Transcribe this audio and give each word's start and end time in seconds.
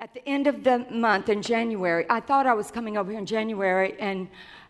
at 0.00 0.14
the 0.14 0.26
end 0.28 0.46
of 0.46 0.62
the 0.62 0.86
month 0.90 1.28
in 1.28 1.42
January, 1.42 2.06
I 2.08 2.20
thought 2.20 2.46
I 2.46 2.54
was 2.54 2.70
coming 2.70 2.96
over 2.96 3.10
here 3.10 3.18
in 3.18 3.26
January, 3.26 3.96
and 3.98 4.28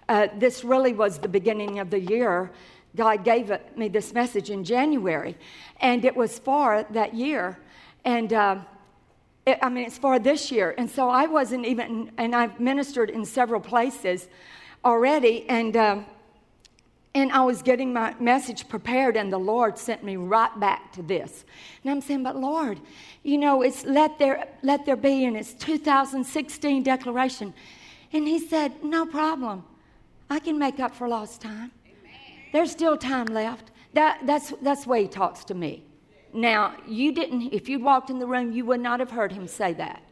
uh, 0.08 0.28
this 0.38 0.64
really 0.64 0.94
was 0.94 1.18
the 1.18 1.28
beginning 1.28 1.80
of 1.80 1.90
the 1.90 2.00
year. 2.00 2.50
God 2.96 3.24
gave 3.24 3.50
it, 3.50 3.76
me 3.76 3.88
this 3.88 4.14
message 4.14 4.48
in 4.48 4.64
January, 4.64 5.36
and 5.80 6.06
it 6.06 6.16
was 6.16 6.38
for 6.38 6.86
that 6.90 7.12
year. 7.12 7.58
And 8.06 8.32
uh, 8.32 8.60
it, 9.44 9.58
I 9.60 9.68
mean, 9.68 9.84
it's 9.84 9.98
for 9.98 10.18
this 10.18 10.50
year. 10.50 10.74
And 10.78 10.88
so 10.88 11.10
I 11.10 11.26
wasn't 11.26 11.66
even, 11.66 12.10
and 12.16 12.34
I've 12.34 12.58
ministered 12.58 13.10
in 13.10 13.26
several 13.26 13.60
places 13.60 14.28
already, 14.82 15.46
and, 15.50 15.76
uh, 15.76 15.98
and 17.18 17.32
I 17.32 17.40
was 17.40 17.62
getting 17.62 17.92
my 17.92 18.14
message 18.20 18.68
prepared, 18.68 19.16
and 19.16 19.32
the 19.32 19.38
Lord 19.38 19.78
sent 19.78 20.04
me 20.04 20.16
right 20.16 20.58
back 20.58 20.92
to 20.92 21.02
this. 21.02 21.44
And 21.82 21.90
I'm 21.90 22.00
saying, 22.00 22.22
but 22.22 22.36
Lord, 22.36 22.80
you 23.22 23.38
know, 23.38 23.62
it's 23.62 23.84
let 23.84 24.18
there, 24.18 24.48
let 24.62 24.86
there 24.86 24.96
be, 24.96 25.24
and 25.24 25.36
it's 25.36 25.52
2016 25.54 26.82
declaration. 26.82 27.54
And 28.12 28.26
He 28.26 28.38
said, 28.38 28.82
no 28.82 29.06
problem. 29.06 29.64
I 30.30 30.38
can 30.38 30.58
make 30.58 30.78
up 30.80 30.94
for 30.94 31.08
lost 31.08 31.40
time. 31.40 31.72
There's 32.52 32.70
still 32.70 32.96
time 32.96 33.26
left. 33.26 33.70
That, 33.94 34.20
that's, 34.24 34.52
that's 34.62 34.84
the 34.84 34.90
way 34.90 35.02
he 35.02 35.08
talks 35.08 35.44
to 35.44 35.54
me. 35.54 35.84
Now, 36.32 36.76
you 36.86 37.12
didn't, 37.12 37.52
if 37.52 37.68
you'd 37.68 37.82
walked 37.82 38.10
in 38.10 38.18
the 38.18 38.26
room, 38.26 38.52
you 38.52 38.64
would 38.66 38.80
not 38.80 39.00
have 39.00 39.10
heard 39.10 39.32
him 39.32 39.46
say 39.46 39.72
that. 39.74 40.02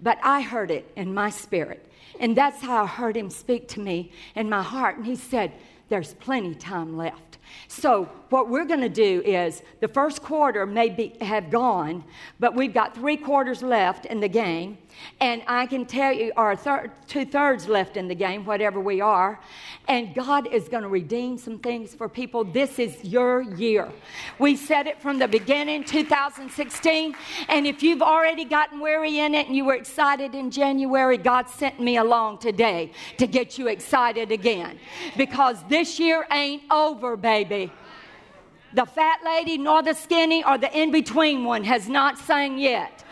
But 0.00 0.18
I 0.22 0.40
heard 0.40 0.70
it 0.70 0.90
in 0.96 1.12
my 1.12 1.28
spirit. 1.28 1.86
And 2.18 2.36
that's 2.36 2.60
how 2.62 2.84
I 2.84 2.86
heard 2.86 3.16
him 3.16 3.30
speak 3.30 3.68
to 3.68 3.80
me 3.80 4.12
in 4.34 4.48
my 4.48 4.62
heart. 4.62 4.96
And 4.96 5.06
he 5.06 5.16
said, 5.16 5.52
There's 5.90 6.14
plenty 6.14 6.54
time 6.54 6.96
left. 6.96 7.29
So, 7.68 8.08
what 8.30 8.48
we're 8.48 8.64
going 8.64 8.80
to 8.80 8.88
do 8.88 9.22
is 9.22 9.62
the 9.80 9.88
first 9.88 10.22
quarter 10.22 10.64
may 10.64 10.88
be, 10.88 11.12
have 11.20 11.50
gone, 11.50 12.04
but 12.38 12.54
we've 12.54 12.72
got 12.72 12.94
three 12.94 13.16
quarters 13.16 13.60
left 13.60 14.06
in 14.06 14.20
the 14.20 14.28
game. 14.28 14.78
And 15.20 15.42
I 15.46 15.66
can 15.66 15.84
tell 15.84 16.12
you, 16.12 16.32
our 16.36 16.54
thir- 16.54 16.92
two 17.08 17.24
thirds 17.24 17.66
left 17.68 17.96
in 17.96 18.06
the 18.06 18.14
game, 18.14 18.44
whatever 18.44 18.78
we 18.80 19.00
are. 19.00 19.40
And 19.88 20.14
God 20.14 20.46
is 20.52 20.68
going 20.68 20.82
to 20.82 20.88
redeem 20.88 21.38
some 21.38 21.58
things 21.58 21.94
for 21.94 22.08
people. 22.08 22.44
This 22.44 22.78
is 22.78 23.02
your 23.04 23.40
year. 23.40 23.90
We 24.38 24.56
said 24.56 24.86
it 24.86 25.00
from 25.00 25.18
the 25.18 25.26
beginning, 25.26 25.84
2016. 25.84 27.14
And 27.48 27.66
if 27.66 27.82
you've 27.82 28.02
already 28.02 28.44
gotten 28.44 28.78
weary 28.78 29.18
in 29.18 29.34
it 29.34 29.46
and 29.46 29.56
you 29.56 29.64
were 29.64 29.74
excited 29.74 30.34
in 30.34 30.50
January, 30.50 31.18
God 31.18 31.48
sent 31.48 31.80
me 31.80 31.96
along 31.96 32.38
today 32.38 32.92
to 33.16 33.26
get 33.26 33.58
you 33.58 33.68
excited 33.68 34.30
again. 34.30 34.78
Because 35.16 35.56
this 35.68 35.98
year 35.98 36.26
ain't 36.30 36.62
over, 36.70 37.16
baby. 37.16 37.39
The 37.44 38.86
fat 38.86 39.20
lady, 39.24 39.58
nor 39.58 39.82
the 39.82 39.94
skinny, 39.94 40.44
or 40.44 40.56
the 40.56 40.76
in 40.76 40.92
between 40.92 41.44
one 41.44 41.64
has 41.64 41.88
not 41.88 42.18
sang 42.18 42.58
yet. 42.58 43.04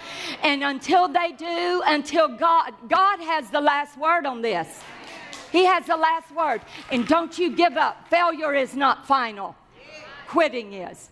And 0.43 0.63
until 0.63 1.09
they 1.09 1.33
do, 1.33 1.83
until 1.85 2.29
God, 2.29 2.73
God 2.89 3.21
has 3.21 3.51
the 3.51 3.61
last 3.61 3.99
word 3.99 4.25
on 4.25 4.41
this. 4.41 4.69
He 5.51 5.65
has 5.65 5.87
the 5.87 5.97
last 5.97 6.31
word. 6.35 6.61
And 6.93 7.07
don't 7.09 7.37
you 7.39 7.57
give 7.57 7.77
up. 7.77 8.09
Failure 8.09 8.55
is 8.55 8.75
not 8.75 9.07
final, 9.07 9.57
quitting 10.29 10.75
is. 10.75 11.11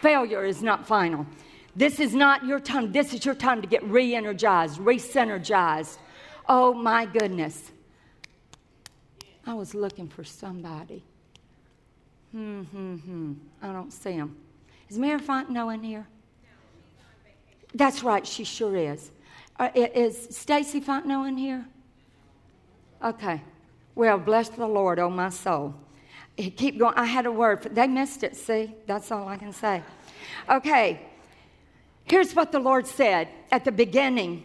Failure 0.00 0.44
is 0.44 0.62
not 0.62 0.86
final. 0.86 1.26
This 1.74 1.98
is 1.98 2.14
not 2.14 2.44
your 2.44 2.60
time. 2.60 2.92
This 2.92 3.12
is 3.12 3.24
your 3.24 3.34
time 3.34 3.60
to 3.60 3.66
get 3.66 3.82
re 3.84 4.14
energized, 4.14 4.78
re 4.78 4.98
synergized. 4.98 5.98
Oh 6.48 6.72
my 6.74 7.06
goodness. 7.06 7.72
I 9.46 9.54
was 9.54 9.74
looking 9.74 10.08
for 10.08 10.24
somebody. 10.24 11.02
Hmm, 12.34 12.62
hmm, 12.62 12.96
hmm. 12.96 13.32
I 13.62 13.68
don't 13.68 13.92
see 13.92 14.10
him. 14.10 14.34
Is 14.90 14.98
Mary 14.98 15.20
Fontenot 15.20 15.74
in 15.74 15.84
here? 15.84 16.04
That's 17.72 18.02
right, 18.02 18.26
she 18.26 18.42
sure 18.42 18.74
is. 18.76 19.12
Uh, 19.56 19.68
is 19.74 20.36
Stacy 20.36 20.80
Fontenot 20.80 21.28
in 21.28 21.36
here? 21.36 21.64
Okay. 23.04 23.40
Well, 23.94 24.18
bless 24.18 24.48
the 24.48 24.66
Lord, 24.66 24.98
oh 24.98 25.10
my 25.10 25.28
soul. 25.28 25.76
Keep 26.36 26.80
going. 26.80 26.94
I 26.96 27.04
had 27.04 27.26
a 27.26 27.30
word. 27.30 27.62
For, 27.62 27.68
they 27.68 27.86
missed 27.86 28.24
it, 28.24 28.34
see? 28.34 28.74
That's 28.86 29.12
all 29.12 29.28
I 29.28 29.36
can 29.36 29.52
say. 29.52 29.84
Okay. 30.50 31.02
Here's 32.02 32.34
what 32.34 32.50
the 32.50 32.58
Lord 32.58 32.88
said 32.88 33.28
at 33.52 33.64
the 33.64 33.70
beginning. 33.70 34.44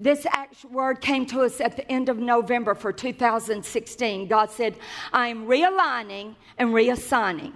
This 0.00 0.26
actual 0.30 0.70
word 0.70 1.02
came 1.02 1.26
to 1.26 1.42
us 1.42 1.60
at 1.60 1.76
the 1.76 1.90
end 1.92 2.08
of 2.08 2.18
November 2.18 2.74
for 2.74 2.90
2016. 2.90 4.28
God 4.28 4.50
said, 4.50 4.76
I'm 5.12 5.46
realigning 5.46 6.36
and 6.56 6.70
reassigning, 6.70 7.52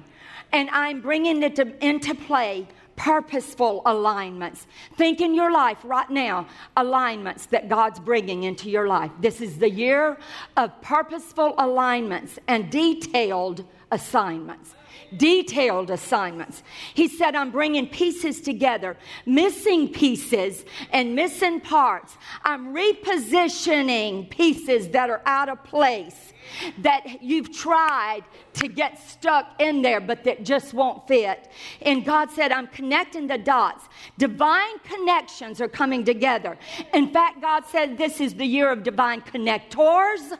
and 0.52 0.68
I'm 0.70 1.00
bringing 1.00 1.42
it 1.42 1.56
to, 1.56 1.84
into 1.84 2.14
play 2.14 2.68
purposeful 2.96 3.80
alignments. 3.86 4.66
Think 4.96 5.22
in 5.22 5.34
your 5.34 5.50
life 5.50 5.78
right 5.84 6.08
now, 6.10 6.46
alignments 6.76 7.46
that 7.46 7.68
God's 7.68 7.98
bringing 7.98 8.44
into 8.44 8.68
your 8.68 8.86
life. 8.86 9.10
This 9.20 9.40
is 9.40 9.58
the 9.58 9.70
year 9.70 10.18
of 10.58 10.80
purposeful 10.82 11.54
alignments 11.58 12.38
and 12.46 12.70
detailed 12.70 13.64
assignments. 13.94 14.74
Detailed 15.16 15.90
assignments. 15.90 16.62
He 16.92 17.08
said, 17.08 17.36
I'm 17.36 17.50
bringing 17.52 17.88
pieces 17.88 18.40
together, 18.40 18.96
missing 19.26 19.92
pieces 19.92 20.64
and 20.90 21.14
missing 21.14 21.60
parts. 21.60 22.16
I'm 22.42 22.74
repositioning 22.74 24.28
pieces 24.30 24.88
that 24.88 25.10
are 25.10 25.22
out 25.24 25.48
of 25.48 25.62
place 25.62 26.32
that 26.78 27.22
you've 27.22 27.52
tried 27.52 28.22
to 28.54 28.68
get 28.68 28.98
stuck 28.98 29.60
in 29.60 29.82
there, 29.82 30.00
but 30.00 30.24
that 30.24 30.44
just 30.44 30.74
won't 30.74 31.06
fit. 31.06 31.48
And 31.82 32.04
God 32.04 32.30
said, 32.30 32.50
I'm 32.52 32.66
connecting 32.66 33.26
the 33.26 33.38
dots. 33.38 33.88
Divine 34.18 34.78
connections 34.80 35.60
are 35.60 35.68
coming 35.68 36.04
together. 36.04 36.58
In 36.92 37.10
fact, 37.12 37.40
God 37.40 37.64
said 37.66 37.96
this 37.96 38.20
is 38.20 38.34
the 38.34 38.46
year 38.46 38.70
of 38.70 38.82
divine 38.82 39.20
connectors 39.20 40.36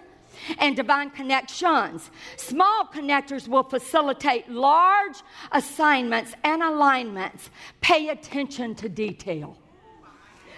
and 0.59 0.77
divine 0.77 1.11
connections. 1.11 2.11
Small 2.37 2.89
connectors 2.93 3.49
will 3.49 3.63
facilitate 3.63 4.49
large 4.49 5.23
assignments 5.53 6.35
and 6.45 6.63
alignments. 6.63 7.51
Pay 7.81 8.09
attention 8.09 8.75
to 8.77 8.89
detail. 8.89 9.57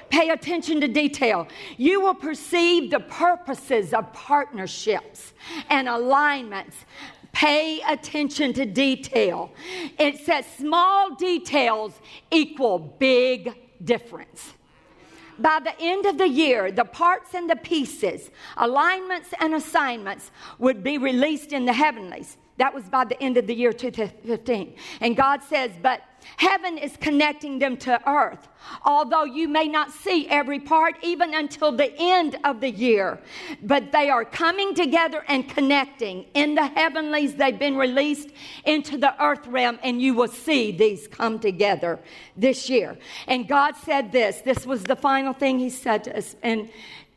Pay 0.09 0.31
attention 0.31 0.81
to 0.81 0.89
detail. 0.89 1.49
You 1.77 2.01
will 2.01 2.15
perceive 2.15 2.91
the 2.91 3.01
purposes 3.01 3.93
of 3.93 4.13
partnerships 4.13 5.33
and 5.69 5.89
alignments. 5.89 6.77
Pay 7.33 7.83
attention 7.89 8.53
to 8.55 8.65
detail. 8.65 9.51
It 9.99 10.25
says 10.25 10.47
small 10.59 11.15
details 11.17 12.01
equal 12.31 12.79
big 12.79 13.55
difference. 13.85 14.55
By 15.39 15.61
the 15.63 15.79
end 15.81 16.07
of 16.07 16.19
the 16.19 16.29
year, 16.29 16.73
the 16.73 16.85
parts 16.85 17.35
and 17.35 17.49
the 17.49 17.57
pieces, 17.57 18.31
alignments 18.57 19.35
and 19.41 19.55
assignments 19.55 20.31
would 20.59 20.83
be 20.83 20.99
released 20.99 21.53
in 21.53 21.65
the 21.67 21.73
heavenlies. 21.73 22.37
That 22.59 22.73
was 22.73 22.85
by 22.85 23.05
the 23.05 23.23
end 23.23 23.37
of 23.37 23.47
the 23.47 23.55
year 23.55 23.73
2015. 23.73 24.75
And 25.01 25.17
God 25.17 25.43
says, 25.43 25.73
but 25.83 26.01
Heaven 26.37 26.79
is 26.79 26.97
connecting 26.97 27.59
them 27.59 27.77
to 27.79 28.01
earth. 28.09 28.49
Although 28.85 29.25
you 29.25 29.49
may 29.49 29.69
not 29.69 29.93
see 29.93 30.29
every 30.29 30.59
part 30.61 30.97
even 31.03 31.35
until 31.35 31.73
the 31.73 31.93
end 31.99 32.37
of 32.45 32.61
the 32.61 32.71
year, 32.71 33.21
but 33.63 33.93
they 33.93 34.11
are 34.11 34.25
coming 34.25 34.75
together 34.75 35.25
and 35.29 35.49
connecting. 35.49 36.27
In 36.35 36.55
the 36.55 36.67
heavenlies, 36.67 37.35
they've 37.35 37.59
been 37.59 37.77
released 37.77 38.31
into 38.65 38.99
the 38.99 39.15
earth 39.23 39.47
realm, 39.47 39.79
and 39.83 40.03
you 40.03 40.15
will 40.15 40.29
see 40.29 40.73
these 40.73 41.07
come 41.07 41.39
together 41.39 41.99
this 42.37 42.69
year. 42.69 42.99
And 43.27 43.47
God 43.47 43.77
said 43.77 44.13
this 44.13 44.41
this 44.41 44.67
was 44.67 44.85
the 44.85 44.97
final 44.97 45.33
thing 45.33 45.59
He 45.59 45.71
said 45.71 46.05
to 46.05 46.17
us. 46.17 46.35
And 46.43 46.69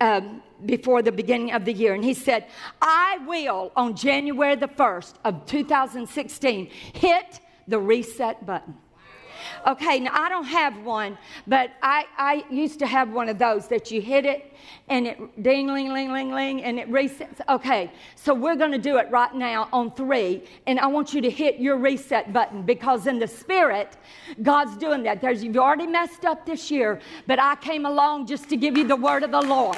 um, 0.02 0.42
before 0.66 1.02
the 1.02 1.12
beginning 1.12 1.52
of 1.52 1.66
the 1.66 1.74
year. 1.74 1.94
And 1.94 2.04
he 2.04 2.14
said, 2.14 2.46
I 2.82 3.20
will, 3.28 3.72
on 3.76 3.96
January 3.96 4.56
the 4.56 4.68
1st 4.68 5.14
of 5.26 5.46
2016, 5.46 6.70
hit 6.94 7.40
the 7.68 7.80
reset 7.80 8.46
button. 8.46 8.76
Okay, 9.68 10.00
now 10.00 10.12
I 10.14 10.30
don't 10.30 10.46
have 10.46 10.78
one, 10.84 11.18
but 11.48 11.72
I, 11.82 12.06
I 12.18 12.44
used 12.50 12.80
to 12.80 12.88
have 12.88 13.12
one 13.12 13.30
of 13.30 13.38
those 13.38 13.68
that 13.68 13.92
you 13.92 14.02
hit 14.02 14.26
it 14.26 14.54
and 14.88 15.08
it 15.08 15.44
ding, 15.44 15.68
ling, 15.68 15.92
ling, 15.92 16.12
ling, 16.12 16.32
ling, 16.32 16.64
and 16.64 16.80
it 16.80 16.90
resets. 16.90 17.42
Okay, 17.48 17.92
so 18.16 18.34
we're 18.34 18.56
going 18.56 18.72
to 18.72 18.78
do 18.78 18.98
it 18.98 19.10
right 19.12 19.34
now 19.34 19.68
on 19.74 19.92
three, 19.92 20.44
and 20.68 20.80
I 20.80 20.88
want 20.88 21.14
you 21.14 21.22
to 21.22 21.30
hit 21.30 21.60
your 21.60 21.78
reset 21.78 22.32
button 22.32 22.64
because 22.64 23.08
in 23.08 23.20
the 23.20 23.28
spirit, 23.28 23.98
God's 24.42 24.78
doing 24.78 25.04
that. 25.04 25.22
There's, 25.22 25.44
you've 25.44 25.58
already 25.58 25.88
messed 25.88 26.26
up 26.26 26.46
this 26.46 26.72
year, 26.72 27.00
but 27.28 27.40
I 27.40 27.56
came 27.56 27.86
along 27.86 28.28
just 28.28 28.50
to 28.50 28.58
give 28.58 28.78
you 28.78 28.88
the 28.88 28.96
word 28.96 29.24
of 29.24 29.32
the 29.32 29.42
Lord 29.42 29.78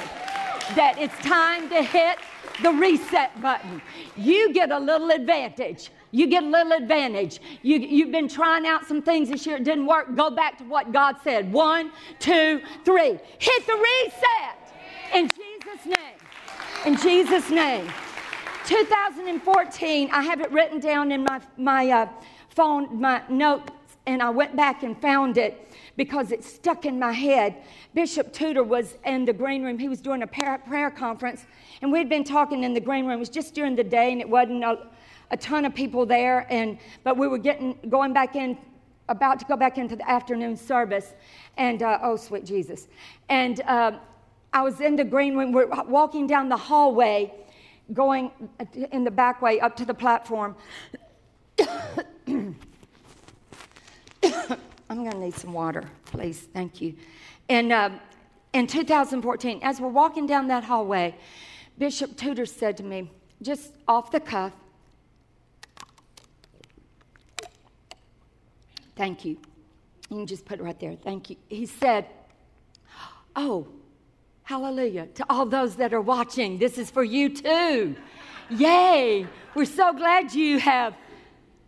that 0.74 0.96
it's 0.98 1.16
time 1.18 1.68
to 1.68 1.82
hit 1.82 2.18
the 2.62 2.70
reset 2.70 3.40
button. 3.42 3.82
You 4.16 4.52
get 4.52 4.70
a 4.70 4.78
little 4.78 5.10
advantage 5.10 5.90
you 6.12 6.26
get 6.28 6.44
a 6.44 6.46
little 6.46 6.72
advantage. 6.72 7.40
You, 7.62 7.78
you've 7.78 8.12
been 8.12 8.28
trying 8.28 8.66
out 8.66 8.86
some 8.86 9.02
things 9.02 9.30
this 9.30 9.46
year, 9.46 9.56
it 9.56 9.64
didn't 9.64 9.86
work. 9.86 10.14
Go 10.14 10.30
back 10.30 10.58
to 10.58 10.64
what 10.64 10.92
God 10.92 11.16
said. 11.24 11.52
One, 11.52 11.90
two, 12.20 12.60
three. 12.84 13.18
Hit 13.38 13.66
the 13.66 13.74
reset 13.74 14.62
in 15.14 15.28
Jesus' 15.28 15.86
name. 15.86 16.16
In 16.86 16.96
Jesus' 16.96 17.50
name. 17.50 17.90
2014, 18.66 20.10
I 20.12 20.22
have 20.22 20.40
it 20.40 20.52
written 20.52 20.78
down 20.78 21.10
in 21.10 21.24
my, 21.24 21.40
my 21.56 21.90
uh, 21.90 22.08
phone, 22.50 23.00
my 23.00 23.22
notes, 23.28 23.72
and 24.06 24.22
I 24.22 24.30
went 24.30 24.54
back 24.54 24.82
and 24.82 25.00
found 25.00 25.38
it 25.38 25.70
because 25.96 26.32
it 26.32 26.44
stuck 26.44 26.84
in 26.84 26.98
my 26.98 27.12
head. 27.12 27.56
Bishop 27.94 28.32
Tudor 28.32 28.64
was 28.64 28.96
in 29.04 29.24
the 29.24 29.32
green 29.32 29.62
room. 29.62 29.78
He 29.78 29.88
was 29.88 30.00
doing 30.00 30.22
a 30.22 30.26
prayer 30.26 30.90
conference, 30.90 31.46
and 31.80 31.90
we'd 31.90 32.08
been 32.08 32.24
talking 32.24 32.64
in 32.64 32.74
the 32.74 32.80
green 32.80 33.06
room. 33.06 33.16
It 33.16 33.20
was 33.20 33.28
just 33.28 33.54
during 33.54 33.76
the 33.76 33.84
day, 33.84 34.12
and 34.12 34.20
it 34.20 34.28
wasn't 34.28 34.64
a, 34.64 34.86
a 35.32 35.36
ton 35.36 35.64
of 35.64 35.74
people 35.74 36.06
there. 36.06 36.46
And 36.50 36.78
but 37.02 37.16
we 37.16 37.26
were 37.26 37.38
getting 37.38 37.76
going 37.88 38.12
back 38.12 38.36
in, 38.36 38.56
about 39.08 39.40
to 39.40 39.44
go 39.46 39.56
back 39.56 39.78
into 39.78 39.96
the 39.96 40.08
afternoon 40.08 40.56
service, 40.56 41.14
and 41.56 41.82
uh, 41.82 41.98
oh, 42.02 42.16
sweet 42.16 42.44
Jesus! 42.44 42.86
And 43.28 43.60
uh, 43.62 43.92
I 44.52 44.62
was 44.62 44.80
in 44.80 44.94
the 44.94 45.04
green 45.04 45.36
room. 45.36 45.50
We're 45.50 45.66
walking 45.84 46.26
down 46.26 46.48
the 46.48 46.56
hallway, 46.56 47.32
going 47.92 48.30
in 48.92 49.02
the 49.02 49.10
back 49.10 49.42
way 49.42 49.58
up 49.58 49.74
to 49.76 49.84
the 49.84 49.94
platform. 49.94 50.54
I'm 54.92 54.98
going 54.98 55.12
to 55.12 55.18
need 55.18 55.34
some 55.34 55.54
water, 55.54 55.84
please. 56.04 56.48
Thank 56.52 56.82
you. 56.82 56.94
And 57.48 57.72
uh, 57.72 57.90
in 58.52 58.66
2014, 58.66 59.60
as 59.62 59.80
we're 59.80 59.88
walking 59.88 60.26
down 60.26 60.48
that 60.48 60.64
hallway, 60.64 61.14
Bishop 61.78 62.16
Tudor 62.16 62.44
said 62.44 62.76
to 62.76 62.82
me, 62.82 63.10
just 63.40 63.72
off 63.88 64.10
the 64.10 64.20
cuff, 64.20 64.52
Thank 68.96 69.24
you. 69.24 69.38
You 70.10 70.18
can 70.18 70.26
just 70.26 70.44
put 70.44 70.60
it 70.60 70.62
right 70.62 70.78
there. 70.78 70.94
Thank 70.94 71.30
you. 71.30 71.36
He 71.48 71.66
said, 71.66 72.06
Oh, 73.34 73.66
hallelujah. 74.42 75.06
To 75.14 75.26
all 75.30 75.46
those 75.46 75.76
that 75.76 75.94
are 75.94 76.00
watching, 76.00 76.58
this 76.58 76.76
is 76.76 76.90
for 76.90 77.02
you 77.02 77.30
too. 77.30 77.96
Yay. 78.50 79.26
We're 79.54 79.64
so 79.64 79.92
glad 79.92 80.34
you 80.34 80.58
have 80.58 80.94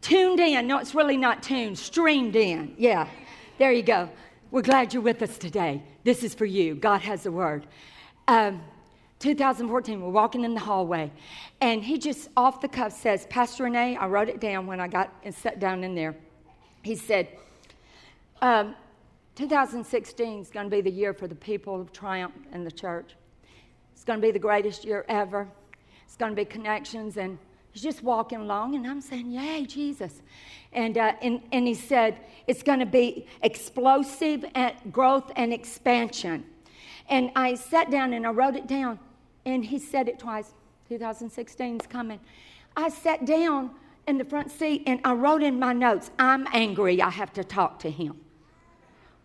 tuned 0.03 0.41
in. 0.41 0.67
No, 0.67 0.79
it's 0.79 0.95
really 0.95 1.17
not 1.17 1.43
tuned, 1.43 1.79
streamed 1.79 2.37
in. 2.37 2.75
Yeah, 2.77 3.09
there 3.59 3.73
you 3.73 3.83
go. 3.83 4.11
We're 4.51 4.63
glad 4.63 4.93
you're 4.93 5.03
with 5.03 5.23
us 5.23 5.39
today. 5.39 5.83
This 6.05 6.23
is 6.23 6.35
for 6.35 6.45
you. 6.45 6.75
God 6.75 7.01
has 7.01 7.25
a 7.25 7.33
word. 7.33 7.67
Um, 8.29 8.63
2014, 9.21 10.03
we're 10.03 10.11
walking 10.11 10.45
in 10.45 10.53
the 10.53 10.61
hallway, 10.61 11.11
and 11.63 11.83
he 11.83 11.97
just 11.99 12.29
off 12.37 12.61
the 12.61 12.69
cuff 12.69 12.93
says, 12.93 13.27
Pastor 13.31 13.65
Renee, 13.65 13.97
I 13.97 14.07
wrote 14.07 14.29
it 14.29 14.39
down 14.39 14.67
when 14.67 14.81
I 14.81 14.89
got 14.89 15.15
and 15.25 15.35
sat 15.35 15.59
down 15.59 15.83
in 15.83 15.95
there. 15.95 16.15
He 16.85 16.95
said, 16.95 17.29
um, 18.41 18.77
2016 19.35 20.41
is 20.41 20.51
going 20.51 20.71
to 20.71 20.71
be 20.71 20.81
the 20.81 20.91
year 20.91 21.13
for 21.13 21.27
the 21.27 21.35
people 21.35 21.81
of 21.81 21.93
Triumph 21.93 22.35
and 22.53 22.65
the 22.65 22.71
church. 22.71 23.17
It's 23.93 24.05
going 24.05 24.21
to 24.21 24.27
be 24.27 24.31
the 24.31 24.39
greatest 24.39 24.85
year 24.85 25.05
ever. 25.09 25.49
It's 26.05 26.17
going 26.17 26.31
to 26.31 26.37
be 26.37 26.45
connections 26.45 27.17
and 27.17 27.39
He's 27.75 27.83
just 27.83 28.05
walking 28.05 28.39
along, 28.39 28.77
and 28.77 28.87
I'm 28.87 29.01
saying, 29.01 29.33
Yay, 29.33 29.67
Jesus. 29.67 30.23
And, 30.73 30.97
uh, 30.97 31.15
and, 31.21 31.43
and 31.51 31.67
he 31.67 31.75
said, 31.75 32.19
It's 32.47 32.63
going 32.63 32.79
to 32.79 32.87
be 32.87 33.27
explosive 33.43 34.45
growth 34.93 35.33
and 35.35 35.53
expansion. 35.53 36.45
And 37.09 37.33
I 37.35 37.57
sat 37.57 37.91
down 37.91 38.13
and 38.13 38.29
I 38.29 38.31
wrote 38.31 38.55
it 38.55 38.69
down, 38.69 39.01
and 39.45 39.65
he 39.65 39.81
said 39.81 40.09
it 40.09 40.21
twice 40.21 40.55
2016 40.89 41.81
is 41.81 41.87
coming. 41.89 42.21
I 42.77 42.91
sat 42.91 43.27
down 43.27 43.73
in 44.07 44.19
the 44.19 44.25
front 44.25 44.51
seat 44.51 44.83
and 44.87 45.01
I 45.05 45.13
wrote 45.13 45.43
in 45.43 45.59
my 45.59 45.73
notes, 45.73 46.11
I'm 46.19 46.47
angry, 46.53 47.01
I 47.01 47.11
have 47.11 47.33
to 47.35 47.45
talk 47.45 47.79
to 47.81 47.91
him. 47.91 48.21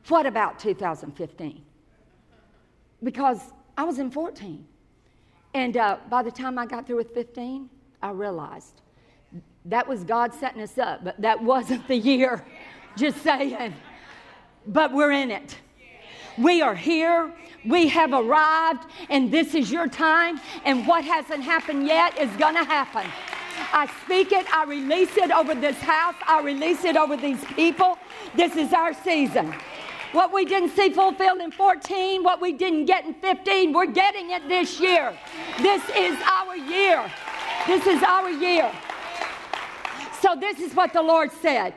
What 0.07 0.25
about 0.25 0.59
2015? 0.59 1.61
Because 3.03 3.39
I 3.77 3.83
was 3.83 3.99
in 3.99 4.11
14. 4.11 4.65
And 5.53 5.77
uh, 5.77 5.97
by 6.09 6.23
the 6.23 6.31
time 6.31 6.57
I 6.57 6.65
got 6.65 6.85
through 6.85 6.97
with 6.97 7.13
15, 7.13 7.69
I 8.01 8.11
realized 8.11 8.81
that 9.65 9.87
was 9.87 10.03
God 10.03 10.33
setting 10.33 10.61
us 10.61 10.77
up, 10.77 11.03
but 11.03 11.19
that 11.21 11.41
wasn't 11.41 11.87
the 11.87 11.95
year. 11.95 12.45
Just 12.95 13.21
saying. 13.21 13.73
But 14.67 14.93
we're 14.93 15.11
in 15.11 15.31
it. 15.31 15.57
We 16.37 16.61
are 16.61 16.75
here. 16.75 17.33
We 17.65 17.87
have 17.89 18.13
arrived, 18.13 18.85
and 19.09 19.31
this 19.31 19.53
is 19.53 19.71
your 19.71 19.87
time. 19.87 20.39
And 20.63 20.87
what 20.87 21.03
hasn't 21.03 21.43
happened 21.43 21.85
yet 21.85 22.17
is 22.17 22.29
going 22.37 22.55
to 22.55 22.63
happen. 22.63 23.05
I 23.71 23.89
speak 24.03 24.31
it, 24.31 24.45
I 24.53 24.65
release 24.65 25.15
it 25.17 25.31
over 25.31 25.55
this 25.55 25.77
house, 25.77 26.15
I 26.27 26.41
release 26.41 26.83
it 26.83 26.97
over 26.97 27.17
these 27.17 27.43
people. 27.55 27.97
This 28.35 28.55
is 28.55 28.73
our 28.73 28.93
season. 28.93 29.53
What 30.11 30.33
we 30.33 30.43
didn't 30.45 30.71
see 30.71 30.89
fulfilled 30.89 31.39
in 31.39 31.51
14, 31.51 32.23
what 32.23 32.41
we 32.41 32.53
didn't 32.53 32.85
get 32.85 33.05
in 33.05 33.13
15, 33.13 33.73
we're 33.73 33.85
getting 33.85 34.31
it 34.31 34.47
this 34.47 34.79
year. 34.79 35.15
This 35.59 35.83
is 35.95 36.19
our 36.23 36.55
year. 36.55 37.11
This 37.67 37.85
is 37.85 38.01
our 38.01 38.31
year. 38.31 38.71
So, 40.21 40.35
this 40.35 40.59
is 40.59 40.73
what 40.73 40.93
the 40.93 41.01
Lord 41.01 41.31
said. 41.31 41.73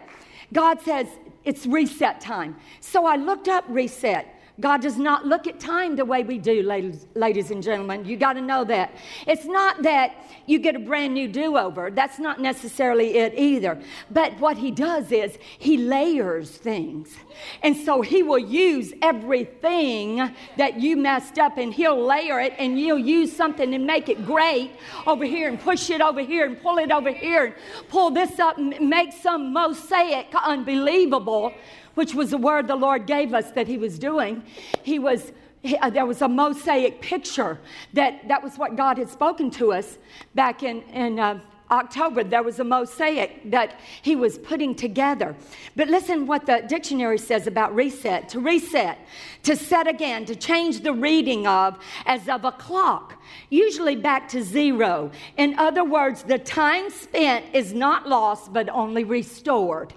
God 0.52 0.80
says 0.80 1.06
it's 1.44 1.66
reset 1.66 2.20
time. 2.20 2.56
So, 2.80 3.04
I 3.04 3.16
looked 3.16 3.48
up 3.48 3.64
reset. 3.68 4.26
God 4.60 4.82
does 4.82 4.98
not 4.98 5.26
look 5.26 5.46
at 5.46 5.58
time 5.58 5.96
the 5.96 6.04
way 6.04 6.22
we 6.24 6.38
do, 6.38 6.62
ladies, 6.62 7.06
ladies 7.14 7.50
and 7.50 7.62
gentlemen. 7.62 8.04
You 8.04 8.16
got 8.18 8.34
to 8.34 8.42
know 8.42 8.64
that. 8.64 8.94
It's 9.26 9.46
not 9.46 9.82
that 9.82 10.14
you 10.46 10.58
get 10.58 10.76
a 10.76 10.78
brand 10.78 11.14
new 11.14 11.26
do 11.26 11.56
over. 11.56 11.90
That's 11.90 12.18
not 12.18 12.38
necessarily 12.38 13.16
it 13.16 13.32
either. 13.36 13.80
But 14.10 14.38
what 14.40 14.58
He 14.58 14.70
does 14.70 15.10
is 15.10 15.38
He 15.58 15.78
layers 15.78 16.50
things. 16.50 17.14
And 17.62 17.74
so 17.74 18.02
He 18.02 18.22
will 18.22 18.38
use 18.38 18.92
everything 19.00 20.34
that 20.58 20.78
you 20.78 20.98
messed 20.98 21.38
up 21.38 21.56
and 21.56 21.72
He'll 21.72 22.04
layer 22.04 22.38
it 22.38 22.52
and 22.58 22.78
you'll 22.78 22.98
use 22.98 23.34
something 23.34 23.74
and 23.74 23.86
make 23.86 24.10
it 24.10 24.26
great 24.26 24.72
over 25.06 25.24
here 25.24 25.48
and 25.48 25.58
push 25.58 25.88
it 25.88 26.02
over 26.02 26.20
here 26.20 26.44
and 26.44 26.60
pull 26.60 26.76
it 26.76 26.90
over 26.90 27.10
here 27.10 27.46
and 27.46 27.54
pull 27.88 28.10
this 28.10 28.38
up 28.38 28.58
and 28.58 28.78
make 28.80 29.12
some 29.12 29.52
mosaic 29.52 30.26
unbelievable 30.44 31.54
which 31.94 32.14
was 32.14 32.30
the 32.30 32.38
word 32.38 32.68
the 32.68 32.76
Lord 32.76 33.06
gave 33.06 33.34
us 33.34 33.50
that 33.52 33.66
He 33.66 33.78
was 33.78 33.98
doing. 33.98 34.42
He 34.82 34.98
was 34.98 35.32
he, 35.62 35.76
uh, 35.76 35.90
there 35.90 36.06
was 36.06 36.22
a 36.22 36.28
mosaic 36.28 37.00
picture 37.00 37.58
that 37.92 38.26
that 38.28 38.42
was 38.42 38.56
what 38.56 38.76
God 38.76 38.98
had 38.98 39.08
spoken 39.08 39.50
to 39.52 39.72
us 39.72 39.98
back 40.34 40.62
in 40.62 40.82
in 40.82 41.20
uh, 41.20 41.38
October. 41.70 42.24
There 42.24 42.42
was 42.42 42.58
a 42.58 42.64
mosaic 42.64 43.50
that 43.50 43.78
He 44.02 44.16
was 44.16 44.38
putting 44.38 44.74
together. 44.74 45.36
But 45.76 45.88
listen 45.88 46.26
what 46.26 46.46
the 46.46 46.64
dictionary 46.68 47.18
says 47.18 47.46
about 47.46 47.74
reset: 47.74 48.28
to 48.30 48.40
reset, 48.40 48.98
to 49.44 49.56
set 49.56 49.86
again, 49.86 50.24
to 50.24 50.34
change 50.34 50.80
the 50.80 50.92
reading 50.92 51.46
of 51.46 51.78
as 52.06 52.28
of 52.28 52.44
a 52.44 52.52
clock. 52.52 53.22
Usually 53.48 53.96
back 53.96 54.28
to 54.30 54.42
zero. 54.42 55.12
In 55.36 55.56
other 55.58 55.84
words, 55.84 56.24
the 56.24 56.38
time 56.38 56.90
spent 56.90 57.46
is 57.54 57.72
not 57.72 58.08
lost, 58.08 58.52
but 58.52 58.68
only 58.68 59.04
restored. 59.04 59.94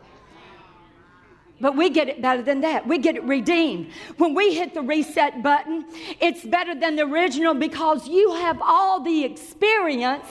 But 1.62 1.78
we 1.78 1.90
get 1.90 2.10
it 2.10 2.22
better 2.22 2.42
than 2.42 2.62
that. 2.62 2.86
We 2.86 2.98
get 2.98 3.16
it 3.16 3.24
redeemed. 3.24 3.88
When 4.18 4.36
we 4.36 4.54
hit 4.54 4.74
the 4.74 4.82
reset 4.82 5.42
button, 5.42 5.86
it's 6.20 6.44
better 6.44 6.76
than 6.76 6.98
the 6.98 7.04
original 7.04 7.54
because 7.54 8.08
you 8.10 8.34
have 8.36 8.62
all 8.62 9.00
the 9.00 9.24
experience 9.24 10.26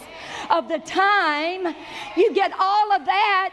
of 0.50 0.69
the 0.69 0.78
time. 0.81 1.75
You 2.16 2.35
get 2.35 2.52
all 2.59 2.93
of 2.93 3.07
that 3.07 3.50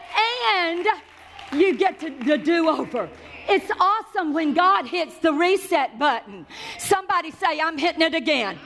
and 0.54 1.58
you 1.58 1.74
get 1.76 1.98
to, 2.00 2.10
the 2.10 2.36
do 2.36 2.68
over. 2.68 3.08
It's 3.48 3.70
awesome 3.80 4.34
when 4.34 4.52
God 4.52 4.86
hits 4.86 5.16
the 5.18 5.32
reset 5.32 5.98
button. 5.98 6.46
Somebody 6.78 7.30
say, 7.30 7.60
I'm 7.60 7.78
hitting 7.78 8.02
it 8.02 8.14
again. 8.14 8.58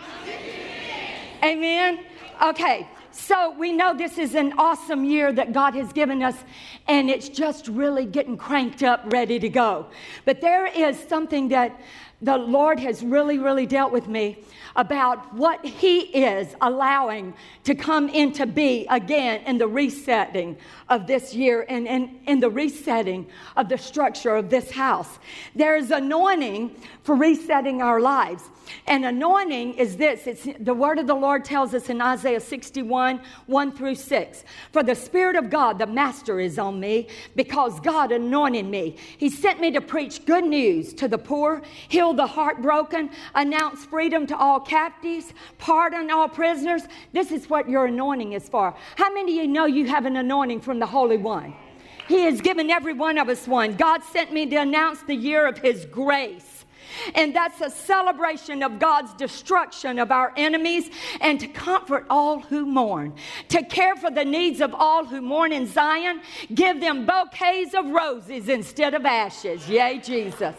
Amen. 1.45 2.01
Okay, 2.43 2.87
so 3.17 3.55
we 3.59 3.73
know 3.73 3.97
this 3.97 4.19
is 4.19 4.35
an 4.35 4.53
awesome 4.59 5.05
year 5.05 5.33
that 5.33 5.53
God 5.53 5.75
has 5.75 5.93
given 5.93 6.23
us, 6.23 6.37
and 6.87 7.09
it's 7.09 7.29
just 7.29 7.67
really 7.69 8.05
getting 8.05 8.37
cranked 8.37 8.83
up, 8.83 9.03
ready 9.07 9.39
to 9.39 9.49
go. 9.49 9.87
But 10.25 10.41
there 10.41 10.67
is 10.67 10.99
something 11.09 11.49
that 11.49 11.81
the 12.21 12.37
Lord 12.37 12.79
has 12.81 13.03
really, 13.03 13.39
really 13.39 13.67
dealt 13.67 13.93
with 13.93 14.07
me 14.09 14.39
about 14.76 15.35
what 15.35 15.64
He 15.64 16.00
is 16.00 16.54
allowing 16.61 17.35
to 17.64 17.75
come 17.75 18.09
into 18.09 18.47
be 18.47 18.87
again 18.90 19.42
in 19.42 19.59
the 19.59 19.66
resetting 19.66 20.56
of 20.88 21.06
this 21.06 21.35
year 21.35 21.66
and 21.68 21.87
in 22.26 22.40
the 22.40 22.50
resetting 22.50 23.26
of 23.56 23.68
the 23.68 23.78
structure 23.78 24.37
of 24.37 24.50
this 24.50 24.71
house. 24.71 25.18
There 25.54 25.76
is 25.76 25.90
anointing 25.90 26.76
for 27.02 27.14
resetting 27.14 27.83
our 27.83 28.00
lives. 28.00 28.42
And 28.87 29.04
anointing 29.04 29.75
is 29.75 29.97
this 29.97 30.26
it's 30.26 30.47
the 30.61 30.75
word 30.75 30.99
of 30.99 31.06
the 31.06 31.14
Lord 31.14 31.45
tells 31.45 31.75
us 31.75 31.88
in 31.88 32.00
Isaiah 32.00 32.40
61 32.40 33.21
1 33.47 33.73
through 33.73 33.95
6. 33.95 34.45
For 34.73 34.83
the 34.83 34.95
Spirit 34.95 35.37
of 35.37 35.50
God, 35.50 35.78
the 35.78 35.87
Master, 35.87 36.40
is 36.40 36.59
on 36.59 36.80
me 36.80 37.09
because 37.35 37.78
God 37.80 38.12
anointed 38.12 38.66
me. 38.66 38.97
He 39.18 39.30
sent 39.30 39.61
me 39.61 39.71
to 39.73 39.80
preach 39.80 40.25
good 40.26 40.45
news 40.45 40.92
to 40.95 41.09
the 41.09 41.18
poor, 41.18 41.62
heal 41.88 42.12
the 42.12 42.26
heartbroken, 42.26 43.11
announce 43.35 43.85
freedom 43.85 44.26
to 44.26 44.37
all 44.37 44.61
captives, 44.67 45.33
pardon 45.59 46.11
all 46.11 46.29
prisoners. 46.29 46.83
This 47.13 47.33
is 47.33 47.49
what 47.49 47.69
your 47.69 47.87
anointing 47.87 48.33
is 48.33 48.49
for. 48.49 48.75
How 48.97 49.13
many 49.13 49.39
of 49.39 49.45
you 49.45 49.51
know 49.51 49.67
you 49.67 49.87
have 49.87 50.07
an 50.07 50.17
anointing 50.17 50.61
from 50.61 50.79
the 50.79 50.87
Holy 50.87 51.17
One? 51.17 51.55
He 52.09 52.25
has 52.25 52.41
given 52.41 52.71
every 52.71 52.93
one 52.93 53.19
of 53.19 53.29
us 53.29 53.49
one. 53.49 53.77
God 53.77 54.03
sent 54.05 54.33
me 54.33 54.47
to 54.47 54.57
announce 54.57 55.03
the 55.03 55.15
year 55.15 55.47
of 55.47 55.59
His 55.59 55.85
grace. 55.87 56.65
And 57.15 57.35
that's 57.35 57.61
a 57.61 57.71
celebration 57.71 58.63
of 58.63 58.79
God's 58.79 59.13
destruction 59.15 59.99
of 59.99 60.11
our 60.11 60.33
enemies 60.37 60.89
and 61.21 61.39
to 61.41 61.49
comfort 61.49 62.07
all 62.09 62.41
who 62.41 62.65
mourn, 62.65 63.15
to 63.49 63.63
care 63.65 63.97
for 63.97 64.11
the 64.11 64.25
needs 64.25 64.61
of 64.61 64.75
all 64.75 65.05
who 65.05 65.21
mourn 65.21 65.53
in 65.53 65.67
Zion, 65.67 66.21
give 66.55 66.81
them 66.81 67.05
bouquets 67.05 67.75
of 67.75 67.87
roses 67.87 68.49
instead 68.49 68.95
of 68.95 69.05
ashes. 69.05 69.69
Yay, 69.69 69.99
Jesus. 69.99 70.55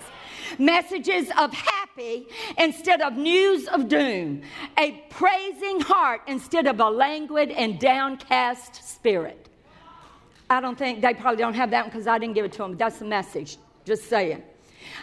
Messages 0.58 1.30
of 1.38 1.54
happy 1.54 2.28
instead 2.58 3.02
of 3.02 3.18
news 3.18 3.68
of 3.68 3.88
doom, 3.88 4.42
a 4.78 5.04
praising 5.10 5.80
heart 5.82 6.22
instead 6.28 6.68
of 6.68 6.80
a 6.80 6.90
languid 6.90 7.52
and 7.52 7.80
downcast 7.80 8.88
spirit. 8.88 9.50
I 10.50 10.62
don't 10.62 10.78
think 10.78 11.02
they 11.02 11.14
probably 11.14 11.38
don't 11.38 11.56
have 11.56 11.72
that 11.72 11.82
one 11.82 11.90
because 11.90 12.08
I 12.08 12.18
didn't 12.18 12.36
give 12.36 12.46
it 12.46 12.54
to 12.54 12.60
them. 12.60 12.78
That's 12.78 13.00
the 13.00 13.06
message. 13.06 13.58
Just 13.86 14.06
saying. 14.06 14.44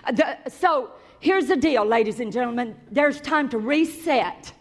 Uh, 0.04 0.12
the, 0.12 0.50
so 0.50 0.92
here's 1.20 1.46
the 1.46 1.56
deal, 1.56 1.84
ladies 1.84 2.20
and 2.20 2.32
gentlemen. 2.32 2.76
There's 2.90 3.20
time 3.20 3.48
to 3.50 3.58
reset. 3.58 4.52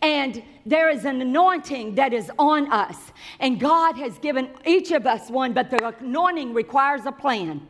And 0.00 0.42
there 0.66 0.90
is 0.90 1.04
an 1.04 1.20
anointing 1.20 1.94
that 1.94 2.12
is 2.12 2.30
on 2.38 2.70
us. 2.72 2.96
And 3.38 3.58
God 3.58 3.96
has 3.96 4.18
given 4.18 4.50
each 4.66 4.90
of 4.90 5.06
us 5.06 5.30
one, 5.30 5.52
but 5.52 5.70
the 5.70 5.94
anointing 6.00 6.54
requires 6.54 7.06
a 7.06 7.12
plan. 7.12 7.66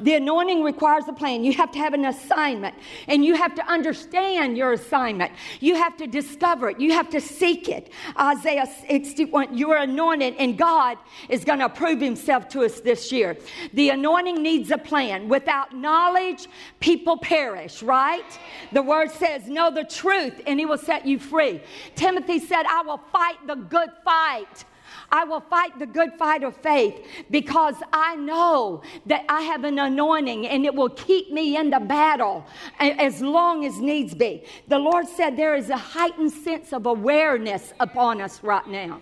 The 0.00 0.14
anointing 0.14 0.62
requires 0.62 1.04
a 1.08 1.12
plan. 1.12 1.44
You 1.44 1.52
have 1.54 1.70
to 1.72 1.78
have 1.78 1.94
an 1.94 2.06
assignment 2.06 2.74
and 3.06 3.24
you 3.24 3.34
have 3.34 3.54
to 3.56 3.66
understand 3.66 4.56
your 4.56 4.72
assignment. 4.72 5.32
You 5.60 5.76
have 5.76 5.96
to 5.98 6.06
discover 6.06 6.70
it. 6.70 6.80
You 6.80 6.92
have 6.92 7.10
to 7.10 7.20
seek 7.20 7.68
it. 7.68 7.92
Isaiah 8.18 8.66
61, 8.88 9.56
you 9.56 9.70
are 9.70 9.78
anointed 9.78 10.34
and 10.38 10.56
God 10.56 10.98
is 11.28 11.44
going 11.44 11.58
to 11.58 11.68
prove 11.68 12.00
himself 12.00 12.48
to 12.50 12.64
us 12.64 12.80
this 12.80 13.12
year. 13.12 13.36
The 13.74 13.90
anointing 13.90 14.42
needs 14.42 14.70
a 14.70 14.78
plan. 14.78 15.28
Without 15.28 15.74
knowledge, 15.74 16.46
people 16.80 17.18
perish, 17.18 17.82
right? 17.82 18.38
The 18.72 18.82
word 18.82 19.10
says, 19.10 19.48
know 19.48 19.70
the 19.70 19.84
truth 19.84 20.40
and 20.46 20.58
he 20.58 20.66
will 20.66 20.78
set 20.78 21.06
you 21.06 21.18
free. 21.18 21.60
Timothy 21.94 22.38
said, 22.38 22.64
I 22.66 22.82
will 22.82 23.00
fight 23.12 23.46
the 23.46 23.56
good 23.56 23.90
fight. 24.04 24.64
I 25.12 25.24
will 25.24 25.40
fight 25.40 25.76
the 25.78 25.86
good 25.86 26.12
fight 26.18 26.44
of 26.44 26.56
faith 26.56 27.04
because 27.30 27.76
I 27.92 28.16
know 28.16 28.82
that 29.06 29.24
I 29.28 29.42
have 29.42 29.64
an 29.64 29.78
anointing 29.78 30.46
and 30.46 30.64
it 30.64 30.74
will 30.74 30.90
keep 30.90 31.32
me 31.32 31.56
in 31.56 31.70
the 31.70 31.80
battle 31.80 32.46
as 32.78 33.20
long 33.20 33.64
as 33.64 33.80
needs 33.80 34.14
be. 34.14 34.44
The 34.68 34.78
Lord 34.78 35.08
said 35.08 35.36
there 35.36 35.56
is 35.56 35.70
a 35.70 35.76
heightened 35.76 36.32
sense 36.32 36.72
of 36.72 36.86
awareness 36.86 37.72
upon 37.80 38.20
us 38.20 38.42
right 38.42 38.66
now. 38.66 39.00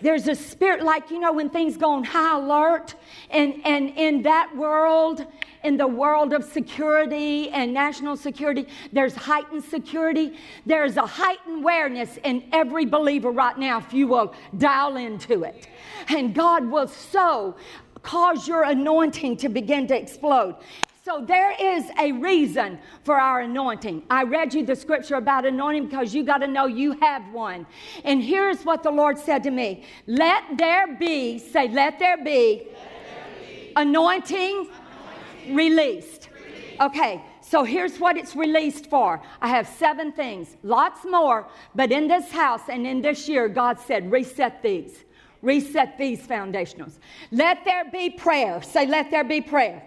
there's 0.02 0.28
a 0.28 0.34
spirit, 0.34 0.82
like, 0.82 1.10
you 1.10 1.20
know, 1.20 1.32
when 1.32 1.48
things 1.48 1.76
go 1.76 1.92
on 1.92 2.04
high 2.04 2.38
alert, 2.38 2.94
and, 3.30 3.64
and 3.64 3.90
in 3.96 4.22
that 4.22 4.54
world, 4.56 5.24
in 5.62 5.76
the 5.76 5.86
world 5.86 6.32
of 6.32 6.44
security 6.44 7.48
and 7.50 7.72
national 7.72 8.16
security, 8.16 8.66
there's 8.92 9.14
heightened 9.14 9.62
security. 9.62 10.36
There's 10.66 10.96
a 10.96 11.06
heightened 11.06 11.62
awareness 11.62 12.18
in 12.24 12.44
every 12.52 12.84
believer 12.84 13.30
right 13.30 13.56
now 13.56 13.78
if 13.78 13.94
you 13.94 14.08
will 14.08 14.34
dial 14.58 14.96
into 14.96 15.44
it. 15.44 15.68
And 16.08 16.34
God 16.34 16.68
will 16.68 16.88
so 16.88 17.54
cause 18.02 18.48
your 18.48 18.64
anointing 18.64 19.36
to 19.38 19.48
begin 19.48 19.86
to 19.86 19.96
explode. 19.96 20.56
So 21.04 21.24
there 21.26 21.50
is 21.50 21.90
a 21.98 22.12
reason 22.12 22.78
for 23.02 23.20
our 23.20 23.40
anointing. 23.40 24.04
I 24.08 24.22
read 24.22 24.54
you 24.54 24.64
the 24.64 24.76
scripture 24.76 25.16
about 25.16 25.44
anointing 25.44 25.86
because 25.86 26.14
you 26.14 26.22
got 26.22 26.38
to 26.38 26.46
know 26.46 26.66
you 26.66 26.92
have 27.00 27.28
one. 27.32 27.66
And 28.04 28.22
here's 28.22 28.62
what 28.64 28.84
the 28.84 28.90
Lord 28.92 29.18
said 29.18 29.42
to 29.42 29.50
me 29.50 29.84
Let 30.06 30.44
there 30.56 30.96
be, 30.96 31.38
say, 31.38 31.66
let 31.68 31.98
there 31.98 32.18
be, 32.18 32.22
let 32.22 32.74
there 32.74 33.24
be. 33.40 33.72
Anointing, 33.74 34.68
anointing, 34.68 35.56
released. 35.56 36.28
released. 36.32 36.80
Okay. 36.80 37.24
So 37.40 37.64
here's 37.64 37.98
what 37.98 38.16
it's 38.16 38.36
released 38.36 38.88
for. 38.88 39.20
I 39.40 39.48
have 39.48 39.66
seven 39.66 40.12
things, 40.12 40.56
lots 40.62 41.04
more, 41.04 41.48
but 41.74 41.90
in 41.90 42.06
this 42.06 42.30
house 42.30 42.62
and 42.68 42.86
in 42.86 43.02
this 43.02 43.28
year, 43.28 43.48
God 43.48 43.78
said, 43.78 44.10
reset 44.10 44.62
these. 44.62 45.04
Reset 45.42 45.98
these 45.98 46.20
foundationals. 46.20 46.92
Let 47.32 47.64
there 47.64 47.90
be 47.90 48.08
prayer. 48.08 48.62
Say, 48.62 48.86
let 48.86 49.10
there 49.10 49.24
be 49.24 49.40
prayer. 49.40 49.82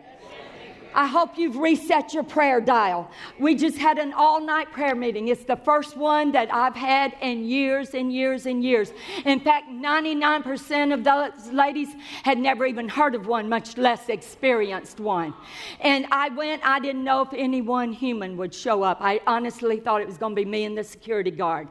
I 0.95 1.07
hope 1.07 1.37
you've 1.37 1.57
reset 1.57 2.13
your 2.13 2.23
prayer 2.23 2.61
dial. 2.61 3.11
We 3.37 3.53
just 3.55 3.77
had 3.77 3.99
an 3.99 4.13
all 4.13 4.39
night 4.39 4.71
prayer 4.71 4.95
meeting. 4.95 5.27
It's 5.27 5.43
the 5.43 5.57
first 5.57 5.97
one 5.97 6.31
that 6.31 6.51
I've 6.53 6.75
had 6.75 7.13
in 7.21 7.43
years 7.43 7.93
and 7.93 8.13
years 8.13 8.45
and 8.45 8.63
years. 8.63 8.93
In 9.25 9.41
fact, 9.41 9.69
99% 9.69 10.93
of 10.93 11.03
those 11.03 11.51
ladies 11.51 11.89
had 12.23 12.37
never 12.37 12.65
even 12.65 12.87
heard 12.87 13.13
of 13.13 13.27
one, 13.27 13.49
much 13.49 13.77
less 13.77 14.07
experienced 14.07 15.01
one. 15.01 15.33
And 15.81 16.07
I 16.11 16.29
went, 16.29 16.65
I 16.65 16.79
didn't 16.79 17.03
know 17.03 17.23
if 17.23 17.33
any 17.33 17.61
one 17.61 17.91
human 17.91 18.37
would 18.37 18.53
show 18.53 18.81
up. 18.81 18.99
I 19.01 19.19
honestly 19.27 19.81
thought 19.81 19.99
it 19.99 20.07
was 20.07 20.17
going 20.17 20.33
to 20.33 20.41
be 20.41 20.45
me 20.45 20.63
and 20.63 20.77
the 20.77 20.83
security 20.85 21.31
guard. 21.31 21.67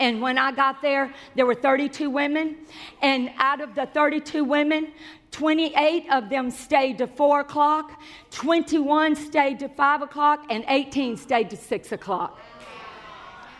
And 0.00 0.20
when 0.20 0.36
I 0.36 0.50
got 0.50 0.82
there, 0.82 1.14
there 1.36 1.46
were 1.46 1.54
32 1.54 2.10
women. 2.10 2.56
And 3.02 3.30
out 3.38 3.60
of 3.60 3.76
the 3.76 3.86
32 3.86 4.42
women, 4.42 4.88
28 5.34 6.06
of 6.12 6.30
them 6.30 6.48
stayed 6.48 6.98
to 6.98 7.08
4 7.08 7.40
o'clock, 7.40 8.00
21 8.30 9.16
stayed 9.16 9.58
to 9.58 9.68
5 9.68 10.02
o'clock, 10.02 10.46
and 10.48 10.64
18 10.68 11.16
stayed 11.16 11.50
to 11.50 11.56
6 11.56 11.90
o'clock. 11.90 12.38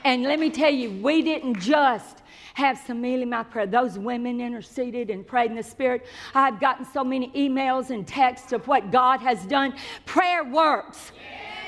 And 0.05 0.23
let 0.23 0.39
me 0.39 0.51
tell 0.51 0.71
you, 0.71 0.93
we 1.03 1.21
didn't 1.23 1.59
just 1.59 2.23
have 2.55 2.79
some 2.79 3.01
mealy 3.01 3.25
mouth 3.25 3.51
prayer. 3.51 3.67
Those 3.67 3.99
women 3.99 4.41
interceded 4.41 5.11
and 5.11 5.27
prayed 5.27 5.51
in 5.51 5.57
the 5.57 5.65
Spirit. 5.65 6.07
I've 6.33 6.61
gotten 6.61 6.85
so 6.85 7.03
many 7.03 7.31
emails 7.31 7.91
and 7.91 8.07
texts 8.07 8.53
of 8.53 8.69
what 8.69 8.93
God 8.93 9.19
has 9.19 9.45
done. 9.45 9.75
Prayer 10.07 10.45
works. 10.45 11.11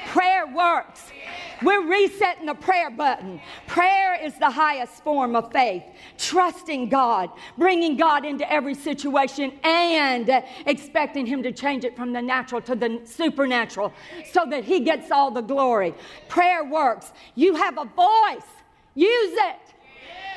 Prayer 0.06 0.46
works. 0.46 1.10
We're 1.62 1.86
resetting 1.86 2.46
the 2.46 2.54
prayer 2.54 2.90
button. 2.90 3.40
Prayer 3.66 4.18
is 4.22 4.34
the 4.38 4.50
highest 4.50 5.02
form 5.02 5.34
of 5.34 5.50
faith. 5.52 5.82
Trusting 6.18 6.88
God, 6.88 7.30
bringing 7.56 7.96
God 7.96 8.24
into 8.24 8.50
every 8.52 8.74
situation, 8.74 9.52
and 9.62 10.42
expecting 10.66 11.26
Him 11.26 11.42
to 11.42 11.52
change 11.52 11.84
it 11.84 11.96
from 11.96 12.12
the 12.12 12.20
natural 12.20 12.60
to 12.62 12.74
the 12.74 13.00
supernatural 13.04 13.92
so 14.32 14.44
that 14.50 14.64
He 14.64 14.80
gets 14.80 15.10
all 15.10 15.30
the 15.30 15.40
glory. 15.40 15.94
Prayer 16.28 16.64
works. 16.64 17.12
You 17.34 17.54
have 17.54 17.78
a 17.78 17.84
voice, 17.84 18.50
use 18.94 19.32
it. 19.34 19.65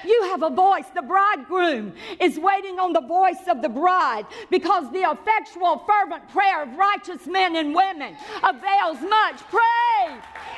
You 0.05 0.23
have 0.23 0.43
a 0.43 0.49
voice. 0.49 0.85
The 0.93 1.01
bridegroom 1.01 1.93
is 2.19 2.39
waiting 2.39 2.79
on 2.79 2.93
the 2.93 3.01
voice 3.01 3.47
of 3.47 3.61
the 3.61 3.69
bride 3.69 4.25
because 4.49 4.91
the 4.91 5.09
effectual, 5.09 5.83
fervent 5.87 6.27
prayer 6.29 6.63
of 6.63 6.75
righteous 6.75 7.25
men 7.27 7.55
and 7.55 7.73
women 7.73 8.15
avails 8.43 9.01
much. 9.01 9.37
Pray, 9.49 10.17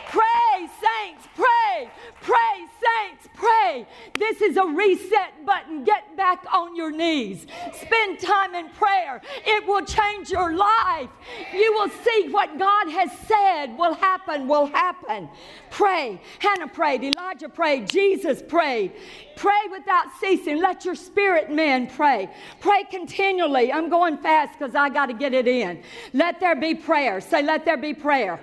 pray, 0.10 0.68
saints, 0.82 1.28
pray, 1.36 1.90
pray, 2.22 2.66
saints, 2.82 3.28
pray. 3.36 3.88
This 4.18 4.42
is 4.42 4.58
a 4.58 4.66
reset 4.66 5.46
button. 5.46 5.84
Get 5.84 6.16
back 6.16 6.46
on 6.54 6.76
your 6.76 6.92
knees. 6.92 7.46
Spend 7.74 8.20
time 8.20 8.56
in 8.56 8.70
prayer. 8.70 9.22
It 9.46 9.66
will 9.66 9.86
change 9.86 10.30
your 10.30 10.54
life. 10.54 11.10
You 11.54 11.74
will 11.74 11.90
see 11.90 12.30
what 12.30 12.58
God 12.58 12.90
has 12.90 13.12
said 13.28 13.78
will 13.78 13.94
happen, 13.94 14.48
will 14.48 14.68
happen. 14.68 15.30
Pray. 15.70 16.22
Hannah 16.40 16.68
prayed, 16.68 17.04
Elijah 17.04 17.50
prayed, 17.50 17.88
Jesus 17.88 18.42
prayed. 18.42 18.94
Pray 19.36 19.62
without 19.72 20.06
ceasing. 20.20 20.62
Let 20.62 20.86
your 20.86 20.96
spirit 20.96 21.52
men 21.52 21.88
pray. 21.88 22.30
Pray 22.60 22.84
continually. 22.90 23.72
I'm 23.72 23.90
going 23.90 24.18
fast 24.18 24.58
because 24.58 24.76
I 24.76 24.90
got 24.90 25.08
to 25.08 25.14
get 25.14 25.34
it 25.34 25.48
in. 25.48 25.82
Let 26.14 26.40
there 26.40 26.56
be 26.56 26.76
prayer. 26.76 27.22
Say, 27.22 27.42
let 27.42 27.66
there 27.66 27.78
be 27.78 27.94
prayer. 27.94 28.40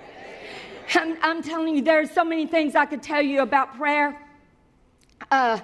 I'm, 0.95 1.17
I'm 1.21 1.43
telling 1.43 1.75
you, 1.75 1.81
there's 1.81 2.11
so 2.11 2.23
many 2.23 2.47
things 2.47 2.75
I 2.75 2.85
could 2.85 3.03
tell 3.03 3.21
you 3.21 3.41
about 3.41 3.77
prayer. 3.77 4.19
Uh, 5.31 5.59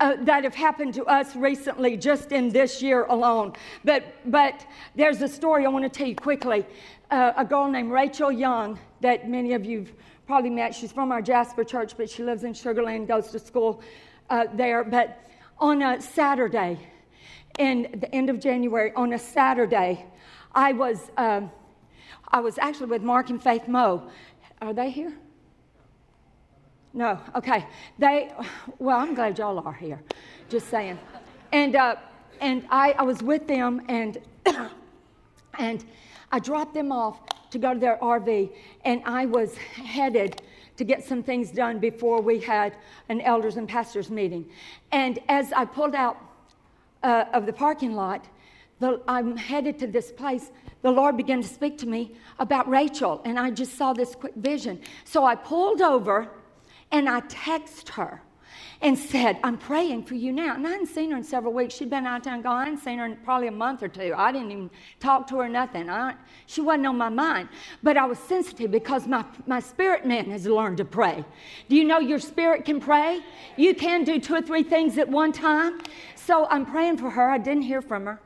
uh, 0.00 0.16
that 0.20 0.44
have 0.44 0.54
happened 0.54 0.92
to 0.94 1.04
us 1.04 1.36
recently, 1.36 1.96
just 1.96 2.32
in 2.32 2.48
this 2.48 2.82
year 2.82 3.04
alone. 3.04 3.52
But, 3.84 4.04
but 4.26 4.66
there's 4.96 5.22
a 5.22 5.28
story 5.28 5.64
I 5.64 5.68
want 5.68 5.84
to 5.84 5.88
tell 5.88 6.06
you 6.06 6.16
quickly. 6.16 6.66
A 7.10 7.44
girl 7.48 7.68
named 7.68 7.90
Rachel 7.90 8.30
Young, 8.30 8.78
that 9.00 9.28
many 9.28 9.54
of 9.54 9.64
you've 9.64 9.92
probably 10.26 10.50
met. 10.50 10.74
She's 10.74 10.92
from 10.92 11.10
our 11.10 11.22
Jasper 11.22 11.64
church, 11.64 11.94
but 11.96 12.10
she 12.10 12.22
lives 12.22 12.44
in 12.44 12.52
Sugar 12.52 12.82
Land, 12.82 13.08
goes 13.08 13.28
to 13.28 13.38
school 13.38 13.80
uh, 14.28 14.44
there. 14.52 14.84
But 14.84 15.18
on 15.58 15.80
a 15.82 16.02
Saturday, 16.02 16.78
in 17.58 17.88
the 17.98 18.14
end 18.14 18.28
of 18.28 18.40
January, 18.40 18.92
on 18.94 19.14
a 19.14 19.18
Saturday, 19.18 20.04
I 20.52 20.72
was, 20.72 21.10
um, 21.16 21.50
I 22.28 22.40
was 22.40 22.58
actually 22.58 22.86
with 22.86 23.02
Mark 23.02 23.30
and 23.30 23.42
Faith 23.42 23.68
Moe. 23.68 24.10
Are 24.60 24.74
they 24.74 24.90
here? 24.90 25.14
No, 26.92 27.18
okay. 27.34 27.66
They, 27.98 28.32
well, 28.78 28.98
I'm 28.98 29.14
glad 29.14 29.38
y'all 29.38 29.58
are 29.60 29.72
here. 29.72 30.02
Just 30.48 30.68
saying. 30.68 30.98
And, 31.52 31.74
uh, 31.74 31.96
and 32.40 32.66
I, 32.70 32.92
I 32.92 33.02
was 33.02 33.22
with 33.22 33.46
them, 33.46 33.82
and, 33.88 34.18
and 35.58 35.84
I 36.30 36.38
dropped 36.38 36.74
them 36.74 36.92
off 36.92 37.20
to 37.50 37.58
go 37.58 37.72
to 37.72 37.80
their 37.80 37.96
RV, 37.98 38.50
and 38.84 39.02
I 39.04 39.26
was 39.26 39.56
headed 39.56 40.42
to 40.76 40.84
get 40.84 41.04
some 41.04 41.22
things 41.22 41.50
done 41.50 41.78
before 41.78 42.20
we 42.20 42.38
had 42.40 42.76
an 43.08 43.20
elders 43.22 43.56
and 43.56 43.68
pastors 43.68 44.10
meeting. 44.10 44.48
And 44.92 45.18
as 45.28 45.52
I 45.52 45.64
pulled 45.64 45.94
out 45.94 46.18
uh, 47.02 47.24
of 47.32 47.46
the 47.46 47.52
parking 47.52 47.94
lot, 47.94 48.26
the, 48.80 49.00
I'm 49.08 49.36
headed 49.36 49.78
to 49.80 49.86
this 49.86 50.12
place. 50.12 50.52
The 50.82 50.90
Lord 50.90 51.16
began 51.16 51.42
to 51.42 51.48
speak 51.48 51.78
to 51.78 51.86
me 51.86 52.14
about 52.38 52.68
Rachel, 52.68 53.20
and 53.24 53.38
I 53.38 53.50
just 53.50 53.76
saw 53.76 53.92
this 53.92 54.14
quick 54.14 54.34
vision. 54.36 54.80
So 55.04 55.24
I 55.24 55.34
pulled 55.34 55.82
over 55.82 56.28
and 56.92 57.08
I 57.08 57.20
texted 57.22 57.88
her 57.90 58.22
and 58.80 58.96
said, 58.96 59.38
I'm 59.42 59.58
praying 59.58 60.04
for 60.04 60.14
you 60.14 60.30
now. 60.32 60.54
And 60.54 60.66
I 60.66 60.70
hadn't 60.70 60.86
seen 60.86 61.10
her 61.10 61.16
in 61.16 61.24
several 61.24 61.52
weeks. 61.52 61.74
She'd 61.74 61.90
been 61.90 62.06
out 62.06 62.18
of 62.18 62.22
town 62.22 62.42
gone. 62.42 62.56
I 62.56 62.64
hadn't 62.66 62.80
seen 62.80 62.98
her 62.98 63.06
in 63.06 63.16
probably 63.16 63.48
a 63.48 63.52
month 63.52 63.82
or 63.82 63.88
two. 63.88 64.14
I 64.16 64.30
didn't 64.30 64.52
even 64.52 64.70
talk 65.00 65.26
to 65.28 65.38
her, 65.38 65.48
nothing. 65.48 65.90
I, 65.90 66.14
she 66.46 66.60
wasn't 66.60 66.86
on 66.86 66.96
my 66.96 67.08
mind. 67.08 67.48
But 67.82 67.96
I 67.96 68.06
was 68.06 68.18
sensitive 68.20 68.70
because 68.70 69.06
my, 69.06 69.24
my 69.46 69.58
spirit 69.58 70.06
man 70.06 70.30
has 70.30 70.46
learned 70.46 70.76
to 70.76 70.84
pray. 70.84 71.24
Do 71.68 71.74
you 71.74 71.84
know 71.84 71.98
your 71.98 72.20
spirit 72.20 72.64
can 72.64 72.78
pray? 72.78 73.20
You 73.56 73.74
can 73.74 74.04
do 74.04 74.20
two 74.20 74.36
or 74.36 74.42
three 74.42 74.62
things 74.62 74.96
at 74.96 75.08
one 75.08 75.32
time. 75.32 75.80
So 76.14 76.46
I'm 76.48 76.64
praying 76.64 76.98
for 76.98 77.10
her. 77.10 77.30
I 77.30 77.38
didn't 77.38 77.62
hear 77.62 77.82
from 77.82 78.06
her. 78.06 78.20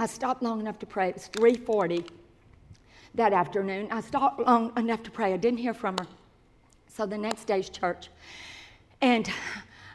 I 0.00 0.06
stopped 0.06 0.42
long 0.42 0.60
enough 0.60 0.78
to 0.80 0.86
pray. 0.86 1.10
It 1.10 1.14
was 1.14 1.26
340 1.28 2.04
that 3.14 3.32
afternoon. 3.32 3.88
I 3.90 4.00
stopped 4.00 4.40
long 4.40 4.72
enough 4.76 5.02
to 5.04 5.10
pray. 5.10 5.34
I 5.34 5.36
didn't 5.36 5.58
hear 5.58 5.74
from 5.74 5.98
her. 5.98 6.06
So 6.92 7.06
the 7.06 7.16
next 7.16 7.44
day's 7.44 7.70
church. 7.70 8.08
And 9.00 9.30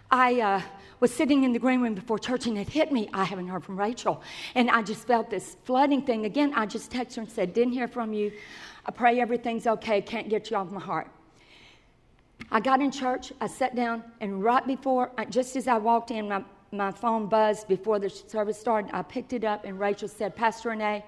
I 0.09 0.39
uh, 0.39 0.61
was 1.01 1.13
sitting 1.13 1.43
in 1.43 1.51
the 1.51 1.59
green 1.59 1.81
room 1.81 1.93
before 1.93 2.17
church 2.17 2.47
and 2.47 2.57
it 2.57 2.69
hit 2.69 2.89
me. 2.91 3.09
I 3.13 3.25
haven't 3.25 3.49
heard 3.49 3.65
from 3.65 3.77
Rachel. 3.77 4.21
And 4.55 4.71
I 4.71 4.81
just 4.81 5.05
felt 5.05 5.29
this 5.29 5.57
flooding 5.65 6.03
thing. 6.03 6.23
Again, 6.23 6.53
I 6.55 6.65
just 6.65 6.91
texted 6.91 7.15
her 7.15 7.21
and 7.23 7.31
said, 7.31 7.53
Didn't 7.53 7.73
hear 7.73 7.89
from 7.89 8.13
you. 8.13 8.31
I 8.85 8.91
pray 8.91 9.19
everything's 9.19 9.67
okay. 9.67 10.01
Can't 10.01 10.29
get 10.29 10.49
you 10.49 10.55
off 10.55 10.71
my 10.71 10.79
heart. 10.79 11.07
I 12.49 12.61
got 12.61 12.79
in 12.79 12.91
church. 12.91 13.33
I 13.41 13.47
sat 13.47 13.75
down, 13.75 14.03
and 14.21 14.43
right 14.43 14.65
before, 14.65 15.11
just 15.29 15.55
as 15.55 15.67
I 15.67 15.77
walked 15.77 16.11
in, 16.11 16.29
my, 16.29 16.43
my 16.77 16.91
phone 16.91 17.27
buzzed 17.27 17.67
before 17.67 17.99
the 17.99 18.09
service 18.09 18.59
started. 18.59 18.91
I 18.93 19.01
picked 19.01 19.33
it 19.33 19.43
up, 19.43 19.65
and 19.65 19.79
Rachel 19.79 20.07
said, 20.07 20.35
Pastor 20.35 20.69
Renee, 20.69 21.03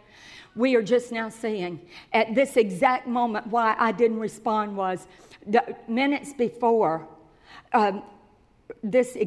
we 0.56 0.76
are 0.76 0.82
just 0.82 1.12
now 1.12 1.30
seeing 1.30 1.80
at 2.14 2.34
this 2.34 2.58
exact 2.58 3.08
moment 3.08 3.48
why 3.48 3.76
I 3.78 3.92
didn't 3.92 4.20
respond 4.20 4.76
was 4.76 5.08
minutes 5.88 6.34
before 6.34 7.08
um, 7.74 8.02
this 8.84 9.18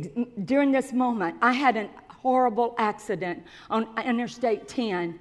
during 0.45 0.73
this 0.73 0.93
moment 0.93 1.37
I 1.41 1.53
had 1.53 1.77
a 1.77 1.89
horrible 2.09 2.75
accident 2.79 3.45
on 3.71 3.89
Interstate 4.05 4.69
10 4.69 5.19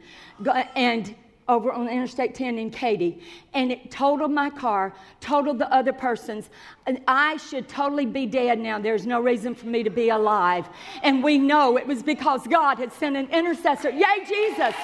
and 0.76 1.16
over 1.50 1.74
on 1.74 1.90
Interstate 1.90 2.36
10 2.36 2.58
in 2.60 2.70
Katy, 2.70 3.22
and 3.54 3.72
it 3.72 3.92
totaled 3.92 4.32
my 4.32 4.50
car, 4.50 4.94
totaled 5.20 5.60
the 5.60 5.70
other 5.74 5.92
person's. 5.92 6.50
And 6.86 7.02
I 7.08 7.38
should 7.38 7.68
totally 7.68 8.06
be 8.06 8.26
dead 8.26 8.60
now. 8.60 8.80
There's 8.80 9.06
no 9.06 9.20
reason 9.20 9.56
for 9.56 9.66
me 9.66 9.84
to 9.84 9.90
be 9.90 10.10
alive. 10.10 10.70
And 11.04 11.24
we 11.24 11.38
know 11.38 11.78
it 11.78 11.88
was 11.88 12.04
because 12.04 12.48
God 12.48 12.78
had 12.78 12.94
sent 12.94 13.18
an 13.18 13.28
intercessor. 13.32 13.90
Yay, 13.90 14.26
Jesus! 14.28 14.76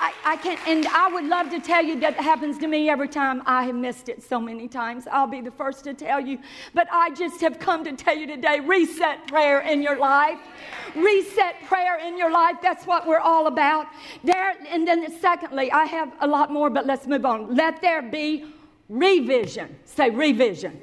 I, 0.00 0.14
I, 0.24 0.36
can't, 0.36 0.58
and 0.66 0.86
I 0.86 1.08
would 1.08 1.26
love 1.26 1.50
to 1.50 1.60
tell 1.60 1.84
you 1.84 2.00
that 2.00 2.14
happens 2.14 2.56
to 2.58 2.66
me 2.66 2.88
every 2.88 3.08
time. 3.08 3.42
I 3.44 3.64
have 3.64 3.74
missed 3.74 4.08
it 4.08 4.22
so 4.22 4.40
many 4.40 4.66
times. 4.66 5.06
I'll 5.12 5.26
be 5.26 5.42
the 5.42 5.50
first 5.50 5.84
to 5.84 5.92
tell 5.92 6.18
you. 6.18 6.38
But 6.72 6.88
I 6.90 7.10
just 7.10 7.42
have 7.42 7.58
come 7.58 7.84
to 7.84 7.92
tell 7.92 8.16
you 8.16 8.26
today 8.26 8.60
reset 8.60 9.26
prayer 9.28 9.60
in 9.60 9.82
your 9.82 9.98
life. 9.98 10.38
Reset 10.96 11.56
prayer 11.66 11.98
in 11.98 12.16
your 12.16 12.30
life. 12.30 12.56
That's 12.62 12.86
what 12.86 13.06
we're 13.06 13.18
all 13.18 13.46
about. 13.46 13.88
There, 14.24 14.54
and 14.70 14.88
then 14.88 15.20
secondly, 15.20 15.70
I 15.70 15.84
have 15.84 16.10
a 16.20 16.26
lot 16.26 16.50
more, 16.50 16.70
but 16.70 16.86
let's 16.86 17.06
move 17.06 17.26
on. 17.26 17.54
Let 17.54 17.82
there 17.82 18.00
be 18.00 18.46
revision. 18.88 19.76
Say 19.84 20.08
revision. 20.08 20.80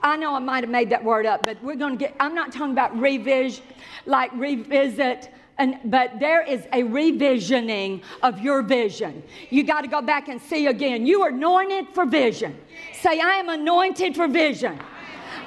I 0.00 0.16
know 0.16 0.34
I 0.34 0.38
might 0.38 0.64
have 0.64 0.70
made 0.70 0.88
that 0.88 1.04
word 1.04 1.26
up, 1.26 1.44
but 1.44 1.62
we're 1.62 1.76
going 1.76 1.98
to 1.98 1.98
get, 1.98 2.14
I'm 2.18 2.34
not 2.34 2.50
talking 2.50 2.72
about 2.72 2.98
revision, 2.98 3.62
like 4.06 4.32
revisit 4.32 5.30
and, 5.58 5.78
but 5.84 6.20
there 6.20 6.42
is 6.42 6.66
a 6.72 6.82
revisioning 6.82 8.02
of 8.22 8.40
your 8.40 8.62
vision. 8.62 9.22
You 9.50 9.64
got 9.64 9.82
to 9.82 9.88
go 9.88 10.02
back 10.02 10.28
and 10.28 10.40
see 10.40 10.66
again. 10.66 11.06
You 11.06 11.22
are 11.22 11.30
anointed 11.30 11.88
for 11.94 12.04
vision. 12.04 12.56
Say, 13.00 13.20
I 13.20 13.36
am 13.36 13.48
anointed 13.48 14.14
for 14.14 14.28
vision. 14.28 14.78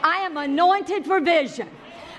I 0.03 0.17
am 0.17 0.37
anointed 0.37 1.05
for 1.05 1.19
vision. 1.19 1.69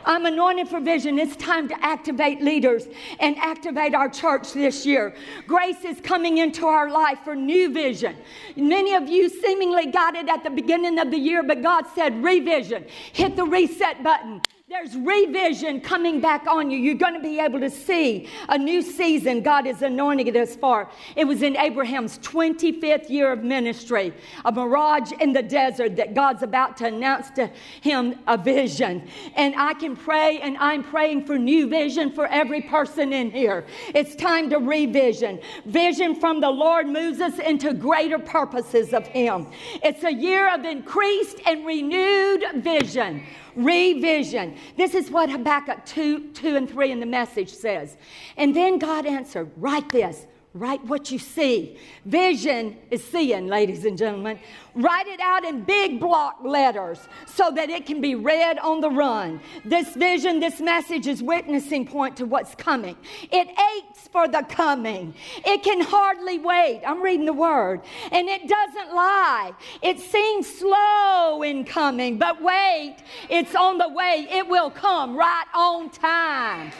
I'm 0.04 0.24
anointed 0.24 0.68
for 0.68 0.80
vision. 0.80 1.18
It's 1.18 1.36
time 1.36 1.68
to 1.68 1.84
activate 1.84 2.40
leaders 2.40 2.86
and 3.18 3.36
activate 3.36 3.94
our 3.94 4.08
church 4.08 4.52
this 4.52 4.86
year. 4.86 5.14
Grace 5.46 5.84
is 5.84 6.00
coming 6.00 6.38
into 6.38 6.66
our 6.66 6.90
life 6.90 7.18
for 7.24 7.34
new 7.34 7.72
vision. 7.72 8.16
Many 8.56 8.94
of 8.94 9.08
you 9.08 9.28
seemingly 9.28 9.86
got 9.86 10.14
it 10.14 10.28
at 10.28 10.42
the 10.42 10.50
beginning 10.50 10.98
of 10.98 11.10
the 11.10 11.18
year, 11.18 11.42
but 11.42 11.62
God 11.62 11.84
said 11.94 12.22
revision. 12.22 12.86
Hit 13.12 13.36
the 13.36 13.44
reset 13.44 14.02
button. 14.02 14.40
There's 14.70 14.96
revision 14.96 15.80
coming 15.80 16.20
back 16.20 16.46
on 16.46 16.70
you. 16.70 16.78
You're 16.78 16.94
going 16.94 17.14
to 17.14 17.20
be 17.20 17.40
able 17.40 17.58
to 17.58 17.70
see 17.70 18.28
a 18.48 18.56
new 18.56 18.82
season 18.82 19.42
God 19.42 19.66
is 19.66 19.82
anointing 19.82 20.28
it 20.28 20.36
us 20.36 20.54
for. 20.54 20.88
It 21.16 21.24
was 21.24 21.42
in 21.42 21.56
Abraham's 21.56 22.20
25th 22.20 23.10
year 23.10 23.32
of 23.32 23.42
ministry, 23.42 24.14
a 24.44 24.52
mirage 24.52 25.10
in 25.18 25.32
the 25.32 25.42
desert 25.42 25.96
that 25.96 26.14
God's 26.14 26.44
about 26.44 26.76
to 26.76 26.86
announce 26.86 27.30
to 27.30 27.50
him 27.80 28.20
a 28.28 28.38
vision. 28.38 29.08
And 29.34 29.56
I 29.56 29.74
can 29.74 29.96
pray, 29.96 30.38
and 30.38 30.56
I'm 30.58 30.84
praying 30.84 31.24
for 31.24 31.36
new 31.36 31.68
vision 31.68 32.12
for 32.12 32.28
every 32.28 32.62
person 32.62 33.12
in 33.12 33.32
here. 33.32 33.66
It's 33.92 34.14
time 34.14 34.50
to 34.50 34.58
revision. 34.58 35.40
Vision 35.66 36.14
from 36.14 36.40
the 36.40 36.50
Lord 36.50 36.86
moves 36.86 37.20
us 37.20 37.40
into 37.40 37.74
greater 37.74 38.20
purposes 38.20 38.94
of 38.94 39.04
Him. 39.08 39.48
It's 39.82 40.04
a 40.04 40.14
year 40.14 40.54
of 40.54 40.64
increased 40.64 41.40
and 41.44 41.66
renewed 41.66 42.44
vision 42.62 43.26
revision. 43.54 44.56
This 44.76 44.94
is 44.94 45.10
what 45.10 45.30
Habakkuk 45.30 45.84
2, 45.86 46.32
2 46.32 46.56
and 46.56 46.68
3 46.68 46.92
in 46.92 47.00
the 47.00 47.06
message 47.06 47.50
says. 47.50 47.96
And 48.36 48.54
then 48.54 48.78
God 48.78 49.06
answered, 49.06 49.50
Write 49.56 49.88
this 49.88 50.26
Write 50.52 50.84
what 50.86 51.12
you 51.12 51.18
see. 51.20 51.78
Vision 52.04 52.76
is 52.90 53.04
seeing, 53.04 53.46
ladies 53.46 53.84
and 53.84 53.96
gentlemen. 53.96 54.40
Write 54.74 55.06
it 55.06 55.20
out 55.20 55.44
in 55.44 55.62
big 55.62 56.00
block 56.00 56.38
letters 56.42 56.98
so 57.24 57.52
that 57.52 57.70
it 57.70 57.86
can 57.86 58.00
be 58.00 58.16
read 58.16 58.58
on 58.58 58.80
the 58.80 58.90
run. 58.90 59.40
This 59.64 59.94
vision, 59.94 60.40
this 60.40 60.60
message 60.60 61.06
is 61.06 61.22
witnessing 61.22 61.86
point 61.86 62.16
to 62.16 62.26
what's 62.26 62.56
coming. 62.56 62.96
It 63.30 63.46
aches 63.48 64.08
for 64.08 64.26
the 64.26 64.42
coming. 64.42 65.14
It 65.46 65.62
can 65.62 65.82
hardly 65.82 66.40
wait. 66.40 66.82
I'm 66.84 67.00
reading 67.00 67.26
the 67.26 67.32
word. 67.32 67.82
And 68.10 68.28
it 68.28 68.48
doesn't 68.48 68.92
lie. 68.92 69.52
It 69.82 70.00
seems 70.00 70.52
slow 70.52 71.44
in 71.44 71.64
coming, 71.64 72.18
but 72.18 72.42
wait, 72.42 72.96
it's 73.28 73.54
on 73.54 73.78
the 73.78 73.88
way. 73.88 74.26
It 74.28 74.48
will 74.48 74.70
come 74.70 75.16
right 75.16 75.46
on 75.54 75.90
time. 75.90 76.72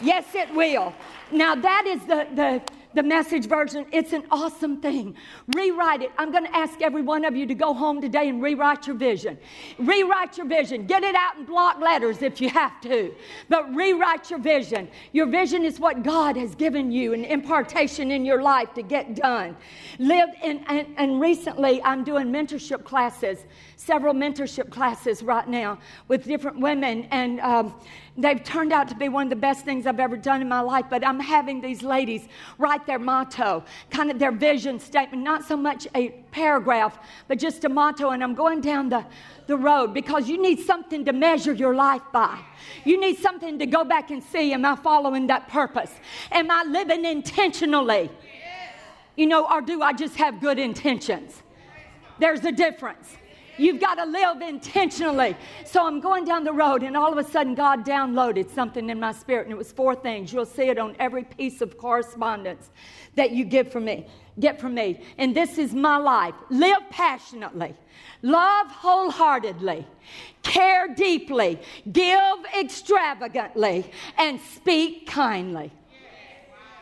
Yes, 0.00 0.34
it 0.34 0.52
will. 0.54 0.94
Now, 1.30 1.54
that 1.54 1.86
is 1.86 2.04
the, 2.06 2.26
the 2.34 2.62
the 2.94 3.02
message 3.02 3.46
version. 3.46 3.86
It's 3.92 4.12
an 4.12 4.24
awesome 4.30 4.80
thing. 4.80 5.16
Rewrite 5.54 6.02
it. 6.02 6.12
I'm 6.18 6.30
going 6.30 6.44
to 6.44 6.56
ask 6.56 6.80
every 6.80 7.02
one 7.02 7.24
of 7.24 7.36
you 7.36 7.46
to 7.46 7.54
go 7.54 7.74
home 7.74 8.00
today 8.00 8.28
and 8.28 8.42
rewrite 8.42 8.86
your 8.86 8.96
vision. 8.96 9.38
Rewrite 9.78 10.36
your 10.36 10.46
vision. 10.46 10.86
Get 10.86 11.02
it 11.02 11.14
out 11.14 11.38
in 11.38 11.44
block 11.44 11.80
letters 11.80 12.22
if 12.22 12.40
you 12.40 12.48
have 12.50 12.80
to, 12.82 13.14
but 13.48 13.74
rewrite 13.74 14.30
your 14.30 14.38
vision. 14.38 14.88
Your 15.12 15.26
vision 15.26 15.64
is 15.64 15.80
what 15.80 16.02
God 16.02 16.36
has 16.36 16.54
given 16.54 16.90
you, 16.92 17.12
an 17.12 17.24
impartation 17.24 18.10
in 18.10 18.24
your 18.24 18.42
life 18.42 18.74
to 18.74 18.82
get 18.82 19.14
done. 19.14 19.56
Live 19.98 20.28
in, 20.42 20.64
and, 20.68 20.86
and 20.96 21.20
recently 21.20 21.82
I'm 21.82 22.04
doing 22.04 22.28
mentorship 22.28 22.84
classes, 22.84 23.44
several 23.84 24.14
mentorship 24.14 24.70
classes 24.70 25.22
right 25.22 25.48
now 25.48 25.78
with 26.08 26.24
different 26.24 26.58
women, 26.60 27.06
and 27.10 27.40
um, 27.40 27.74
They've 28.16 28.42
turned 28.44 28.74
out 28.74 28.88
to 28.88 28.94
be 28.94 29.08
one 29.08 29.24
of 29.24 29.30
the 29.30 29.36
best 29.36 29.64
things 29.64 29.86
I've 29.86 29.98
ever 29.98 30.18
done 30.18 30.42
in 30.42 30.48
my 30.48 30.60
life, 30.60 30.84
but 30.90 31.06
I'm 31.06 31.18
having 31.18 31.62
these 31.62 31.82
ladies 31.82 32.28
write 32.58 32.84
their 32.84 32.98
motto, 32.98 33.64
kind 33.90 34.10
of 34.10 34.18
their 34.18 34.32
vision 34.32 34.78
statement, 34.78 35.22
not 35.22 35.44
so 35.44 35.56
much 35.56 35.88
a 35.94 36.10
paragraph, 36.30 36.98
but 37.26 37.38
just 37.38 37.64
a 37.64 37.70
motto. 37.70 38.10
And 38.10 38.22
I'm 38.22 38.34
going 38.34 38.60
down 38.60 38.90
the, 38.90 39.06
the 39.46 39.56
road 39.56 39.94
because 39.94 40.28
you 40.28 40.40
need 40.40 40.60
something 40.60 41.06
to 41.06 41.14
measure 41.14 41.54
your 41.54 41.74
life 41.74 42.02
by. 42.12 42.38
You 42.84 43.00
need 43.00 43.16
something 43.16 43.58
to 43.58 43.64
go 43.64 43.82
back 43.82 44.10
and 44.10 44.22
see 44.22 44.52
Am 44.52 44.66
I 44.66 44.76
following 44.76 45.28
that 45.28 45.48
purpose? 45.48 45.92
Am 46.30 46.50
I 46.50 46.64
living 46.64 47.06
intentionally? 47.06 48.10
You 49.16 49.26
know, 49.26 49.50
or 49.50 49.62
do 49.62 49.80
I 49.80 49.94
just 49.94 50.16
have 50.16 50.38
good 50.40 50.58
intentions? 50.58 51.42
There's 52.18 52.44
a 52.44 52.52
difference. 52.52 53.16
You've 53.58 53.80
got 53.80 53.96
to 53.96 54.04
live 54.04 54.40
intentionally. 54.40 55.36
So 55.64 55.86
I'm 55.86 56.00
going 56.00 56.24
down 56.24 56.44
the 56.44 56.52
road, 56.52 56.82
and 56.82 56.96
all 56.96 57.12
of 57.12 57.18
a 57.18 57.28
sudden, 57.28 57.54
God 57.54 57.84
downloaded 57.84 58.50
something 58.50 58.90
in 58.90 58.98
my 58.98 59.12
spirit, 59.12 59.46
and 59.46 59.52
it 59.52 59.58
was 59.58 59.72
four 59.72 59.94
things. 59.94 60.32
You'll 60.32 60.46
see 60.46 60.68
it 60.68 60.78
on 60.78 60.96
every 60.98 61.24
piece 61.24 61.60
of 61.60 61.76
correspondence 61.76 62.70
that 63.14 63.32
you 63.32 63.44
give 63.44 63.70
from 63.70 63.84
me, 63.84 64.06
get 64.40 64.60
from 64.60 64.74
me. 64.74 65.00
And 65.18 65.36
this 65.36 65.58
is 65.58 65.74
my 65.74 65.98
life. 65.98 66.34
Live 66.50 66.82
passionately, 66.90 67.74
love 68.22 68.68
wholeheartedly, 68.68 69.86
care 70.42 70.94
deeply, 70.94 71.60
give 71.90 72.38
extravagantly, 72.58 73.90
and 74.16 74.40
speak 74.40 75.06
kindly. 75.06 75.72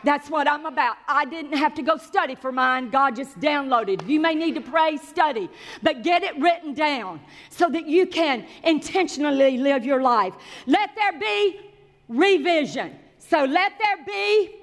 That's 0.03 0.29
what 0.29 0.47
I'm 0.47 0.65
about. 0.65 0.97
I 1.07 1.25
didn't 1.25 1.57
have 1.57 1.73
to 1.75 1.81
go 1.81 1.97
study 1.97 2.35
for 2.35 2.51
mine. 2.51 2.89
God 2.89 3.15
just 3.15 3.39
downloaded. 3.39 4.07
You 4.07 4.19
may 4.19 4.35
need 4.35 4.55
to 4.55 4.61
pray, 4.61 4.97
study, 4.97 5.49
but 5.83 6.03
get 6.03 6.23
it 6.23 6.37
written 6.39 6.73
down 6.73 7.21
so 7.49 7.69
that 7.69 7.87
you 7.87 8.07
can 8.07 8.45
intentionally 8.63 9.57
live 9.57 9.85
your 9.85 10.01
life. 10.01 10.33
Let 10.65 10.89
there 10.95 11.19
be 11.19 11.59
revision. 12.07 12.95
So 13.17 13.45
let 13.45 13.73
there 13.77 14.05
be, 14.05 14.55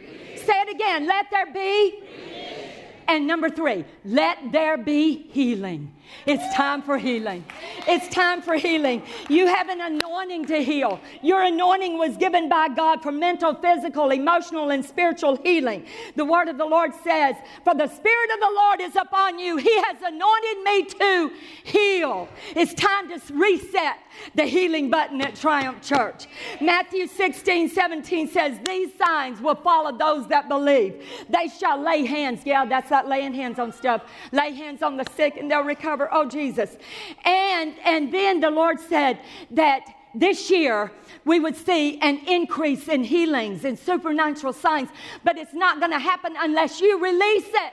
revision. 0.00 0.46
say 0.46 0.60
it 0.62 0.74
again, 0.74 1.06
let 1.06 1.26
there 1.30 1.52
be. 1.52 2.00
Revision. 2.00 2.70
And 3.08 3.26
number 3.26 3.48
three, 3.48 3.84
let 4.04 4.38
there 4.50 4.76
be 4.76 5.28
healing. 5.30 5.92
It's 6.26 6.54
time 6.54 6.82
for 6.82 6.98
healing. 6.98 7.44
It's 7.86 8.08
time 8.08 8.42
for 8.42 8.54
healing. 8.54 9.02
You 9.28 9.46
have 9.46 9.68
an 9.68 9.80
anointing 9.80 10.46
to 10.46 10.62
heal. 10.62 11.00
Your 11.22 11.42
anointing 11.42 11.98
was 11.98 12.16
given 12.16 12.48
by 12.48 12.68
God 12.68 13.02
for 13.02 13.12
mental, 13.12 13.54
physical, 13.54 14.10
emotional, 14.10 14.70
and 14.70 14.84
spiritual 14.84 15.36
healing. 15.36 15.86
The 16.16 16.24
word 16.24 16.48
of 16.48 16.58
the 16.58 16.64
Lord 16.64 16.92
says, 17.04 17.36
For 17.64 17.74
the 17.74 17.86
Spirit 17.86 18.30
of 18.34 18.40
the 18.40 18.52
Lord 18.54 18.80
is 18.80 18.96
upon 18.96 19.38
you. 19.38 19.56
He 19.56 19.76
has 19.82 19.96
anointed 20.02 20.62
me 20.64 20.84
to 20.84 21.32
heal. 21.64 22.28
It's 22.54 22.74
time 22.74 23.08
to 23.08 23.20
reset 23.34 23.98
the 24.34 24.44
healing 24.44 24.90
button 24.90 25.20
at 25.20 25.36
Triumph 25.36 25.82
Church. 25.82 26.26
Matthew 26.60 27.06
16, 27.06 27.68
17 27.68 28.28
says, 28.28 28.58
These 28.64 28.90
signs 28.96 29.40
will 29.40 29.54
follow 29.54 29.96
those 29.96 30.26
that 30.28 30.48
believe. 30.48 31.04
They 31.28 31.48
shall 31.48 31.80
lay 31.80 32.04
hands. 32.04 32.42
Yeah, 32.44 32.64
that's 32.64 32.90
that 32.90 33.08
laying 33.08 33.34
hands 33.34 33.58
on 33.58 33.72
stuff. 33.72 34.02
Lay 34.32 34.52
hands 34.52 34.82
on 34.82 34.96
the 34.96 35.04
sick 35.16 35.36
and 35.36 35.50
they'll 35.50 35.62
recover 35.62 35.95
recover. 35.96 36.08
Oh, 36.12 36.28
Jesus. 36.28 36.76
And, 37.24 37.74
and 37.84 38.12
then 38.12 38.40
the 38.40 38.50
Lord 38.50 38.78
said 38.80 39.20
that 39.52 39.82
this 40.14 40.50
year 40.50 40.90
we 41.24 41.40
would 41.40 41.56
see 41.56 41.98
an 42.00 42.18
increase 42.26 42.88
in 42.88 43.04
healings 43.04 43.64
and 43.64 43.78
supernatural 43.78 44.52
signs, 44.52 44.88
but 45.24 45.36
it's 45.36 45.54
not 45.54 45.78
going 45.78 45.92
to 45.92 45.98
happen 45.98 46.34
unless 46.38 46.80
you 46.80 47.02
release 47.02 47.48
it. 47.48 47.72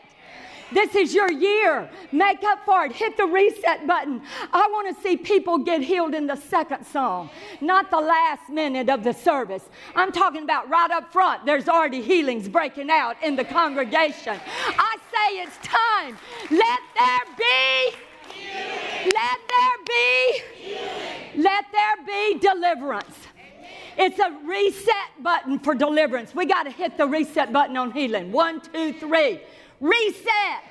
This 0.74 0.96
is 0.96 1.14
your 1.14 1.32
year. 1.32 1.88
Make 2.12 2.44
up 2.44 2.66
for 2.66 2.86
it. 2.86 2.92
Hit 2.92 3.16
the 3.16 3.26
reset 3.28 3.86
button. 3.86 4.24
I 4.52 4.68
want 4.72 4.96
to 4.96 5.04
see 5.04 5.16
people 5.18 5.60
get 5.60 5.82
healed 5.82 6.16
in 6.16 6.26
the 6.26 6.36
second 6.36 6.86
song, 6.88 7.30
not 7.62 7.92
the 7.92 8.00
last 8.00 8.50
minute 8.50 8.90
of 8.90 9.04
the 9.04 9.14
service. 9.14 9.70
I'm 9.96 10.12
talking 10.12 10.42
about 10.42 10.68
right 10.70 10.90
up 10.90 11.14
front. 11.14 11.46
There's 11.46 11.70
already 11.70 12.02
healings 12.02 12.50
breaking 12.50 12.90
out 12.90 13.22
in 13.22 13.36
the 13.36 13.46
congregation. 13.46 14.40
I 14.66 14.98
say 15.12 15.36
it's 15.42 15.58
time. 15.62 16.18
Let 16.50 16.80
there 16.98 17.36
be 17.38 17.96
let 19.06 19.40
there 19.50 19.78
be, 19.88 21.42
let 21.42 21.66
there 21.72 22.06
be 22.06 22.40
deliverance. 22.40 23.16
It's 23.98 24.20
a 24.20 24.32
reset 24.46 25.22
button 25.22 25.60
for 25.60 25.76
deliverance. 25.76 26.34
We 26.34 26.46
got 26.46 26.64
to 26.64 26.72
hit 26.72 26.98
the 26.98 27.08
reset 27.08 27.54
button 27.54 27.78
on 27.78 27.92
healing. 27.92 28.32
One, 28.32 28.62
two, 28.62 28.94
three. 28.94 29.42
Reset 29.80 30.64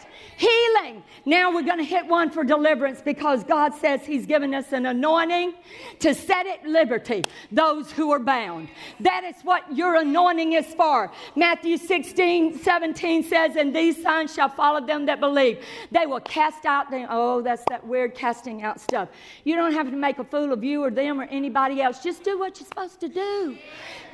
healing. 0.42 1.02
Now 1.24 1.52
we're 1.52 1.62
going 1.62 1.78
to 1.78 1.84
hit 1.84 2.06
one 2.06 2.30
for 2.30 2.42
deliverance 2.42 3.00
because 3.00 3.44
God 3.44 3.74
says 3.74 4.04
He's 4.04 4.26
given 4.26 4.54
us 4.54 4.72
an 4.72 4.86
anointing 4.86 5.54
to 6.00 6.14
set 6.14 6.46
at 6.46 6.66
liberty 6.66 7.24
those 7.50 7.92
who 7.92 8.10
are 8.10 8.18
bound. 8.18 8.68
That 9.00 9.24
is 9.24 9.36
what 9.42 9.62
your 9.74 9.96
anointing 9.96 10.54
is 10.54 10.66
for. 10.74 11.12
Matthew 11.36 11.76
16, 11.76 12.58
17 12.58 13.22
says, 13.22 13.56
And 13.56 13.74
these 13.74 14.02
signs 14.02 14.34
shall 14.34 14.48
follow 14.48 14.84
them 14.84 15.06
that 15.06 15.20
believe. 15.20 15.64
They 15.90 16.06
will 16.06 16.20
cast 16.20 16.64
out 16.64 16.90
them. 16.90 17.06
Oh, 17.10 17.40
that's 17.42 17.64
that 17.68 17.86
weird 17.86 18.14
casting 18.14 18.62
out 18.62 18.80
stuff. 18.80 19.08
You 19.44 19.54
don't 19.54 19.72
have 19.72 19.90
to 19.90 19.96
make 19.96 20.18
a 20.18 20.24
fool 20.24 20.52
of 20.52 20.64
you 20.64 20.82
or 20.82 20.90
them 20.90 21.20
or 21.20 21.24
anybody 21.24 21.80
else. 21.80 22.02
Just 22.02 22.24
do 22.24 22.38
what 22.38 22.58
you're 22.58 22.66
supposed 22.66 23.00
to 23.00 23.08
do. 23.08 23.56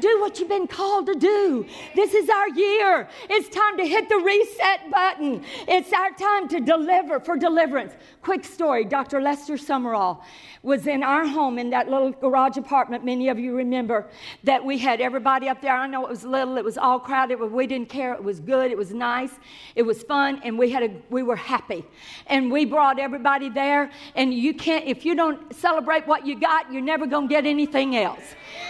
Do 0.01 0.21
what 0.21 0.39
you've 0.39 0.49
been 0.49 0.67
called 0.67 1.07
to 1.07 1.15
do. 1.15 1.67
This 1.95 2.15
is 2.15 2.29
our 2.29 2.49
year. 2.51 3.09
It's 3.29 3.49
time 3.49 3.77
to 3.79 3.87
hit 3.87 4.09
the 4.09 4.17
reset 4.17 4.91
button. 4.91 5.45
It's 5.67 5.93
our 5.93 6.11
time 6.13 6.49
to 6.49 6.61
deliver 6.61 7.21
for 7.21 7.37
deliverance. 7.37 7.93
Quick 8.23 8.45
story 8.45 8.85
Dr. 8.85 9.21
Lester 9.21 9.55
Sumrall 9.55 10.23
was 10.63 10.87
in 10.87 11.03
our 11.03 11.27
home 11.27 11.59
in 11.59 11.71
that 11.71 11.89
little 11.89 12.11
garage 12.11 12.57
apartment. 12.57 13.05
Many 13.05 13.29
of 13.29 13.39
you 13.39 13.57
remember 13.57 14.07
that 14.45 14.65
we 14.65 14.79
had 14.79 15.01
everybody 15.01 15.49
up 15.49 15.63
there. 15.63 15.73
I 15.73 15.87
know 15.87 16.05
it 16.05 16.11
was 16.11 16.25
little, 16.25 16.57
it 16.59 16.65
was 16.65 16.79
all 16.79 16.99
crowded, 16.99 17.39
but 17.39 17.53
we 17.53 17.67
didn't 17.67 17.89
care. 17.89 18.15
It 18.15 18.23
was 18.23 18.41
good, 18.41 18.71
it 18.71 18.77
was 18.77 18.93
nice, 18.93 19.31
it 19.75 19.83
was 19.83 20.03
fun, 20.03 20.41
and 20.45 20.59
we, 20.59 20.71
had 20.71 20.83
a, 20.83 20.91
we 21.11 21.23
were 21.23 21.37
happy. 21.37 21.85
And 22.27 22.51
we 22.51 22.65
brought 22.65 22.99
everybody 22.99 23.49
there. 23.49 23.91
And 24.15 24.35
you 24.35 24.55
can't, 24.55 24.85
if 24.87 25.05
you 25.05 25.15
don't 25.15 25.55
celebrate 25.55 26.07
what 26.07 26.27
you 26.27 26.39
got, 26.39 26.73
you're 26.73 26.83
never 26.83 27.07
going 27.07 27.29
to 27.29 27.35
get 27.35 27.47
anything 27.47 27.97
else. 27.97 28.23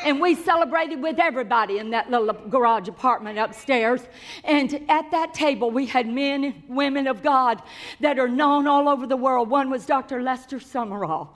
And 0.05 0.21
we 0.21 0.35
celebrated 0.35 1.03
with 1.03 1.18
everybody 1.19 1.79
in 1.79 1.91
that 1.91 2.11
little 2.11 2.33
garage 2.49 2.89
apartment 2.89 3.39
upstairs. 3.39 4.03
And 4.45 4.85
at 4.89 5.11
that 5.11 5.35
table, 5.35 5.71
we 5.71 5.87
had 5.87 6.07
men 6.09 6.45
and 6.45 6.63
women 6.69 7.07
of 7.07 7.23
God 7.23 7.63
that 8.01 8.19
are 8.19 8.29
known 8.29 8.67
all 8.67 8.89
over 8.89 9.07
the 9.07 9.17
world. 9.17 9.51
One 9.51 9.71
was 9.71 9.87
Dr. 9.87 10.23
Lester 10.23 10.59
Sumrall. 10.59 11.29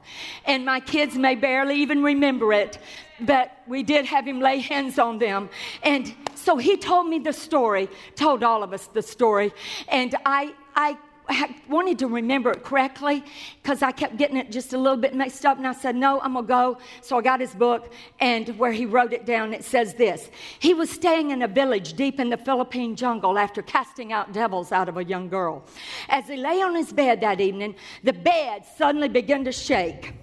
And 0.44 0.64
my 0.64 0.80
kids 0.80 1.16
may 1.16 1.34
barely 1.34 1.76
even 1.76 2.02
remember 2.02 2.52
it, 2.52 2.78
but 3.20 3.52
we 3.66 3.82
did 3.82 4.04
have 4.06 4.26
him 4.26 4.40
lay 4.40 4.58
hands 4.58 4.98
on 4.98 5.18
them. 5.18 5.48
And 5.82 6.14
so 6.34 6.56
he 6.56 6.76
told 6.76 7.08
me 7.08 7.18
the 7.18 7.32
story, 7.32 7.88
told 8.16 8.42
all 8.42 8.62
of 8.62 8.72
us 8.72 8.86
the 8.88 9.02
story. 9.02 9.52
And 9.88 10.14
I, 10.24 10.54
I 10.74 10.98
I 11.32 11.54
wanted 11.68 11.98
to 12.00 12.06
remember 12.06 12.50
it 12.50 12.62
correctly 12.62 13.24
because 13.62 13.82
I 13.82 13.92
kept 13.92 14.16
getting 14.16 14.36
it 14.36 14.50
just 14.50 14.72
a 14.72 14.78
little 14.78 14.96
bit 14.96 15.14
mixed 15.14 15.46
up. 15.46 15.56
And 15.56 15.66
I 15.66 15.72
said, 15.72 15.96
No, 15.96 16.20
I'm 16.20 16.34
going 16.34 16.44
to 16.44 16.48
go. 16.48 16.78
So 17.00 17.18
I 17.18 17.22
got 17.22 17.40
his 17.40 17.54
book, 17.54 17.92
and 18.20 18.48
where 18.58 18.72
he 18.72 18.86
wrote 18.86 19.12
it 19.12 19.24
down, 19.24 19.54
it 19.54 19.64
says 19.64 19.94
this 19.94 20.30
He 20.58 20.74
was 20.74 20.90
staying 20.90 21.30
in 21.30 21.42
a 21.42 21.48
village 21.48 21.94
deep 21.94 22.20
in 22.20 22.30
the 22.30 22.36
Philippine 22.36 22.96
jungle 22.96 23.38
after 23.38 23.62
casting 23.62 24.12
out 24.12 24.32
devils 24.32 24.72
out 24.72 24.88
of 24.88 24.96
a 24.96 25.04
young 25.04 25.28
girl. 25.28 25.64
As 26.08 26.28
he 26.28 26.36
lay 26.36 26.60
on 26.60 26.74
his 26.74 26.92
bed 26.92 27.20
that 27.20 27.40
evening, 27.40 27.74
the 28.02 28.12
bed 28.12 28.64
suddenly 28.76 29.08
began 29.08 29.44
to 29.44 29.52
shake 29.52 30.14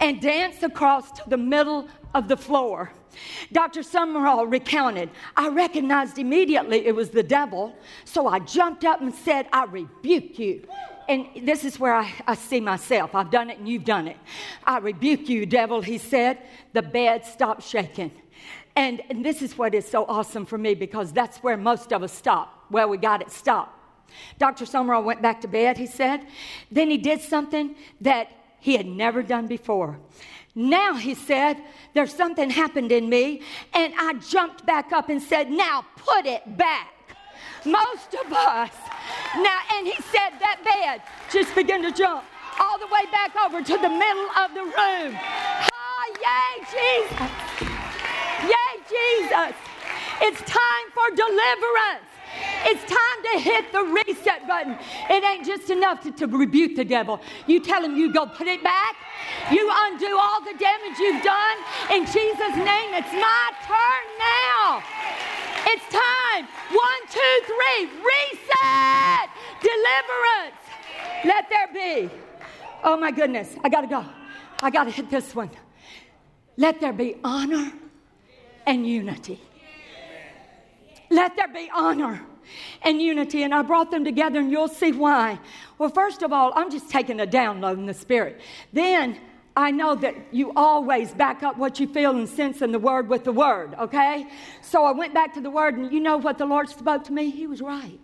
and 0.00 0.20
dance 0.20 0.62
across 0.62 1.10
to 1.12 1.22
the 1.28 1.36
middle 1.36 1.88
of 2.14 2.28
the 2.28 2.36
floor. 2.36 2.92
Dr. 3.52 3.80
Sumrall 3.80 4.50
recounted, 4.50 5.10
I 5.36 5.48
recognized 5.48 6.18
immediately 6.18 6.86
it 6.86 6.94
was 6.94 7.10
the 7.10 7.22
devil, 7.22 7.74
so 8.04 8.26
I 8.26 8.38
jumped 8.40 8.84
up 8.84 9.00
and 9.00 9.14
said, 9.14 9.46
I 9.52 9.64
rebuke 9.64 10.38
you. 10.38 10.66
And 11.08 11.26
this 11.42 11.64
is 11.64 11.80
where 11.80 11.94
I, 11.94 12.12
I 12.26 12.34
see 12.34 12.60
myself. 12.60 13.14
I've 13.14 13.30
done 13.30 13.48
it 13.48 13.58
and 13.58 13.66
you've 13.66 13.86
done 13.86 14.08
it. 14.08 14.18
I 14.64 14.78
rebuke 14.78 15.28
you, 15.28 15.46
devil, 15.46 15.80
he 15.80 15.96
said. 15.96 16.38
The 16.74 16.82
bed 16.82 17.24
stopped 17.24 17.62
shaking. 17.62 18.12
And, 18.76 19.02
and 19.08 19.24
this 19.24 19.40
is 19.40 19.56
what 19.56 19.74
is 19.74 19.88
so 19.88 20.04
awesome 20.04 20.44
for 20.44 20.58
me 20.58 20.74
because 20.74 21.12
that's 21.12 21.38
where 21.38 21.56
most 21.56 21.92
of 21.92 22.02
us 22.02 22.12
stop, 22.12 22.66
where 22.68 22.86
we 22.86 22.98
got 22.98 23.22
it 23.22 23.30
stopped. 23.30 23.74
Dr. 24.38 24.66
Sumrall 24.66 25.02
went 25.02 25.22
back 25.22 25.40
to 25.40 25.48
bed, 25.48 25.78
he 25.78 25.86
said. 25.86 26.26
Then 26.70 26.90
he 26.90 26.98
did 26.98 27.20
something 27.20 27.74
that 28.02 28.30
he 28.60 28.76
had 28.76 28.86
never 28.86 29.22
done 29.22 29.46
before. 29.46 29.98
Now, 30.54 30.94
he 30.94 31.14
said, 31.14 31.62
there's 31.94 32.14
something 32.14 32.50
happened 32.50 32.92
in 32.92 33.08
me, 33.08 33.42
and 33.74 33.94
I 33.98 34.14
jumped 34.14 34.66
back 34.66 34.92
up 34.92 35.08
and 35.08 35.22
said, 35.22 35.50
Now 35.50 35.84
put 35.96 36.26
it 36.26 36.56
back. 36.56 36.92
Most 37.64 38.14
of 38.14 38.32
us, 38.32 38.70
now, 39.36 39.58
and 39.74 39.86
he 39.86 39.94
said, 40.02 40.30
That 40.40 40.60
bed 40.64 41.02
just 41.32 41.54
began 41.54 41.82
to 41.82 41.92
jump 41.92 42.24
all 42.60 42.78
the 42.78 42.86
way 42.86 43.04
back 43.12 43.36
over 43.36 43.62
to 43.62 43.76
the 43.76 43.88
middle 43.88 44.30
of 44.36 44.54
the 44.54 44.62
room. 44.62 45.18
Oh, 45.72 46.14
yay, 46.18 46.64
Jesus! 46.74 47.30
Yay, 48.42 48.74
Jesus! 48.88 49.56
It's 50.20 50.40
time 50.42 50.86
for 50.94 51.14
deliverance. 51.14 52.07
It's 52.64 52.82
time 52.82 53.18
to 53.32 53.40
hit 53.40 53.72
the 53.72 53.82
reset 53.82 54.46
button. 54.46 54.76
It 55.10 55.24
ain't 55.24 55.46
just 55.46 55.70
enough 55.70 56.02
to, 56.02 56.10
to, 56.12 56.26
rebuke 56.26 56.76
the 56.76 56.84
devil. 56.84 57.20
You 57.46 57.60
tell 57.60 57.82
him 57.82 57.96
you 57.96 58.12
go 58.12 58.26
put 58.26 58.46
it 58.46 58.62
back. 58.62 58.96
You 59.50 59.70
undo 59.72 60.18
all 60.18 60.40
the 60.40 60.54
damage 60.58 60.98
you've 60.98 61.22
done. 61.22 61.56
In 61.92 62.04
Jesus' 62.04 62.56
name, 62.56 62.94
it's 62.94 63.12
my 63.12 63.50
turn 63.66 64.04
now. 64.18 64.82
It's 65.66 65.84
time. 65.92 66.46
One, 66.70 67.02
two, 67.10 67.40
three. 67.46 67.84
Reset. 67.86 69.30
Deliverance. 69.60 70.60
Let 71.24 71.48
there 71.48 71.68
be. 71.72 72.10
Oh 72.84 72.96
my 72.96 73.10
goodness. 73.10 73.56
I 73.64 73.68
got 73.68 73.82
to 73.82 73.86
go. 73.86 74.04
I 74.62 74.70
got 74.70 74.84
to 74.84 74.90
hit 74.90 75.10
this 75.10 75.34
one. 75.34 75.50
Let 76.56 76.80
there 76.80 76.92
be 76.92 77.16
honor 77.22 77.72
and 78.66 78.86
unity. 78.86 79.40
Let 81.10 81.36
there 81.36 81.48
be 81.48 81.70
honor 81.74 82.20
and 82.82 83.00
unity. 83.00 83.42
And 83.42 83.54
I 83.54 83.62
brought 83.62 83.90
them 83.90 84.04
together, 84.04 84.38
and 84.40 84.50
you'll 84.50 84.68
see 84.68 84.92
why. 84.92 85.38
Well, 85.78 85.90
first 85.90 86.22
of 86.22 86.32
all, 86.32 86.52
I'm 86.54 86.70
just 86.70 86.90
taking 86.90 87.20
a 87.20 87.26
download 87.26 87.74
in 87.74 87.86
the 87.86 87.94
Spirit. 87.94 88.40
Then 88.72 89.18
I 89.56 89.70
know 89.70 89.94
that 89.96 90.14
you 90.32 90.52
always 90.54 91.12
back 91.12 91.42
up 91.42 91.58
what 91.58 91.80
you 91.80 91.88
feel 91.88 92.16
and 92.16 92.28
sense 92.28 92.62
in 92.62 92.70
the 92.70 92.78
Word 92.78 93.08
with 93.08 93.24
the 93.24 93.32
Word, 93.32 93.74
okay? 93.74 94.26
So 94.62 94.84
I 94.84 94.92
went 94.92 95.14
back 95.14 95.34
to 95.34 95.40
the 95.40 95.50
Word, 95.50 95.76
and 95.76 95.92
you 95.92 96.00
know 96.00 96.16
what 96.16 96.38
the 96.38 96.46
Lord 96.46 96.68
spoke 96.68 97.04
to 97.04 97.12
me? 97.12 97.30
He 97.30 97.46
was 97.46 97.60
right. 97.60 98.00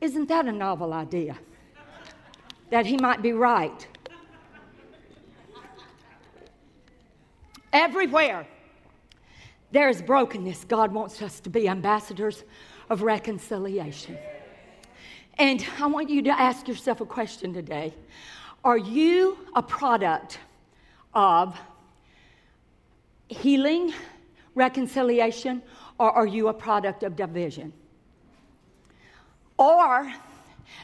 Isn't 0.00 0.28
that 0.28 0.46
a 0.46 0.52
novel 0.52 0.92
idea? 0.92 1.36
That 2.70 2.86
He 2.86 2.96
might 2.96 3.22
be 3.22 3.32
right. 3.32 3.86
Everywhere 7.72 8.46
there 9.72 9.88
is 9.88 10.02
brokenness. 10.02 10.64
God 10.64 10.92
wants 10.92 11.20
us 11.22 11.40
to 11.40 11.50
be 11.50 11.68
ambassadors 11.68 12.44
of 12.90 13.02
reconciliation. 13.02 14.18
And 15.38 15.66
I 15.80 15.86
want 15.86 16.10
you 16.10 16.22
to 16.22 16.30
ask 16.30 16.68
yourself 16.68 17.00
a 17.00 17.06
question 17.06 17.52
today 17.54 17.94
Are 18.62 18.78
you 18.78 19.38
a 19.56 19.62
product 19.62 20.38
of 21.14 21.58
healing, 23.28 23.94
reconciliation, 24.54 25.62
or 25.98 26.10
are 26.10 26.26
you 26.26 26.48
a 26.48 26.54
product 26.54 27.02
of 27.02 27.16
division? 27.16 27.72
Or 29.58 30.12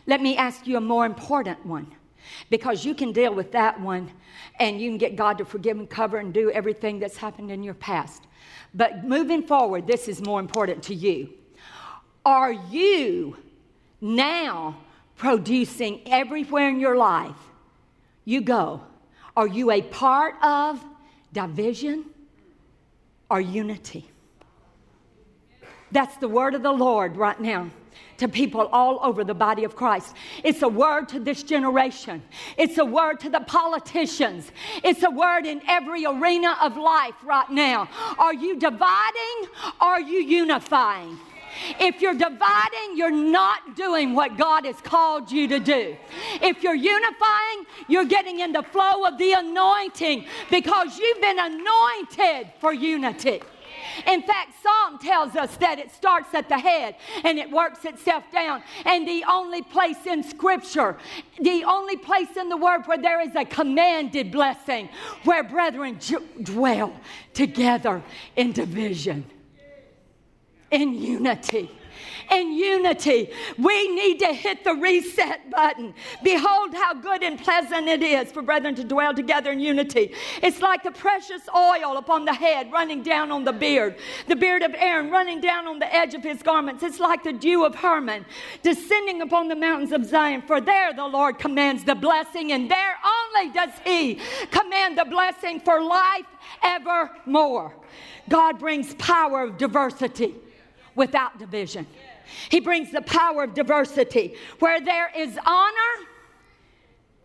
let 0.06 0.22
me 0.22 0.36
ask 0.36 0.66
you 0.66 0.78
a 0.78 0.80
more 0.80 1.04
important 1.04 1.64
one 1.66 1.94
because 2.50 2.84
you 2.84 2.94
can 2.94 3.12
deal 3.12 3.34
with 3.34 3.52
that 3.52 3.80
one 3.80 4.10
and 4.58 4.80
you 4.80 4.90
can 4.90 4.98
get 4.98 5.16
God 5.16 5.38
to 5.38 5.44
forgive 5.44 5.78
and 5.78 5.88
cover 5.88 6.18
and 6.18 6.32
do 6.32 6.50
everything 6.50 6.98
that's 6.98 7.16
happened 7.16 7.50
in 7.50 7.62
your 7.62 7.74
past. 7.74 8.26
But 8.74 9.04
moving 9.04 9.42
forward, 9.42 9.86
this 9.86 10.08
is 10.08 10.22
more 10.22 10.40
important 10.40 10.82
to 10.84 10.94
you. 10.94 11.30
Are 12.24 12.52
you 12.52 13.36
now 14.00 14.76
producing 15.16 16.02
everywhere 16.06 16.68
in 16.68 16.80
your 16.80 16.96
life 16.96 17.36
you 18.24 18.40
go? 18.40 18.82
Are 19.36 19.46
you 19.46 19.70
a 19.70 19.82
part 19.82 20.34
of 20.42 20.84
division 21.32 22.04
or 23.30 23.40
unity? 23.40 24.10
That's 25.90 26.16
the 26.18 26.28
word 26.28 26.54
of 26.54 26.62
the 26.62 26.72
Lord 26.72 27.16
right 27.16 27.40
now 27.40 27.70
to 28.18 28.28
people 28.28 28.68
all 28.72 28.98
over 29.02 29.24
the 29.24 29.34
body 29.34 29.64
of 29.64 29.76
Christ. 29.76 30.14
It's 30.44 30.62
a 30.62 30.68
word 30.68 31.08
to 31.10 31.20
this 31.20 31.42
generation. 31.42 32.22
It's 32.56 32.78
a 32.78 32.84
word 32.84 33.20
to 33.20 33.30
the 33.30 33.40
politicians. 33.40 34.50
It's 34.82 35.02
a 35.02 35.10
word 35.10 35.46
in 35.46 35.62
every 35.68 36.04
arena 36.04 36.56
of 36.60 36.76
life 36.76 37.14
right 37.24 37.50
now. 37.50 37.88
Are 38.18 38.34
you 38.34 38.58
dividing? 38.58 39.48
Are 39.80 40.00
you 40.00 40.18
unifying? 40.18 41.18
If 41.80 42.00
you're 42.00 42.14
dividing, 42.14 42.96
you're 42.96 43.10
not 43.10 43.76
doing 43.76 44.14
what 44.14 44.36
God 44.36 44.64
has 44.64 44.80
called 44.80 45.30
you 45.30 45.48
to 45.48 45.58
do. 45.58 45.96
If 46.40 46.62
you're 46.62 46.74
unifying, 46.74 47.64
you're 47.88 48.04
getting 48.04 48.40
in 48.40 48.52
the 48.52 48.62
flow 48.62 49.04
of 49.04 49.18
the 49.18 49.32
anointing 49.32 50.26
because 50.50 50.98
you've 50.98 51.20
been 51.20 51.38
anointed 51.38 52.52
for 52.60 52.72
unity. 52.72 53.40
In 54.06 54.22
fact, 54.22 54.52
Psalm 54.62 54.98
tells 54.98 55.36
us 55.36 55.56
that 55.56 55.78
it 55.78 55.90
starts 55.90 56.34
at 56.34 56.48
the 56.48 56.58
head 56.58 56.96
and 57.24 57.38
it 57.38 57.50
works 57.50 57.84
itself 57.84 58.24
down. 58.32 58.62
And 58.84 59.06
the 59.06 59.24
only 59.28 59.62
place 59.62 60.06
in 60.06 60.22
Scripture, 60.22 60.96
the 61.40 61.64
only 61.64 61.96
place 61.96 62.36
in 62.36 62.48
the 62.48 62.56
Word 62.56 62.86
where 62.86 62.98
there 62.98 63.20
is 63.20 63.34
a 63.34 63.44
commanded 63.44 64.30
blessing, 64.30 64.88
where 65.24 65.42
brethren 65.42 65.98
dwell 66.42 66.92
together 67.34 68.02
in 68.36 68.52
division, 68.52 69.24
in 70.70 70.94
unity 70.94 71.70
in 72.30 72.52
unity. 72.52 73.30
We 73.56 73.88
need 73.94 74.18
to 74.20 74.32
hit 74.32 74.64
the 74.64 74.74
reset 74.74 75.50
button. 75.50 75.94
Behold, 76.22 76.74
how 76.74 76.94
good 76.94 77.22
and 77.22 77.38
pleasant 77.38 77.88
it 77.88 78.02
is 78.02 78.32
for 78.32 78.42
brethren 78.42 78.74
to 78.76 78.84
dwell 78.84 79.14
together 79.14 79.52
in 79.52 79.60
unity. 79.60 80.12
It's 80.42 80.60
like 80.60 80.82
the 80.82 80.90
precious 80.90 81.42
oil 81.54 81.96
upon 81.96 82.24
the 82.24 82.34
head 82.34 82.70
running 82.72 83.02
down 83.02 83.30
on 83.30 83.44
the 83.44 83.52
beard, 83.52 83.96
the 84.26 84.36
beard 84.36 84.62
of 84.62 84.74
Aaron 84.76 85.10
running 85.10 85.40
down 85.40 85.66
on 85.66 85.78
the 85.78 85.92
edge 85.94 86.14
of 86.14 86.22
his 86.22 86.42
garments. 86.42 86.82
It's 86.82 87.00
like 87.00 87.22
the 87.24 87.32
dew 87.32 87.64
of 87.64 87.74
Hermon 87.74 88.24
descending 88.62 89.22
upon 89.22 89.48
the 89.48 89.56
mountains 89.56 89.92
of 89.92 90.04
Zion. 90.04 90.42
For 90.42 90.60
there 90.60 90.92
the 90.92 91.06
Lord 91.06 91.38
commands 91.38 91.84
the 91.84 91.94
blessing, 91.94 92.52
and 92.52 92.70
there 92.70 92.96
only 93.04 93.52
does 93.52 93.70
he 93.84 94.20
command 94.50 94.98
the 94.98 95.04
blessing 95.04 95.60
for 95.60 95.82
life 95.82 96.26
evermore. 96.62 97.74
God 98.28 98.58
brings 98.58 98.94
power 98.94 99.42
of 99.42 99.58
diversity 99.58 100.34
without 100.98 101.38
division. 101.38 101.86
He 102.50 102.60
brings 102.60 102.92
the 102.92 103.00
power 103.00 103.44
of 103.44 103.54
diversity. 103.54 104.34
Where 104.58 104.80
there 104.80 105.10
is 105.16 105.38
honor, 105.46 106.06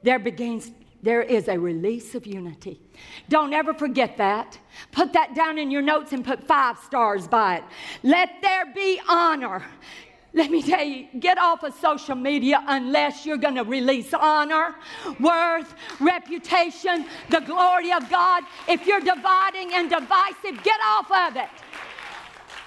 there 0.04 0.20
begins 0.20 0.72
there 1.02 1.22
is 1.22 1.50
a 1.50 1.60
release 1.60 2.16
of 2.16 2.26
unity. 2.26 2.80
Don't 3.28 3.52
ever 3.52 3.74
forget 3.74 4.16
that. 4.18 4.58
Put 4.94 5.12
that 5.12 5.36
down 5.36 5.58
in 5.58 5.70
your 5.70 5.82
notes 5.82 6.14
and 6.14 6.24
put 6.24 6.48
five 6.48 6.78
stars 6.80 7.28
by 7.28 7.58
it. 7.58 7.64
Let 8.04 8.30
there 8.42 8.74
be 8.74 9.02
honor. 9.10 9.66
Let 10.34 10.50
me 10.50 10.64
tell 10.64 10.84
you, 10.84 11.08
get 11.20 11.38
off 11.38 11.64
of 11.64 11.76
social 11.76 12.16
media 12.16 12.64
unless 12.68 13.26
you're 13.26 13.38
going 13.38 13.56
to 13.56 13.64
release 13.64 14.14
honor, 14.14 14.76
worth, 15.20 15.76
reputation, 16.00 17.06
the 17.30 17.42
glory 17.42 17.92
of 17.92 18.10
God. 18.10 18.44
If 18.70 18.88
you're 18.88 19.02
dividing 19.02 19.74
and 19.74 19.90
divisive, 19.90 20.64
get 20.64 20.80
off 20.86 21.12
of 21.12 21.36
it. 21.36 21.50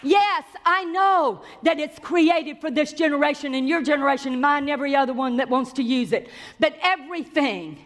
Yes, 0.07 0.45
I 0.64 0.85
know 0.85 1.42
that 1.64 1.81
it's 1.81 1.99
created 1.99 2.61
for 2.61 2.71
this 2.71 2.92
generation 2.92 3.55
and 3.55 3.69
your 3.69 3.83
generation 3.83 4.35
and 4.35 4.40
mine 4.40 4.62
and 4.62 4.71
every 4.71 4.95
other 4.95 5.12
one 5.12 5.38
that 5.38 5.51
wants 5.51 5.73
to 5.75 5.83
use 5.83 6.12
it. 6.12 6.29
But 6.61 6.77
everything 6.81 7.79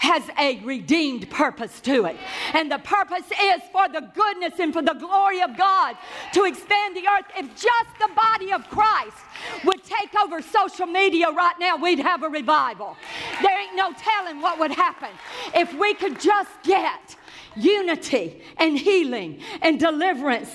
has 0.00 0.24
a 0.36 0.58
redeemed 0.64 1.30
purpose 1.30 1.80
to 1.82 2.06
it. 2.06 2.16
And 2.52 2.68
the 2.68 2.78
purpose 2.78 3.26
is 3.26 3.62
for 3.70 3.88
the 3.88 4.00
goodness 4.00 4.58
and 4.58 4.72
for 4.72 4.82
the 4.82 4.94
glory 4.94 5.40
of 5.40 5.56
God 5.56 5.96
to 6.32 6.44
expand 6.46 6.96
the 6.96 7.06
earth. 7.06 7.26
If 7.36 7.46
just 7.54 7.98
the 8.00 8.10
body 8.12 8.52
of 8.52 8.68
Christ 8.68 9.16
would 9.64 9.84
take 9.84 10.12
over 10.20 10.42
social 10.42 10.86
media 10.86 11.30
right 11.30 11.54
now, 11.60 11.76
we'd 11.76 12.00
have 12.00 12.24
a 12.24 12.28
revival. 12.28 12.96
There 13.40 13.56
ain't 13.56 13.76
no 13.76 13.92
telling 13.92 14.40
what 14.40 14.58
would 14.58 14.72
happen 14.72 15.10
if 15.54 15.72
we 15.78 15.94
could 15.94 16.18
just 16.18 16.50
get 16.64 17.14
unity 17.56 18.42
and 18.56 18.78
healing 18.78 19.40
and 19.62 19.78
deliverance 19.78 20.50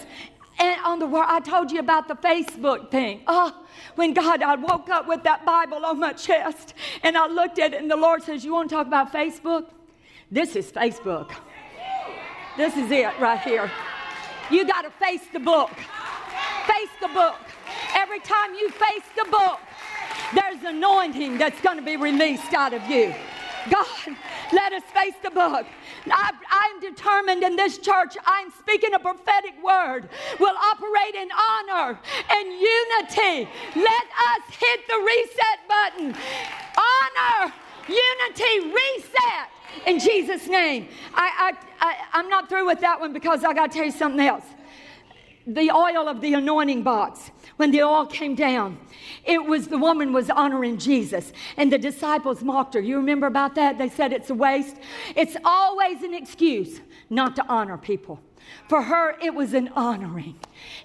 and 0.59 0.79
on 0.85 0.99
the 0.99 1.07
word, 1.07 1.25
I 1.27 1.39
told 1.39 1.71
you 1.71 1.79
about 1.79 2.07
the 2.07 2.15
Facebook 2.15 2.91
thing. 2.91 3.21
Oh, 3.27 3.65
when 3.95 4.13
God, 4.13 4.41
I 4.41 4.55
woke 4.55 4.89
up 4.89 5.07
with 5.07 5.23
that 5.23 5.45
Bible 5.45 5.85
on 5.85 5.99
my 5.99 6.13
chest 6.13 6.73
and 7.01 7.17
I 7.17 7.27
looked 7.27 7.59
at 7.59 7.73
it, 7.73 7.81
and 7.81 7.89
the 7.89 7.97
Lord 7.97 8.23
says, 8.23 8.45
You 8.45 8.53
want 8.53 8.69
to 8.69 8.75
talk 8.75 8.87
about 8.87 9.11
Facebook? 9.11 9.65
This 10.31 10.55
is 10.55 10.71
Facebook. 10.71 11.31
This 12.55 12.77
is 12.77 12.91
it 12.91 13.19
right 13.19 13.39
here. 13.39 13.71
You 14.51 14.65
got 14.65 14.83
to 14.83 14.91
face 14.91 15.23
the 15.31 15.39
book. 15.39 15.71
Face 16.67 16.89
the 17.01 17.07
book. 17.07 17.35
Every 17.95 18.19
time 18.19 18.53
you 18.53 18.69
face 18.69 19.03
the 19.15 19.29
book, 19.29 19.59
there's 20.33 20.63
anointing 20.63 21.37
that's 21.37 21.59
going 21.61 21.77
to 21.77 21.83
be 21.83 21.97
released 21.97 22.53
out 22.53 22.73
of 22.73 22.87
you. 22.87 23.13
God, 23.69 24.17
let 24.51 24.73
us 24.73 24.83
face 24.93 25.15
the 25.23 25.31
book. 25.31 25.65
I, 26.09 26.31
am 26.73 26.81
determined 26.81 27.43
in 27.43 27.55
this 27.55 27.77
church, 27.77 28.17
I'm 28.25 28.51
speaking 28.59 28.93
a 28.93 28.99
prophetic 28.99 29.53
word, 29.63 30.09
We'll 30.39 30.55
operate 30.57 31.15
in 31.15 31.29
honor 31.31 31.99
and 32.29 32.47
unity. 32.47 33.49
Let 33.75 34.05
us 34.29 34.55
hit 34.59 34.87
the 34.87 34.99
reset 35.05 35.59
button. 35.67 36.15
Honor, 36.77 37.53
unity, 37.87 38.73
reset. 38.73 39.49
In 39.87 39.99
Jesus' 39.99 40.47
name. 40.47 40.89
I, 41.13 41.53
I, 41.79 41.85
I, 41.85 41.95
I'm 42.13 42.29
not 42.29 42.49
through 42.49 42.65
with 42.65 42.81
that 42.81 42.99
one 42.99 43.13
because 43.13 43.43
I 43.43 43.53
got 43.53 43.71
to 43.71 43.77
tell 43.77 43.85
you 43.85 43.91
something 43.91 44.25
else. 44.25 44.45
The 45.45 45.71
oil 45.71 46.07
of 46.07 46.21
the 46.21 46.33
anointing 46.35 46.83
box 46.83 47.31
when 47.57 47.71
the 47.71 47.81
oil 47.83 48.05
came 48.05 48.35
down. 48.35 48.77
It 49.25 49.45
was 49.45 49.67
the 49.67 49.77
woman 49.77 50.13
was 50.13 50.29
honoring 50.29 50.77
Jesus, 50.77 51.31
and 51.57 51.71
the 51.71 51.77
disciples 51.77 52.43
mocked 52.43 52.73
her. 52.73 52.79
You 52.81 52.97
remember 52.97 53.27
about 53.27 53.55
that? 53.55 53.77
They 53.77 53.89
said 53.89 54.11
it's 54.11 54.29
a 54.29 54.35
waste. 54.35 54.77
It's 55.15 55.37
always 55.45 56.03
an 56.03 56.13
excuse 56.13 56.81
not 57.09 57.35
to 57.37 57.45
honor 57.47 57.77
people. 57.77 58.19
For 58.67 58.81
her, 58.81 59.15
it 59.21 59.33
was 59.33 59.53
an 59.53 59.69
honoring. 59.75 60.35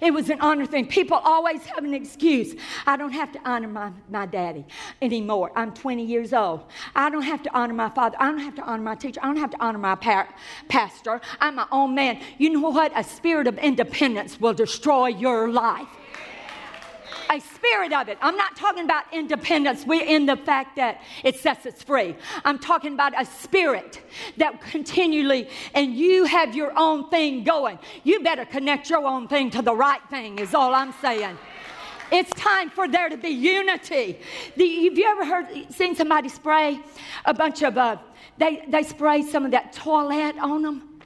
It 0.01 0.13
was 0.13 0.29
an 0.29 0.39
honor 0.41 0.65
thing. 0.65 0.87
People 0.87 1.17
always 1.17 1.65
have 1.65 1.83
an 1.83 1.93
excuse. 1.93 2.55
I 2.85 2.97
don't 2.97 3.11
have 3.11 3.31
to 3.33 3.39
honor 3.45 3.67
my, 3.67 3.91
my 4.09 4.25
daddy 4.25 4.65
anymore. 5.01 5.51
I'm 5.55 5.73
20 5.73 6.03
years 6.03 6.33
old. 6.33 6.63
I 6.95 7.09
don't 7.09 7.23
have 7.23 7.43
to 7.43 7.53
honor 7.57 7.73
my 7.73 7.89
father. 7.89 8.17
I 8.19 8.31
don't 8.31 8.39
have 8.39 8.55
to 8.55 8.63
honor 8.63 8.83
my 8.83 8.95
teacher. 8.95 9.19
I 9.23 9.27
don't 9.27 9.37
have 9.37 9.51
to 9.51 9.61
honor 9.61 9.79
my 9.79 9.95
par- 9.95 10.29
pastor. 10.67 11.21
I'm 11.39 11.55
my 11.55 11.67
own 11.71 11.95
man. 11.95 12.21
You 12.37 12.49
know 12.49 12.69
what? 12.69 12.91
A 12.95 13.03
spirit 13.03 13.47
of 13.47 13.57
independence 13.57 14.39
will 14.39 14.53
destroy 14.53 15.07
your 15.07 15.49
life 15.49 15.87
a 17.29 17.39
spirit 17.39 17.93
of 17.93 18.09
it. 18.09 18.17
I'm 18.21 18.35
not 18.35 18.55
talking 18.55 18.85
about 18.85 19.03
independence. 19.13 19.85
We're 19.85 20.05
in 20.05 20.25
the 20.25 20.35
fact 20.35 20.75
that 20.77 21.01
it 21.23 21.35
sets 21.35 21.65
us 21.65 21.81
free. 21.83 22.15
I'm 22.43 22.57
talking 22.57 22.93
about 22.93 23.19
a 23.19 23.25
spirit 23.25 24.01
that 24.37 24.61
continually, 24.61 25.47
and 25.73 25.93
you 25.93 26.25
have 26.25 26.55
your 26.55 26.73
own 26.75 27.09
thing 27.09 27.43
going. 27.43 27.77
You 28.03 28.21
better 28.21 28.45
connect 28.45 28.89
your 28.89 29.05
own 29.05 29.27
thing 29.27 29.51
to 29.51 29.61
the 29.61 29.75
right 29.75 30.01
thing, 30.09 30.39
is 30.39 30.55
all 30.55 30.73
I'm 30.73 30.93
saying. 31.01 31.37
It's 32.11 32.31
time 32.31 32.71
for 32.71 32.87
there 32.87 33.09
to 33.09 33.17
be 33.17 33.29
unity. 33.29 34.19
The, 34.55 34.85
have 34.85 34.97
you 34.97 35.05
ever 35.05 35.25
heard, 35.25 35.71
seen 35.71 35.95
somebody 35.95 36.29
spray 36.29 36.79
a 37.25 37.33
bunch 37.33 37.61
of, 37.61 37.77
uh, 37.77 37.97
they, 38.39 38.65
they 38.67 38.81
spray 38.81 39.21
some 39.21 39.45
of 39.45 39.51
that 39.51 39.73
toilet 39.73 40.35
on 40.39 40.63
them? 40.63 41.01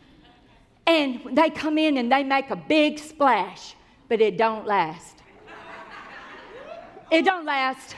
And 0.87 1.21
they 1.31 1.49
come 1.49 1.77
in 1.77 1.97
and 1.97 2.11
they 2.11 2.23
make 2.23 2.49
a 2.49 2.55
big 2.55 2.99
splash, 2.99 3.75
but 4.07 4.21
it 4.21 4.37
don't 4.37 4.65
last. 4.65 5.22
It 7.13 7.25
don't 7.25 7.45
last 7.45 7.95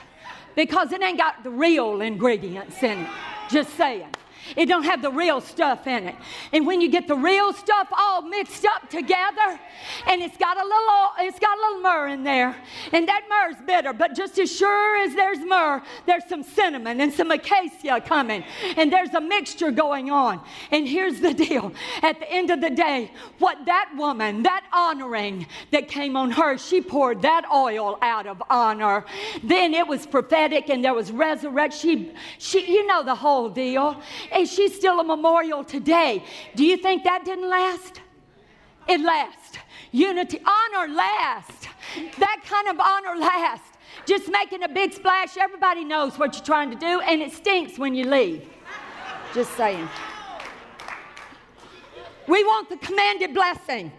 because 0.54 0.92
it 0.92 1.02
ain't 1.02 1.16
got 1.16 1.42
the 1.42 1.48
real 1.48 2.02
ingredients 2.02 2.82
in 2.82 2.98
it. 2.98 3.10
Just 3.48 3.74
saying. 3.74 4.10
It 4.56 4.66
don't 4.66 4.84
have 4.84 5.02
the 5.02 5.10
real 5.10 5.40
stuff 5.40 5.86
in 5.86 6.08
it. 6.08 6.14
And 6.52 6.66
when 6.66 6.80
you 6.80 6.88
get 6.88 7.08
the 7.08 7.16
real 7.16 7.52
stuff 7.52 7.88
all 7.96 8.22
mixed 8.22 8.64
up 8.64 8.88
together, 8.90 9.58
and 10.06 10.22
it's 10.22 10.36
got 10.36 10.56
a 10.56 10.64
little, 10.64 11.10
it's 11.20 11.38
got 11.38 11.58
a 11.58 11.60
little 11.60 11.80
myrrh 11.80 12.08
in 12.08 12.22
there, 12.22 12.56
and 12.92 13.08
that 13.08 13.22
myrrh's 13.28 13.60
bitter. 13.66 13.92
But 13.92 14.14
just 14.14 14.38
as 14.38 14.54
sure 14.54 14.96
as 15.04 15.14
there's 15.14 15.38
myrrh, 15.38 15.82
there's 16.06 16.26
some 16.28 16.42
cinnamon 16.42 17.00
and 17.00 17.12
some 17.12 17.30
acacia 17.30 18.00
coming, 18.00 18.44
and 18.76 18.92
there's 18.92 19.14
a 19.14 19.20
mixture 19.20 19.70
going 19.70 20.10
on. 20.10 20.40
And 20.70 20.86
here's 20.86 21.20
the 21.20 21.34
deal: 21.34 21.72
at 22.02 22.20
the 22.20 22.30
end 22.30 22.50
of 22.50 22.60
the 22.60 22.70
day, 22.70 23.10
what 23.38 23.64
that 23.66 23.90
woman, 23.96 24.42
that 24.42 24.64
honoring 24.72 25.46
that 25.72 25.88
came 25.88 26.16
on 26.16 26.30
her, 26.32 26.58
she 26.58 26.80
poured 26.80 27.22
that 27.22 27.44
oil 27.52 27.98
out 28.02 28.26
of 28.26 28.42
honor. 28.50 29.04
Then 29.42 29.74
it 29.74 29.86
was 29.86 30.06
prophetic, 30.06 30.68
and 30.68 30.84
there 30.84 30.94
was 30.94 31.10
resurrection. 31.10 31.76
She, 31.76 32.12
she, 32.38 32.72
you 32.72 32.86
know 32.86 33.02
the 33.02 33.14
whole 33.14 33.48
deal. 33.48 34.00
And 34.36 34.46
she's 34.46 34.74
still 34.74 35.00
a 35.00 35.04
memorial 35.04 35.64
today. 35.64 36.22
Do 36.54 36.66
you 36.66 36.76
think 36.76 37.04
that 37.04 37.24
didn't 37.24 37.48
last? 37.48 38.02
It 38.86 39.00
lasts. 39.00 39.56
Unity, 39.92 40.38
honor 40.44 40.92
lasts. 40.92 41.66
That 42.18 42.42
kind 42.44 42.68
of 42.68 42.78
honor 42.78 43.18
lasts. 43.18 43.78
Just 44.04 44.30
making 44.30 44.62
a 44.62 44.68
big 44.68 44.92
splash, 44.92 45.38
everybody 45.38 45.84
knows 45.84 46.18
what 46.18 46.34
you're 46.34 46.44
trying 46.44 46.70
to 46.70 46.76
do, 46.76 47.00
and 47.00 47.22
it 47.22 47.32
stinks 47.32 47.78
when 47.78 47.94
you 47.94 48.04
leave. 48.04 48.46
Just 49.32 49.56
saying. 49.56 49.88
We 52.28 52.44
want 52.44 52.68
the 52.68 52.76
commanded 52.76 53.32
blessing. 53.32 53.90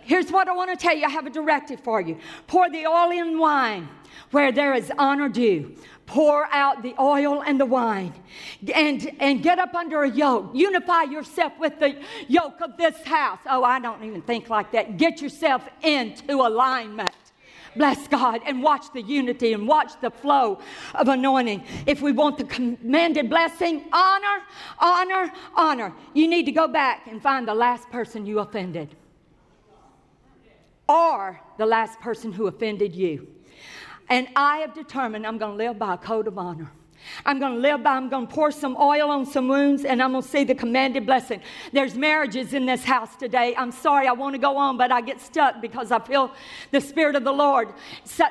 Here's 0.00 0.32
what 0.32 0.48
I 0.48 0.54
want 0.54 0.70
to 0.70 0.76
tell 0.76 0.96
you 0.96 1.04
I 1.04 1.10
have 1.10 1.26
a 1.26 1.30
directive 1.30 1.80
for 1.80 2.00
you 2.00 2.16
pour 2.46 2.70
the 2.70 2.86
oil 2.86 3.10
in 3.10 3.38
wine 3.38 3.86
where 4.30 4.50
there 4.50 4.74
is 4.74 4.90
honor 4.98 5.28
due 5.28 5.76
pour 6.06 6.46
out 6.52 6.82
the 6.82 6.94
oil 7.00 7.42
and 7.42 7.58
the 7.58 7.66
wine 7.66 8.12
and, 8.74 9.10
and 9.20 9.42
get 9.42 9.58
up 9.58 9.74
under 9.74 10.02
a 10.02 10.10
yoke. 10.10 10.50
Unify 10.54 11.04
yourself 11.04 11.52
with 11.58 11.78
the 11.78 12.00
yoke 12.28 12.60
of 12.60 12.76
this 12.76 13.00
house. 13.04 13.38
Oh, 13.48 13.62
I 13.62 13.80
don't 13.80 14.02
even 14.04 14.22
think 14.22 14.50
like 14.50 14.72
that. 14.72 14.96
Get 14.96 15.22
yourself 15.22 15.66
into 15.82 16.34
alignment. 16.34 17.10
Bless 17.76 18.06
God 18.08 18.40
and 18.44 18.62
watch 18.62 18.92
the 18.92 19.00
unity 19.00 19.54
and 19.54 19.66
watch 19.66 19.92
the 20.00 20.10
flow 20.10 20.58
of 20.94 21.08
anointing. 21.08 21.64
If 21.86 22.02
we 22.02 22.12
want 22.12 22.36
the 22.36 22.44
commanded 22.44 23.30
blessing, 23.30 23.84
honor, 23.92 24.42
honor, 24.78 25.32
honor, 25.54 25.94
you 26.12 26.28
need 26.28 26.44
to 26.44 26.52
go 26.52 26.68
back 26.68 27.06
and 27.06 27.22
find 27.22 27.48
the 27.48 27.54
last 27.54 27.88
person 27.90 28.26
you 28.26 28.40
offended 28.40 28.94
or 30.88 31.40
the 31.56 31.64
last 31.64 31.98
person 32.00 32.32
who 32.32 32.46
offended 32.46 32.94
you. 32.94 33.26
And 34.08 34.28
I 34.36 34.58
have 34.58 34.74
determined 34.74 35.26
I'm 35.26 35.38
going 35.38 35.52
to 35.52 35.64
live 35.64 35.78
by 35.78 35.94
a 35.94 35.98
code 35.98 36.26
of 36.26 36.38
honor. 36.38 36.70
I'm 37.24 37.38
going 37.38 37.54
to 37.54 37.58
live 37.58 37.82
by, 37.82 37.92
I'm 37.92 38.08
going 38.08 38.26
to 38.26 38.32
pour 38.32 38.50
some 38.50 38.76
oil 38.78 39.10
on 39.10 39.26
some 39.26 39.48
wounds 39.48 39.84
and 39.84 40.02
I'm 40.02 40.12
going 40.12 40.22
to 40.22 40.28
see 40.28 40.44
the 40.44 40.54
commanded 40.54 41.06
blessing. 41.06 41.40
There's 41.72 41.94
marriages 41.94 42.54
in 42.54 42.66
this 42.66 42.84
house 42.84 43.16
today. 43.16 43.54
I'm 43.56 43.72
sorry, 43.72 44.06
I 44.06 44.12
want 44.12 44.34
to 44.34 44.38
go 44.38 44.56
on, 44.56 44.76
but 44.76 44.92
I 44.92 45.00
get 45.00 45.20
stuck 45.20 45.60
because 45.60 45.90
I 45.90 45.98
feel 45.98 46.32
the 46.70 46.80
Spirit 46.80 47.16
of 47.16 47.24
the 47.24 47.32
Lord 47.32 47.68
uh, 48.20 48.28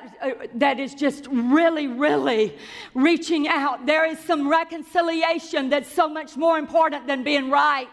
that 0.55 0.79
is 0.79 0.93
just 0.93 1.27
really, 1.27 1.87
really 1.87 2.57
reaching 2.93 3.47
out. 3.47 3.85
There 3.85 4.05
is 4.05 4.19
some 4.19 4.47
reconciliation 4.47 5.69
that's 5.69 5.91
so 5.91 6.07
much 6.07 6.37
more 6.37 6.57
important 6.57 7.07
than 7.07 7.23
being 7.23 7.49
right. 7.49 7.89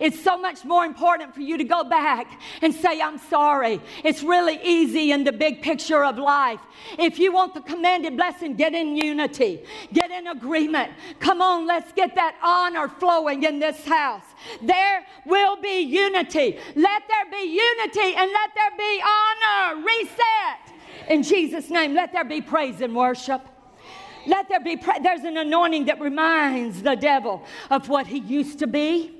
It's 0.00 0.22
so 0.22 0.36
much 0.36 0.64
more 0.64 0.84
important 0.84 1.34
for 1.34 1.40
you 1.40 1.56
to 1.58 1.64
go 1.64 1.84
back 1.84 2.40
and 2.62 2.74
say, 2.74 3.00
I'm 3.00 3.18
sorry. 3.18 3.80
It's 4.04 4.22
really 4.22 4.60
easy 4.62 5.12
in 5.12 5.24
the 5.24 5.32
big 5.32 5.62
picture 5.62 6.04
of 6.04 6.18
life. 6.18 6.60
If 6.98 7.18
you 7.18 7.32
want 7.32 7.54
the 7.54 7.60
commanded 7.60 8.16
blessing, 8.16 8.54
get 8.54 8.74
in 8.74 8.96
unity, 8.96 9.62
get 9.92 10.10
in 10.10 10.26
agreement. 10.28 10.92
Come 11.20 11.42
on, 11.42 11.66
let's 11.66 11.92
get 11.92 12.14
that 12.14 12.36
honor 12.42 12.88
flowing 12.88 13.42
in 13.42 13.58
this 13.58 13.84
house. 13.84 14.24
There 14.62 15.06
will 15.26 15.60
be 15.60 15.80
unity. 15.80 16.58
Let 16.74 17.02
there 17.08 17.30
be 17.30 17.46
unity 17.46 18.14
and 18.14 18.30
let 18.30 18.50
there 18.54 18.76
be 18.76 19.02
honor. 19.02 19.84
Reset. 19.84 21.08
In 21.08 21.22
Jesus' 21.22 21.70
name, 21.70 21.94
let 21.94 22.12
there 22.12 22.24
be 22.24 22.40
praise 22.40 22.80
and 22.80 22.94
worship. 22.94 23.42
Let 24.26 24.48
there 24.48 24.60
be, 24.60 24.76
pra- 24.76 25.00
there's 25.02 25.22
an 25.22 25.36
anointing 25.38 25.86
that 25.86 26.00
reminds 26.00 26.82
the 26.82 26.96
devil 26.96 27.44
of 27.70 27.88
what 27.88 28.06
he 28.06 28.18
used 28.18 28.58
to 28.58 28.66
be. 28.66 29.17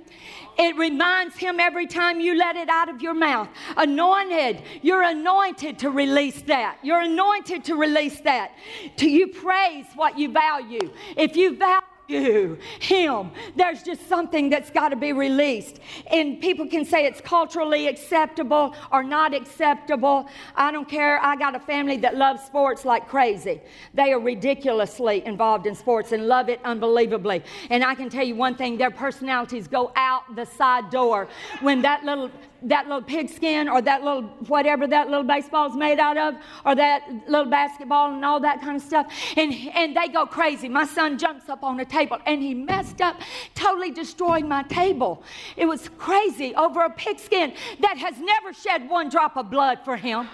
It 0.58 0.76
reminds 0.76 1.36
him 1.36 1.60
every 1.60 1.86
time 1.86 2.20
you 2.20 2.36
let 2.36 2.56
it 2.56 2.68
out 2.68 2.88
of 2.88 3.00
your 3.00 3.14
mouth. 3.14 3.48
Anointed, 3.76 4.62
you're 4.82 5.02
anointed 5.02 5.78
to 5.80 5.90
release 5.90 6.42
that. 6.42 6.78
You're 6.82 7.02
anointed 7.02 7.64
to 7.64 7.76
release 7.76 8.20
that. 8.22 8.52
To 8.96 9.08
you 9.08 9.28
praise 9.28 9.86
what 9.94 10.18
you 10.18 10.32
value. 10.32 10.90
If 11.16 11.36
you 11.36 11.56
value 11.56 11.87
you, 12.08 12.58
him. 12.80 13.30
There's 13.54 13.82
just 13.82 14.08
something 14.08 14.48
that's 14.48 14.70
got 14.70 14.88
to 14.88 14.96
be 14.96 15.12
released. 15.12 15.78
And 16.10 16.40
people 16.40 16.66
can 16.66 16.84
say 16.84 17.04
it's 17.04 17.20
culturally 17.20 17.86
acceptable 17.86 18.74
or 18.90 19.02
not 19.02 19.34
acceptable. 19.34 20.26
I 20.56 20.72
don't 20.72 20.88
care. 20.88 21.20
I 21.22 21.36
got 21.36 21.54
a 21.54 21.60
family 21.60 21.98
that 21.98 22.16
loves 22.16 22.42
sports 22.42 22.84
like 22.84 23.08
crazy. 23.08 23.60
They 23.92 24.12
are 24.12 24.20
ridiculously 24.20 25.24
involved 25.26 25.66
in 25.66 25.74
sports 25.74 26.12
and 26.12 26.26
love 26.26 26.48
it 26.48 26.60
unbelievably. 26.64 27.44
And 27.68 27.84
I 27.84 27.94
can 27.94 28.08
tell 28.08 28.24
you 28.24 28.34
one 28.34 28.54
thing 28.54 28.78
their 28.78 28.90
personalities 28.90 29.68
go 29.68 29.92
out 29.94 30.34
the 30.34 30.46
side 30.46 30.90
door 30.90 31.28
when 31.60 31.82
that 31.82 32.04
little 32.04 32.30
that 32.62 32.88
little 32.88 33.02
pigskin 33.02 33.68
or 33.68 33.80
that 33.80 34.02
little 34.02 34.22
whatever 34.48 34.88
that 34.88 35.08
little 35.08 35.22
baseball 35.22 35.70
is 35.70 35.76
made 35.76 36.00
out 36.00 36.16
of 36.16 36.34
or 36.66 36.74
that 36.74 37.08
little 37.28 37.48
basketball 37.48 38.12
and 38.12 38.24
all 38.24 38.40
that 38.40 38.60
kind 38.60 38.76
of 38.76 38.82
stuff 38.82 39.06
and 39.36 39.52
and 39.74 39.96
they 39.96 40.08
go 40.08 40.26
crazy 40.26 40.68
my 40.68 40.84
son 40.84 41.16
jumps 41.16 41.48
up 41.48 41.62
on 41.62 41.78
a 41.78 41.84
table 41.84 41.97
and 42.26 42.42
he 42.42 42.54
messed 42.54 43.00
up 43.00 43.20
totally 43.54 43.90
destroying 43.90 44.48
my 44.48 44.62
table. 44.64 45.22
It 45.56 45.66
was 45.66 45.88
crazy 45.98 46.54
over 46.54 46.84
a 46.84 46.90
pigskin 46.90 47.54
that 47.80 47.98
has 47.98 48.18
never 48.18 48.52
shed 48.52 48.88
one 48.88 49.08
drop 49.08 49.36
of 49.36 49.50
blood 49.50 49.80
for 49.84 49.96
him 49.96 50.28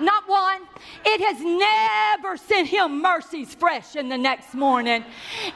not 0.00 0.28
one. 0.28 0.62
It 1.04 1.20
has 1.20 1.40
never 1.40 2.36
sent 2.36 2.68
him 2.68 3.00
mercies 3.00 3.54
fresh 3.54 3.96
in 3.96 4.08
the 4.08 4.18
next 4.18 4.54
morning. 4.54 5.04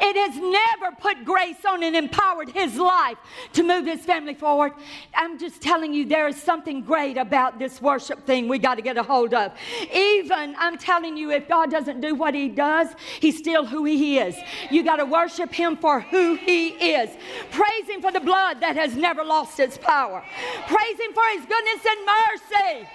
It 0.00 0.16
has 0.16 0.36
never 0.36 0.96
put 0.96 1.24
grace 1.24 1.64
on 1.66 1.82
and 1.82 1.96
empowered 1.96 2.50
his 2.50 2.76
life 2.76 3.18
to 3.52 3.62
move 3.62 3.86
his 3.86 4.00
family 4.00 4.34
forward. 4.34 4.72
I'm 5.14 5.38
just 5.38 5.60
telling 5.60 5.92
you, 5.92 6.04
there 6.04 6.28
is 6.28 6.40
something 6.40 6.82
great 6.82 7.16
about 7.16 7.58
this 7.58 7.80
worship 7.80 8.26
thing 8.26 8.48
we 8.48 8.58
got 8.58 8.76
to 8.76 8.82
get 8.82 8.96
a 8.96 9.02
hold 9.02 9.34
of. 9.34 9.52
Even, 9.92 10.54
I'm 10.58 10.78
telling 10.78 11.16
you, 11.16 11.30
if 11.30 11.48
God 11.48 11.70
doesn't 11.70 12.00
do 12.00 12.14
what 12.14 12.34
he 12.34 12.48
does, 12.48 12.88
he's 13.20 13.38
still 13.38 13.64
who 13.64 13.84
he 13.84 14.18
is. 14.18 14.36
You 14.70 14.82
got 14.82 14.96
to 14.96 15.04
worship 15.04 15.52
him 15.52 15.76
for 15.76 16.00
who 16.00 16.34
he 16.34 16.68
is. 16.68 17.10
Praise 17.50 17.88
him 17.88 18.00
for 18.00 18.12
the 18.12 18.20
blood 18.20 18.60
that 18.60 18.76
has 18.76 18.96
never 18.96 19.24
lost 19.24 19.60
its 19.60 19.78
power. 19.78 20.24
Praise 20.66 20.98
him 20.98 21.12
for 21.12 21.24
his 21.34 21.44
goodness 21.46 21.86
and 21.86 22.06
mercy. 22.06 22.88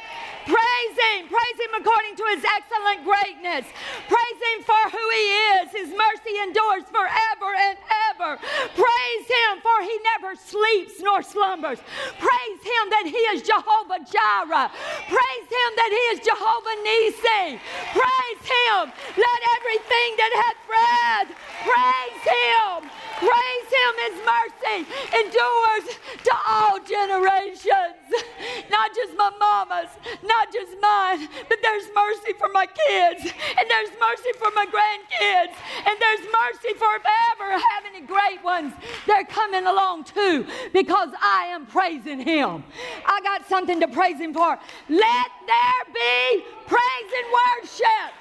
Praise 0.48 0.96
him. 0.96 1.28
Praise 1.28 1.60
him 1.60 1.74
according 1.76 2.16
to 2.16 2.26
his 2.32 2.44
excellent 2.48 3.04
greatness. 3.04 3.68
Praise 4.08 4.40
him 4.48 4.64
for 4.64 4.80
who 4.96 5.04
he 5.12 5.26
is. 5.60 5.68
His 5.76 5.90
mercy 5.92 6.40
endures 6.40 6.88
forever 6.88 7.52
and 7.52 7.76
ever. 8.16 8.40
Praise 8.72 9.26
him 9.28 9.60
for 9.60 9.78
he 9.84 9.96
never 10.16 10.40
sleeps 10.40 11.04
nor 11.04 11.20
slumbers. 11.22 11.84
Praise 12.16 12.62
him 12.64 12.84
that 12.96 13.06
he 13.12 13.20
is 13.36 13.44
Jehovah 13.44 14.00
Jireh. 14.08 14.72
Praise 15.12 15.48
him 15.52 15.70
that 15.76 15.92
he 15.92 16.04
is 16.16 16.20
Jehovah 16.24 16.76
Nissi. 16.80 17.60
Praise 17.92 18.44
him. 18.48 18.84
Let 19.20 19.40
everything 19.60 20.10
that 20.16 20.32
hath 20.48 20.60
breath 20.64 21.30
praise 21.68 22.24
him. 22.24 22.88
Praise 23.20 23.70
him. 23.76 23.92
His 24.08 24.18
mercy 24.24 24.80
endures 25.12 26.00
to 26.24 26.34
all 26.48 26.80
generations. 26.80 27.97
Not 28.70 28.94
just 28.94 29.16
my 29.18 29.32
mama's, 29.40 29.90
not 30.24 30.52
just 30.52 30.72
mine, 30.82 31.28
but 31.50 31.58
there's 31.62 31.86
mercy 31.96 32.34
for 32.38 32.50
my 32.54 32.66
kids, 32.66 33.24
and 33.24 33.70
there's 33.70 33.90
mercy 34.00 34.32
for 34.38 34.52
my 34.54 34.66
grandkids, 34.66 35.56
and 35.86 35.98
there's 36.00 36.20
mercy 36.20 36.74
for 36.78 36.88
ever 37.32 37.52
having 37.52 37.96
any 37.96 38.06
great 38.06 38.44
ones. 38.44 38.74
They're 39.06 39.24
coming 39.26 39.66
along 39.66 40.06
too 40.06 40.46
because 40.74 41.10
I 41.22 41.48
am 41.50 41.66
praising 41.66 42.20
him. 42.20 42.64
I 43.06 43.20
got 43.24 43.48
something 43.48 43.80
to 43.80 43.88
praise 43.88 44.20
him 44.20 44.34
for. 44.34 44.60
Let 44.90 45.32
there 45.48 45.94
be 45.94 46.44
praise 46.68 47.12
and 47.18 47.62
worship 47.64 48.14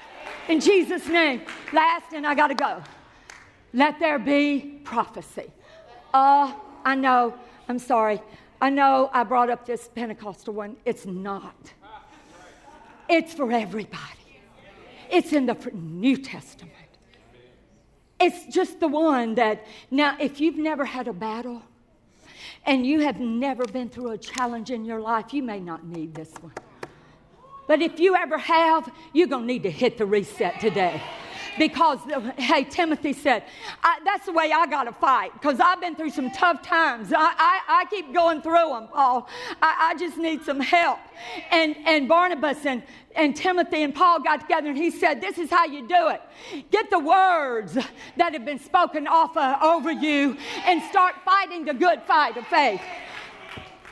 in 0.49 0.61
Jesus' 0.61 1.07
name. 1.09 1.43
Last, 1.73 2.13
and 2.13 2.27
I 2.27 2.35
got 2.35 2.49
to 2.49 2.55
go. 2.55 2.83
Let 3.73 3.99
there 3.99 4.19
be 4.19 4.81
prophecy. 4.85 5.51
Uh, 6.15 6.53
I 6.85 6.95
know, 6.95 7.35
I'm 7.69 7.79
sorry. 7.79 8.21
I 8.61 8.71
know 8.71 9.11
I 9.13 9.25
brought 9.25 9.51
up 9.51 9.67
this 9.67 9.89
Pentecostal 9.95 10.55
one. 10.55 10.77
It's 10.85 11.07
not. 11.07 11.73
It's 13.09 13.35
for 13.35 13.53
everybody. 13.53 14.01
It's 15.11 15.33
in 15.33 15.47
the 15.47 15.55
New 15.73 16.17
Testament. 16.17 16.73
It's 18.19 18.53
just 18.55 18.81
the 18.81 18.89
one 18.89 19.35
that, 19.35 19.67
now, 19.91 20.17
if 20.19 20.41
you've 20.41 20.57
never 20.57 20.85
had 20.85 21.07
a 21.07 21.13
battle 21.13 21.63
and 22.65 22.87
you 22.87 23.01
have 23.01 23.21
never 23.21 23.65
been 23.65 23.89
through 23.89 24.13
a 24.13 24.19
challenge 24.19 24.71
in 24.71 24.85
your 24.85 25.01
life, 25.01 25.35
you 25.35 25.43
may 25.43 25.61
not 25.61 25.87
need 25.87 26.15
this 26.15 26.33
one. 26.41 26.55
But 27.69 27.83
if 27.83 28.01
you 28.01 28.17
ever 28.17 28.39
have, 28.39 28.91
you're 29.13 29.27
going 29.27 29.43
to 29.43 29.47
need 29.47 29.65
to 29.65 29.71
hit 29.71 29.99
the 29.99 30.07
reset 30.07 30.61
today. 30.61 31.01
Because, 31.59 31.99
hey, 32.37 32.65
Timothy 32.65 33.13
said, 33.13 33.45
that's 34.05 34.27
the 34.27 34.33
way 34.33 34.53
I 34.53 34.67
got 34.67 34.85
to 34.85 34.93
fight 34.93 35.33
because 35.35 35.61
I've 35.61 35.81
been 35.81 35.95
through 35.95 36.11
some 36.11 36.31
tough 36.31 36.63
times. 36.63 37.13
I, 37.13 37.19
I, 37.19 37.61
I 37.69 37.85
keep 37.91 38.13
going 38.13 38.43
through 38.43 38.69
them, 38.69 38.89
Paul. 38.89 39.29
I, 39.61 39.91
I 39.91 39.99
just 39.99 40.17
need 40.17 40.43
some 40.43 40.61
help. 40.61 40.99
And, 41.51 41.77
and 41.87 42.09
Barnabas 42.09 42.65
and, 42.65 42.83
and 43.15 43.35
Timothy 43.35 43.83
and 43.83 43.95
Paul 43.95 44.23
got 44.23 44.41
together 44.43 44.69
and 44.69 44.77
he 44.77 44.91
said, 44.91 45.21
This 45.21 45.39
is 45.39 45.51
how 45.51 45.65
you 45.65 45.87
do 45.89 46.09
it. 46.09 46.23
Get 46.71 46.91
the 46.91 46.99
words 46.99 47.75
that 48.17 48.33
have 48.33 48.45
been 48.45 48.59
spoken 48.59 49.07
off 49.07 49.37
of, 49.37 49.63
over 49.63 49.91
you 49.91 50.37
and 50.65 50.83
start 50.85 51.15
fighting 51.25 51.65
the 51.65 51.75
good 51.75 52.03
fight 52.03 52.37
of 52.37 52.47
faith. 52.47 52.81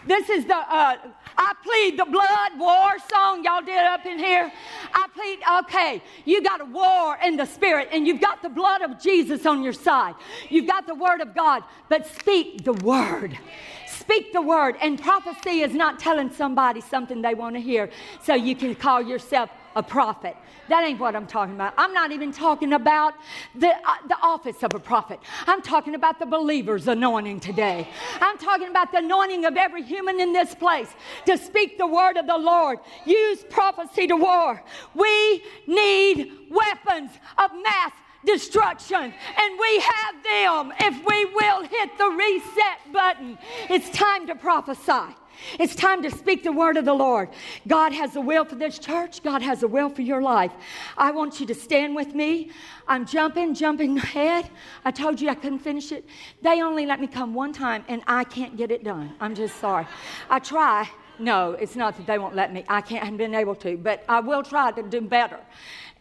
This 0.06 0.28
is 0.28 0.44
the, 0.44 0.56
uh, 0.56 0.96
I 1.36 1.52
plead 1.62 1.98
the 1.98 2.04
blood 2.04 2.58
war 2.58 2.96
song 3.10 3.44
y'all 3.44 3.62
did 3.62 3.84
up 3.84 4.06
in 4.06 4.18
here. 4.18 4.52
I 4.92 5.06
plead, 5.14 5.38
okay, 5.64 6.02
you 6.24 6.42
got 6.42 6.60
a 6.60 6.64
war 6.64 7.18
in 7.24 7.36
the 7.36 7.46
spirit 7.46 7.88
and 7.92 8.06
you've 8.06 8.20
got 8.20 8.42
the 8.42 8.48
blood 8.48 8.82
of 8.82 9.00
Jesus 9.00 9.46
on 9.46 9.62
your 9.62 9.72
side. 9.72 10.14
You've 10.48 10.66
got 10.66 10.86
the 10.86 10.94
word 10.94 11.20
of 11.20 11.34
God, 11.34 11.64
but 11.88 12.06
speak 12.06 12.64
the 12.64 12.72
word. 12.72 13.38
Speak 13.86 14.32
the 14.32 14.42
word. 14.42 14.76
And 14.80 15.00
prophecy 15.00 15.62
is 15.62 15.74
not 15.74 15.98
telling 15.98 16.30
somebody 16.30 16.80
something 16.80 17.22
they 17.22 17.34
want 17.34 17.56
to 17.56 17.60
hear 17.60 17.90
so 18.22 18.34
you 18.34 18.54
can 18.54 18.74
call 18.74 19.00
yourself 19.00 19.50
a 19.76 19.82
prophet. 19.82 20.36
That 20.68 20.84
ain't 20.84 20.98
what 20.98 21.14
I'm 21.14 21.26
talking 21.26 21.54
about. 21.54 21.74
I'm 21.76 21.92
not 21.92 22.12
even 22.12 22.32
talking 22.32 22.72
about 22.72 23.14
the, 23.54 23.68
uh, 23.68 23.94
the 24.08 24.16
office 24.22 24.62
of 24.62 24.74
a 24.74 24.78
prophet. 24.78 25.20
I'm 25.46 25.62
talking 25.62 25.94
about 25.94 26.18
the 26.18 26.26
believer's 26.26 26.88
anointing 26.88 27.40
today. 27.40 27.88
I'm 28.20 28.38
talking 28.38 28.68
about 28.68 28.92
the 28.92 28.98
anointing 28.98 29.44
of 29.44 29.56
every 29.56 29.82
human 29.82 30.20
in 30.20 30.32
this 30.32 30.54
place 30.54 30.88
to 31.26 31.36
speak 31.36 31.78
the 31.78 31.86
word 31.86 32.16
of 32.16 32.26
the 32.26 32.38
Lord. 32.38 32.78
Use 33.04 33.44
prophecy 33.50 34.06
to 34.06 34.16
war. 34.16 34.62
We 34.94 35.42
need 35.66 36.32
weapons 36.50 37.10
of 37.36 37.50
mass 37.62 37.92
destruction. 38.24 38.96
And 38.96 39.58
we 39.60 39.80
have 39.80 40.22
them 40.22 40.72
if 40.80 41.04
we 41.04 41.24
will 41.26 41.62
hit 41.62 41.98
the 41.98 42.08
reset 42.08 42.92
button. 42.92 43.38
It's 43.68 43.90
time 43.90 44.26
to 44.28 44.34
prophesy. 44.34 45.14
It's 45.58 45.74
time 45.74 46.02
to 46.02 46.10
speak 46.10 46.42
the 46.42 46.52
word 46.52 46.76
of 46.76 46.84
the 46.84 46.94
Lord. 46.94 47.30
God 47.66 47.92
has 47.92 48.16
a 48.16 48.20
will 48.20 48.44
for 48.44 48.54
this 48.54 48.78
church. 48.78 49.22
God 49.22 49.42
has 49.42 49.62
a 49.62 49.68
will 49.68 49.88
for 49.88 50.02
your 50.02 50.22
life. 50.22 50.52
I 50.96 51.10
want 51.10 51.40
you 51.40 51.46
to 51.46 51.54
stand 51.54 51.94
with 51.94 52.14
me. 52.14 52.50
I'm 52.88 53.06
jumping, 53.06 53.54
jumping 53.54 53.98
ahead. 53.98 54.50
I 54.84 54.90
told 54.90 55.20
you 55.20 55.28
I 55.28 55.34
couldn't 55.34 55.60
finish 55.60 55.92
it. 55.92 56.06
They 56.42 56.62
only 56.62 56.86
let 56.86 57.00
me 57.00 57.06
come 57.06 57.34
one 57.34 57.52
time, 57.52 57.84
and 57.88 58.02
I 58.06 58.24
can't 58.24 58.56
get 58.56 58.70
it 58.70 58.84
done. 58.84 59.14
I'm 59.20 59.34
just 59.34 59.56
sorry. 59.60 59.86
I 60.28 60.38
try. 60.38 60.88
No, 61.18 61.52
it's 61.52 61.76
not 61.76 61.96
that 61.96 62.06
they 62.06 62.18
won't 62.18 62.34
let 62.34 62.52
me. 62.52 62.64
I 62.68 62.80
can't, 62.80 63.02
I 63.02 63.04
haven't 63.04 63.18
been 63.18 63.34
able 63.34 63.54
to, 63.56 63.76
but 63.76 64.04
I 64.08 64.20
will 64.20 64.42
try 64.42 64.72
to 64.72 64.82
do 64.82 65.00
better. 65.00 65.38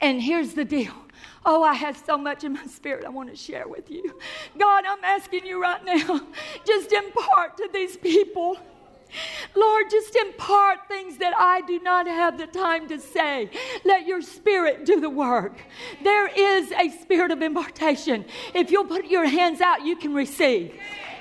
And 0.02 0.22
here's 0.22 0.54
the 0.54 0.66
deal. 0.66 0.94
Oh, 1.46 1.64
I 1.64 1.74
have 1.74 1.98
so 1.98 2.18
much 2.18 2.44
in 2.44 2.54
my 2.54 2.66
spirit 2.66 3.06
I 3.06 3.10
want 3.10 3.30
to 3.30 3.36
share 3.36 3.68
with 3.68 3.92
you. 3.92 4.20
God, 4.58 4.86
I'm 4.88 5.04
asking 5.04 5.46
you 5.46 5.62
right 5.62 5.84
now, 5.86 6.22
just 6.66 6.92
impart 6.92 7.58
to 7.58 7.70
these 7.72 7.96
people 7.98 8.58
Lord, 9.55 9.89
just 9.89 10.16
impart 10.16 10.88
things 10.88 11.18
that 11.18 11.34
I 11.38 11.61
do 11.61 11.80
not 11.80 12.07
have 12.07 12.38
the 12.38 12.47
time 12.47 12.88
to 12.89 12.99
say. 12.99 13.49
Let 13.84 14.07
your 14.07 14.22
spirit 14.22 14.86
do 14.86 14.99
the 14.99 15.09
work. 15.09 15.57
There 16.03 16.28
is 16.28 16.72
a 16.72 16.89
spirit 17.01 17.32
of 17.32 17.41
impartation. 17.41 18.26
If 18.53 18.72
you'll 18.72 18.86
put 18.86 19.05
your 19.05 19.26
hands 19.26 19.61
out, 19.61 19.86
you 19.86 19.95
can 19.95 20.14
receive 20.14 20.74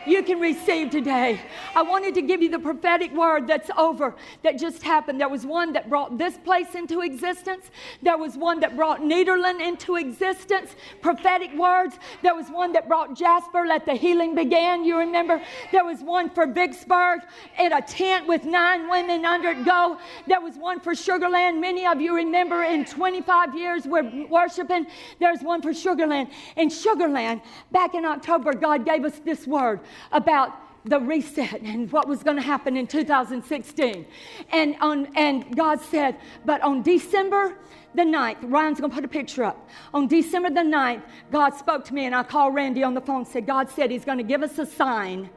you 0.06 0.22
can 0.22 0.40
receive 0.40 0.90
today. 0.90 1.40
I 1.74 1.82
wanted 1.82 2.14
to 2.14 2.22
give 2.22 2.42
you 2.42 2.50
the 2.50 2.58
prophetic 2.58 3.12
word 3.12 3.46
that's 3.46 3.70
over, 3.76 4.14
that 4.42 4.58
just 4.58 4.82
happened. 4.82 5.20
There 5.20 5.28
was 5.28 5.46
one 5.46 5.72
that 5.74 5.88
brought 5.88 6.18
this 6.18 6.36
place 6.38 6.74
into 6.74 7.00
existence, 7.00 7.70
there 8.02 8.18
was 8.18 8.36
one 8.36 8.60
that 8.60 8.76
brought 8.76 9.00
Nederland 9.00 9.60
into 9.60 9.96
existence, 9.96 10.74
prophetic 11.00 11.54
words. 11.54 11.96
There 12.22 12.34
was 12.34 12.48
one 12.48 12.72
that 12.72 12.88
brought 12.88 13.14
Jasper, 13.16 13.66
let 13.66 13.86
the 13.86 13.94
healing 13.94 14.34
begin. 14.34 14.84
You 14.84 14.98
remember? 14.98 15.42
There 15.70 15.84
was 15.84 16.00
one 16.00 16.30
for 16.30 16.46
Vicksburg 16.46 17.20
in 17.58 17.72
a 17.72 17.82
tent 17.82 18.26
with 18.26 18.44
nine 18.44 18.88
women 18.88 19.24
under 19.24 19.50
it 19.50 19.64
go. 19.64 19.98
There 20.26 20.40
was 20.40 20.56
one 20.56 20.80
for 20.80 20.92
Sugarland. 20.92 21.60
Many 21.60 21.86
of 21.86 22.00
you 22.00 22.14
remember 22.14 22.62
in 22.64 22.84
25 22.84 23.54
years 23.54 23.86
we're 23.86 24.26
worshiping. 24.26 24.86
There's 25.20 25.42
one 25.42 25.62
for 25.62 25.70
Sugarland. 25.70 26.30
In 26.56 26.68
Sugarland, 26.68 27.42
back 27.70 27.94
in 27.94 28.04
October, 28.04 28.52
God 28.54 28.84
gave 28.84 29.04
us 29.04 29.18
this 29.24 29.46
word 29.46 29.80
about 30.10 30.58
the 30.84 30.98
reset 30.98 31.60
and 31.62 31.90
what 31.92 32.08
was 32.08 32.22
going 32.22 32.36
to 32.36 32.42
happen 32.42 32.76
in 32.76 32.86
2016. 32.86 34.06
And, 34.52 34.76
on, 34.80 35.08
and 35.16 35.56
God 35.56 35.80
said, 35.80 36.16
but 36.44 36.60
on 36.62 36.82
December 36.82 37.56
the 37.94 38.02
9th, 38.02 38.38
Ryan's 38.42 38.80
going 38.80 38.90
to 38.90 38.94
put 38.94 39.04
a 39.04 39.08
picture 39.08 39.44
up. 39.44 39.68
On 39.92 40.08
December 40.08 40.50
the 40.50 40.60
9th, 40.60 41.02
God 41.30 41.50
spoke 41.50 41.84
to 41.86 41.94
me, 41.94 42.06
and 42.06 42.14
I 42.14 42.22
called 42.22 42.54
Randy 42.54 42.82
on 42.82 42.94
the 42.94 43.00
phone 43.00 43.18
and 43.18 43.26
said, 43.26 43.46
God 43.46 43.68
said 43.68 43.90
He's 43.90 44.04
going 44.04 44.18
to 44.18 44.24
give 44.24 44.42
us 44.42 44.58
a 44.58 44.66
sign 44.66 45.28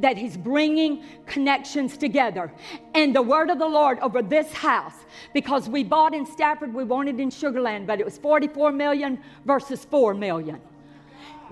that 0.00 0.16
He's 0.16 0.36
bringing 0.36 1.04
connections 1.26 1.96
together. 1.96 2.52
And 2.94 3.14
the 3.14 3.22
word 3.22 3.50
of 3.50 3.58
the 3.58 3.68
Lord 3.68 3.98
over 4.00 4.20
this 4.20 4.52
house, 4.52 4.96
because 5.32 5.68
we 5.68 5.84
bought 5.84 6.12
in 6.12 6.26
Stafford, 6.26 6.74
we 6.74 6.84
wanted 6.84 7.20
in 7.20 7.30
Sugarland, 7.30 7.86
but 7.86 8.00
it 8.00 8.04
was 8.04 8.18
44 8.18 8.72
million 8.72 9.18
versus 9.44 9.84
4 9.84 10.14
million 10.14 10.60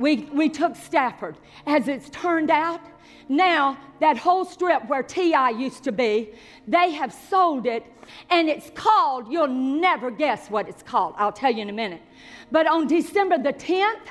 we, 0.00 0.28
we 0.32 0.48
took 0.48 0.74
Stafford. 0.74 1.36
As 1.66 1.86
it's 1.86 2.08
turned 2.10 2.50
out, 2.50 2.80
now 3.28 3.78
that 4.00 4.16
whole 4.16 4.44
strip 4.44 4.88
where 4.88 5.02
TI 5.02 5.52
used 5.56 5.84
to 5.84 5.92
be, 5.92 6.30
they 6.66 6.90
have 6.90 7.12
sold 7.12 7.66
it 7.66 7.84
and 8.30 8.48
it's 8.48 8.70
called, 8.74 9.30
you'll 9.30 9.46
never 9.46 10.10
guess 10.10 10.50
what 10.50 10.68
it's 10.68 10.82
called. 10.82 11.14
I'll 11.16 11.32
tell 11.32 11.52
you 11.52 11.62
in 11.62 11.68
a 11.68 11.72
minute. 11.72 12.02
But 12.50 12.66
on 12.66 12.86
December 12.86 13.38
the 13.38 13.52
10th, 13.52 14.08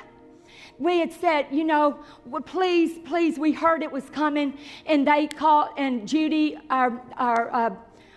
we 0.78 0.98
had 0.98 1.12
said, 1.12 1.46
you 1.50 1.64
know, 1.64 1.98
well, 2.24 2.40
please, 2.40 2.98
please, 3.04 3.38
we 3.38 3.52
heard 3.52 3.82
it 3.82 3.92
was 3.92 4.08
coming, 4.08 4.56
and 4.86 5.06
they 5.06 5.26
called, 5.26 5.68
and 5.76 6.08
Judy, 6.08 6.56
our, 6.70 7.02
our 7.18 7.54
uh, 7.54 7.70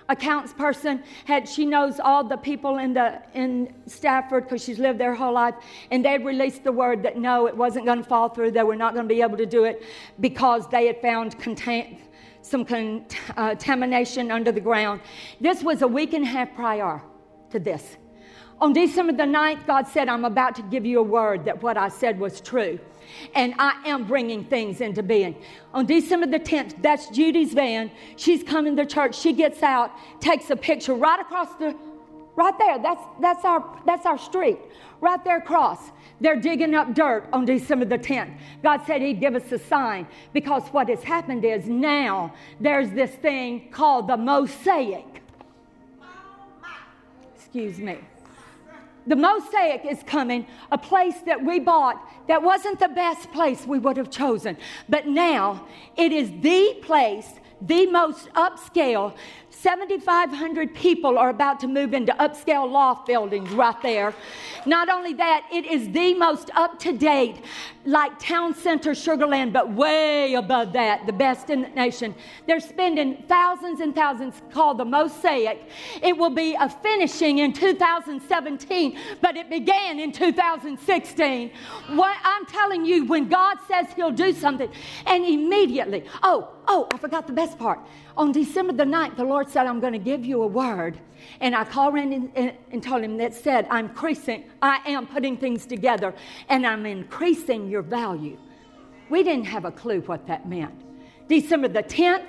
accounts 0.09 0.53
person. 0.53 1.03
Had 1.25 1.47
she 1.47 1.65
knows 1.65 1.99
all 1.99 2.23
the 2.23 2.37
people 2.37 2.77
in 2.77 2.93
the 2.93 3.21
in 3.33 3.73
Stafford 3.85 4.43
because 4.45 4.63
she's 4.63 4.79
lived 4.79 4.99
there 4.99 5.09
her 5.09 5.15
whole 5.15 5.33
life. 5.33 5.55
And 5.91 6.03
they 6.03 6.17
released 6.17 6.63
the 6.63 6.71
word 6.71 7.03
that 7.03 7.17
no 7.17 7.47
it 7.47 7.55
wasn't 7.55 7.85
going 7.85 8.03
to 8.03 8.07
fall 8.07 8.29
through. 8.29 8.51
They 8.51 8.63
were 8.63 8.75
not 8.75 8.93
going 8.93 9.07
to 9.07 9.13
be 9.13 9.21
able 9.21 9.37
to 9.37 9.45
do 9.45 9.63
it 9.63 9.83
because 10.19 10.67
they 10.67 10.87
had 10.87 11.01
found 11.01 11.39
contain, 11.39 11.99
some 12.41 12.61
uh, 12.61 13.49
contamination 13.49 14.31
under 14.31 14.51
the 14.51 14.61
ground. 14.61 15.01
This 15.39 15.63
was 15.63 15.81
a 15.81 15.87
week 15.87 16.13
and 16.13 16.23
a 16.23 16.27
half 16.27 16.53
prior 16.55 17.01
to 17.51 17.59
this 17.59 17.97
on 18.63 18.71
December 18.71 19.11
the 19.11 19.23
9th 19.23 19.67
God 19.67 19.89
said 19.89 20.07
I'm 20.07 20.23
about 20.23 20.55
to 20.55 20.61
give 20.61 20.85
you 20.85 20.99
a 20.99 21.03
word 21.03 21.43
that 21.43 21.61
what 21.61 21.75
I 21.75 21.89
said 21.89 22.17
was 22.17 22.39
true 22.39 22.79
and 23.35 23.53
I 23.59 23.73
am 23.85 24.05
bringing 24.05 24.45
things 24.45 24.79
into 24.79 25.03
being. 25.03 25.35
On 25.73 25.85
December 25.85 26.27
the 26.27 26.39
10th, 26.39 26.81
that's 26.81 27.09
Judy's 27.09 27.53
van. 27.53 27.91
She's 28.15 28.41
coming 28.41 28.77
to 28.77 28.85
church. 28.85 29.19
She 29.19 29.33
gets 29.33 29.61
out, 29.61 29.91
takes 30.21 30.49
a 30.49 30.55
picture 30.55 30.93
right 30.93 31.19
across 31.19 31.53
the, 31.55 31.75
right 32.37 32.57
there. 32.57 32.79
That's, 32.79 33.03
that's, 33.21 33.43
our, 33.43 33.81
that's 33.85 34.05
our 34.05 34.17
street, 34.17 34.57
right 35.01 35.21
there 35.25 35.39
across. 35.39 35.91
They're 36.21 36.39
digging 36.39 36.73
up 36.73 36.95
dirt 36.95 37.27
on 37.33 37.43
December 37.43 37.83
the 37.83 37.99
10th. 37.99 38.33
God 38.63 38.81
said 38.87 39.01
He'd 39.01 39.19
give 39.19 39.35
us 39.35 39.51
a 39.51 39.59
sign 39.59 40.07
because 40.31 40.63
what 40.69 40.87
has 40.87 41.03
happened 41.03 41.43
is 41.43 41.67
now 41.67 42.33
there's 42.61 42.91
this 42.91 43.11
thing 43.11 43.67
called 43.71 44.07
the 44.07 44.15
mosaic. 44.15 45.05
Excuse 47.35 47.77
me 47.77 47.99
the 49.07 49.15
mosaic 49.15 49.85
is 49.85 50.01
coming, 50.03 50.45
a 50.71 50.77
place 50.77 51.19
that 51.25 51.43
we 51.43 51.59
bought 51.59 52.01
that 52.27 52.41
wasn't 52.41 52.79
the 52.79 52.87
best 52.87 53.31
place 53.31 53.65
we 53.65 53.79
would 53.79 53.97
have 53.97 54.09
chosen. 54.09 54.57
But 54.87 55.07
now 55.07 55.67
it 55.95 56.11
is 56.11 56.31
the 56.41 56.79
place, 56.81 57.27
the 57.61 57.87
most 57.87 58.29
upscale. 58.33 59.15
7,500 59.63 60.75
people 60.75 61.17
are 61.17 61.29
about 61.29 61.57
to 61.61 61.69
move 61.69 61.93
into 61.93 62.11
upscale 62.15 62.69
loft 62.69 63.07
buildings 63.07 63.49
right 63.51 63.81
there. 63.81 64.13
Not 64.65 64.89
only 64.89 65.13
that, 65.13 65.47
it 65.53 65.65
is 65.65 65.89
the 65.91 66.13
most 66.15 66.51
up 66.53 66.77
to 66.79 66.91
date, 66.91 67.37
like 67.85 68.19
town 68.19 68.53
center 68.55 68.91
Sugarland, 68.91 69.53
but 69.53 69.71
way 69.71 70.33
above 70.33 70.73
that, 70.73 71.05
the 71.05 71.13
best 71.13 71.49
in 71.49 71.61
the 71.61 71.69
nation. 71.69 72.13
They're 72.45 72.59
spending 72.59 73.23
thousands 73.29 73.79
and 73.79 73.95
thousands 73.95 74.41
called 74.51 74.79
the 74.79 74.85
Mosaic. 74.85 75.61
It 76.01 76.17
will 76.17 76.29
be 76.29 76.55
a 76.59 76.67
finishing 76.67 77.37
in 77.37 77.53
2017, 77.53 78.97
but 79.21 79.37
it 79.37 79.49
began 79.49 79.97
in 79.97 80.11
2016. 80.11 81.51
What 81.91 82.17
I'm 82.25 82.45
telling 82.47 82.85
you, 82.85 83.05
when 83.05 83.29
God 83.29 83.59
says 83.69 83.87
He'll 83.95 84.11
do 84.11 84.33
something, 84.33 84.69
and 85.05 85.23
immediately, 85.23 86.03
oh, 86.21 86.49
oh, 86.67 86.89
I 86.91 86.97
forgot 86.97 87.27
the 87.27 87.33
best 87.33 87.57
part. 87.57 87.79
On 88.15 88.31
December 88.31 88.73
the 88.73 88.83
9th, 88.83 89.15
the 89.15 89.23
Lord 89.23 89.49
said, 89.49 89.65
I'm 89.65 89.79
going 89.79 89.93
to 89.93 89.99
give 89.99 90.23
you 90.23 90.43
a 90.43 90.47
word 90.47 90.99
and 91.39 91.55
I 91.55 91.63
called 91.63 91.95
Randy 91.95 92.29
and, 92.35 92.53
and 92.71 92.83
told 92.83 93.03
him 93.03 93.17
that 93.17 93.33
said, 93.33 93.65
I'm 93.71 93.85
increasing, 93.85 94.43
I 94.61 94.79
am 94.85 95.07
putting 95.07 95.35
things 95.35 95.65
together 95.65 96.13
and 96.49 96.65
I'm 96.65 96.85
increasing 96.85 97.69
your 97.69 97.81
value. 97.81 98.37
We 99.09 99.23
didn't 99.23 99.45
have 99.45 99.65
a 99.65 99.71
clue 99.71 100.01
what 100.01 100.27
that 100.27 100.47
meant. 100.47 100.75
December 101.27 101.69
the 101.69 101.81
10th, 101.81 102.27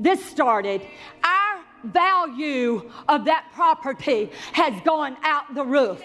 this 0.00 0.24
started. 0.24 0.86
Our 1.22 1.64
value 1.84 2.90
of 3.08 3.26
that 3.26 3.50
property 3.54 4.30
has 4.52 4.80
gone 4.84 5.16
out 5.22 5.54
the 5.54 5.64
roof. 5.64 6.00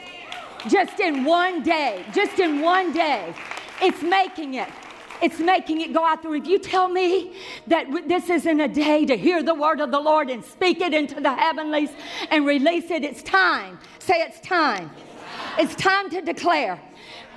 Just 0.67 0.99
in 0.99 1.23
one 1.23 1.63
day, 1.63 2.05
just 2.13 2.37
in 2.39 2.61
one 2.61 2.91
day, 2.91 3.33
it's 3.81 4.01
making 4.03 4.55
it. 4.55 4.69
It's 5.21 5.39
making 5.39 5.81
it 5.81 5.93
go 5.93 6.05
out 6.05 6.23
the 6.23 6.31
If 6.31 6.47
you 6.47 6.59
tell 6.59 6.87
me 6.87 7.33
that 7.67 7.87
this 8.07 8.29
isn't 8.29 8.59
a 8.59 8.67
day 8.67 9.05
to 9.05 9.15
hear 9.15 9.43
the 9.43 9.53
word 9.53 9.79
of 9.79 9.91
the 9.91 9.99
Lord 9.99 10.29
and 10.29 10.43
speak 10.43 10.81
it 10.81 10.93
into 10.93 11.21
the 11.21 11.33
heavenlies 11.33 11.91
and 12.31 12.45
release 12.45 12.89
it, 12.89 13.03
it's 13.03 13.21
time. 13.21 13.77
Say 13.99 14.15
it's 14.21 14.39
time. 14.39 14.89
It's 15.57 15.75
time 15.75 16.09
to 16.09 16.21
declare. 16.21 16.79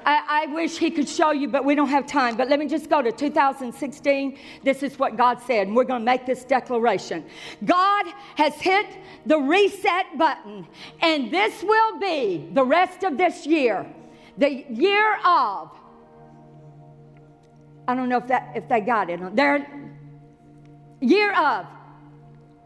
I, 0.07 0.45
I, 0.45 0.47
wish 0.53 0.77
he 0.77 0.91
could 0.91 1.09
show 1.09 1.31
you, 1.31 1.49
but 1.49 1.65
we 1.65 1.75
don't 1.75 1.89
have 1.89 2.07
time. 2.07 2.37
But 2.37 2.49
let 2.49 2.59
me 2.59 2.69
just 2.69 2.91
go 2.91 3.01
to 3.01 3.11
2016. 3.11 4.39
This 4.63 4.83
is 4.83 4.99
what 4.99 5.17
God 5.17 5.41
said, 5.47 5.67
and 5.67 5.77
we're 5.77 5.85
going 5.85 6.03
to 6.03 6.05
make 6.05 6.27
this 6.27 6.45
declaration. 6.45 7.25
God 7.65 8.07
has 8.37 8.55
hit 8.55 8.87
the 9.25 9.39
reset 9.39 10.19
button, 10.19 10.67
and 11.01 11.31
this 11.31 11.63
will 11.63 11.99
be 11.99 12.51
the 12.53 12.65
rest 12.65 13.03
of 13.03 13.17
this 13.17 13.47
year, 13.47 13.87
the 14.37 14.65
year 14.69 15.19
of. 15.25 15.71
I 17.87 17.95
don't 17.95 18.09
know 18.09 18.19
if 18.19 18.27
that 18.29 18.53
if 18.55 18.69
they 18.69 18.81
got 18.81 19.11
it. 19.11 19.37
Their 19.37 19.67
year 21.01 21.33
of 21.35 21.67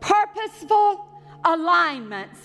purposeful 0.01 1.07
alignments 1.45 2.39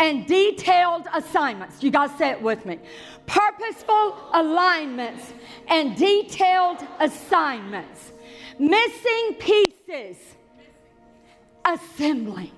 and 0.00 0.26
detailed 0.26 1.06
assignments. 1.14 1.82
You 1.82 1.90
guys 1.90 2.10
say 2.18 2.30
it 2.30 2.42
with 2.42 2.66
me. 2.66 2.78
Purposeful 3.26 4.16
alignments 4.32 5.32
and 5.68 5.96
detailed 5.96 6.78
assignments. 6.98 8.12
Missing 8.58 9.36
pieces. 9.38 10.16
Assembling. 11.64 12.50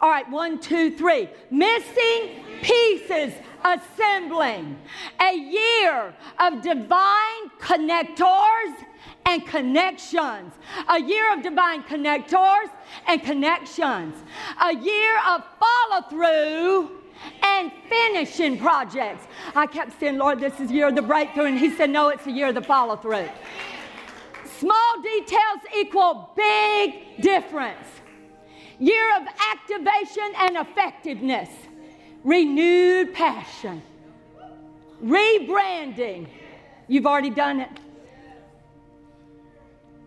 All 0.00 0.08
right, 0.10 0.28
one, 0.30 0.58
two, 0.58 0.96
three. 0.96 1.28
Missing 1.50 2.44
pieces 2.62 3.34
assembling. 3.64 4.78
A 5.20 5.36
year 5.36 6.14
of 6.38 6.62
divine 6.62 7.50
connectors 7.60 8.74
and 9.26 9.46
connections. 9.46 10.54
A 10.88 11.00
year 11.00 11.32
of 11.32 11.42
divine 11.42 11.82
connectors 11.84 12.68
and 13.06 13.22
connections. 13.22 14.16
A 14.64 14.74
year 14.74 15.16
of 15.28 15.42
follow 15.58 16.08
through 16.08 17.02
and 17.42 17.70
finishing 17.88 18.58
projects. 18.58 19.26
I 19.54 19.66
kept 19.66 19.98
saying, 20.00 20.18
Lord, 20.18 20.40
this 20.40 20.58
is 20.60 20.70
year 20.70 20.88
of 20.88 20.94
the 20.94 21.02
breakthrough. 21.02 21.44
And 21.46 21.58
He 21.58 21.70
said, 21.70 21.90
No, 21.90 22.08
it's 22.08 22.24
the 22.24 22.32
year 22.32 22.48
of 22.48 22.54
the 22.54 22.62
follow 22.62 22.96
through. 22.96 23.28
Small 24.58 25.02
details 25.02 25.58
equal 25.76 26.30
big 26.36 27.20
difference. 27.20 27.86
Year 28.78 29.16
of 29.16 29.26
activation 29.52 30.32
and 30.38 30.56
effectiveness. 30.56 31.48
Renewed 32.24 33.14
passion. 33.14 33.82
Rebranding. 35.02 36.28
You've 36.88 37.06
already 37.06 37.30
done 37.30 37.60
it 37.60 37.70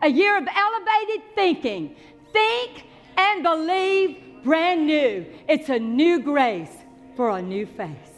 a 0.05 0.07
year 0.07 0.37
of 0.37 0.47
elevated 0.47 1.23
thinking. 1.33 1.95
Think 2.31 2.85
and 3.17 3.43
believe 3.43 4.17
brand 4.43 4.85
new. 4.85 5.25
It's 5.47 5.69
a 5.69 5.79
new 5.79 6.19
grace 6.21 6.75
for 7.15 7.31
a 7.31 7.41
new 7.41 7.65
face. 7.65 8.14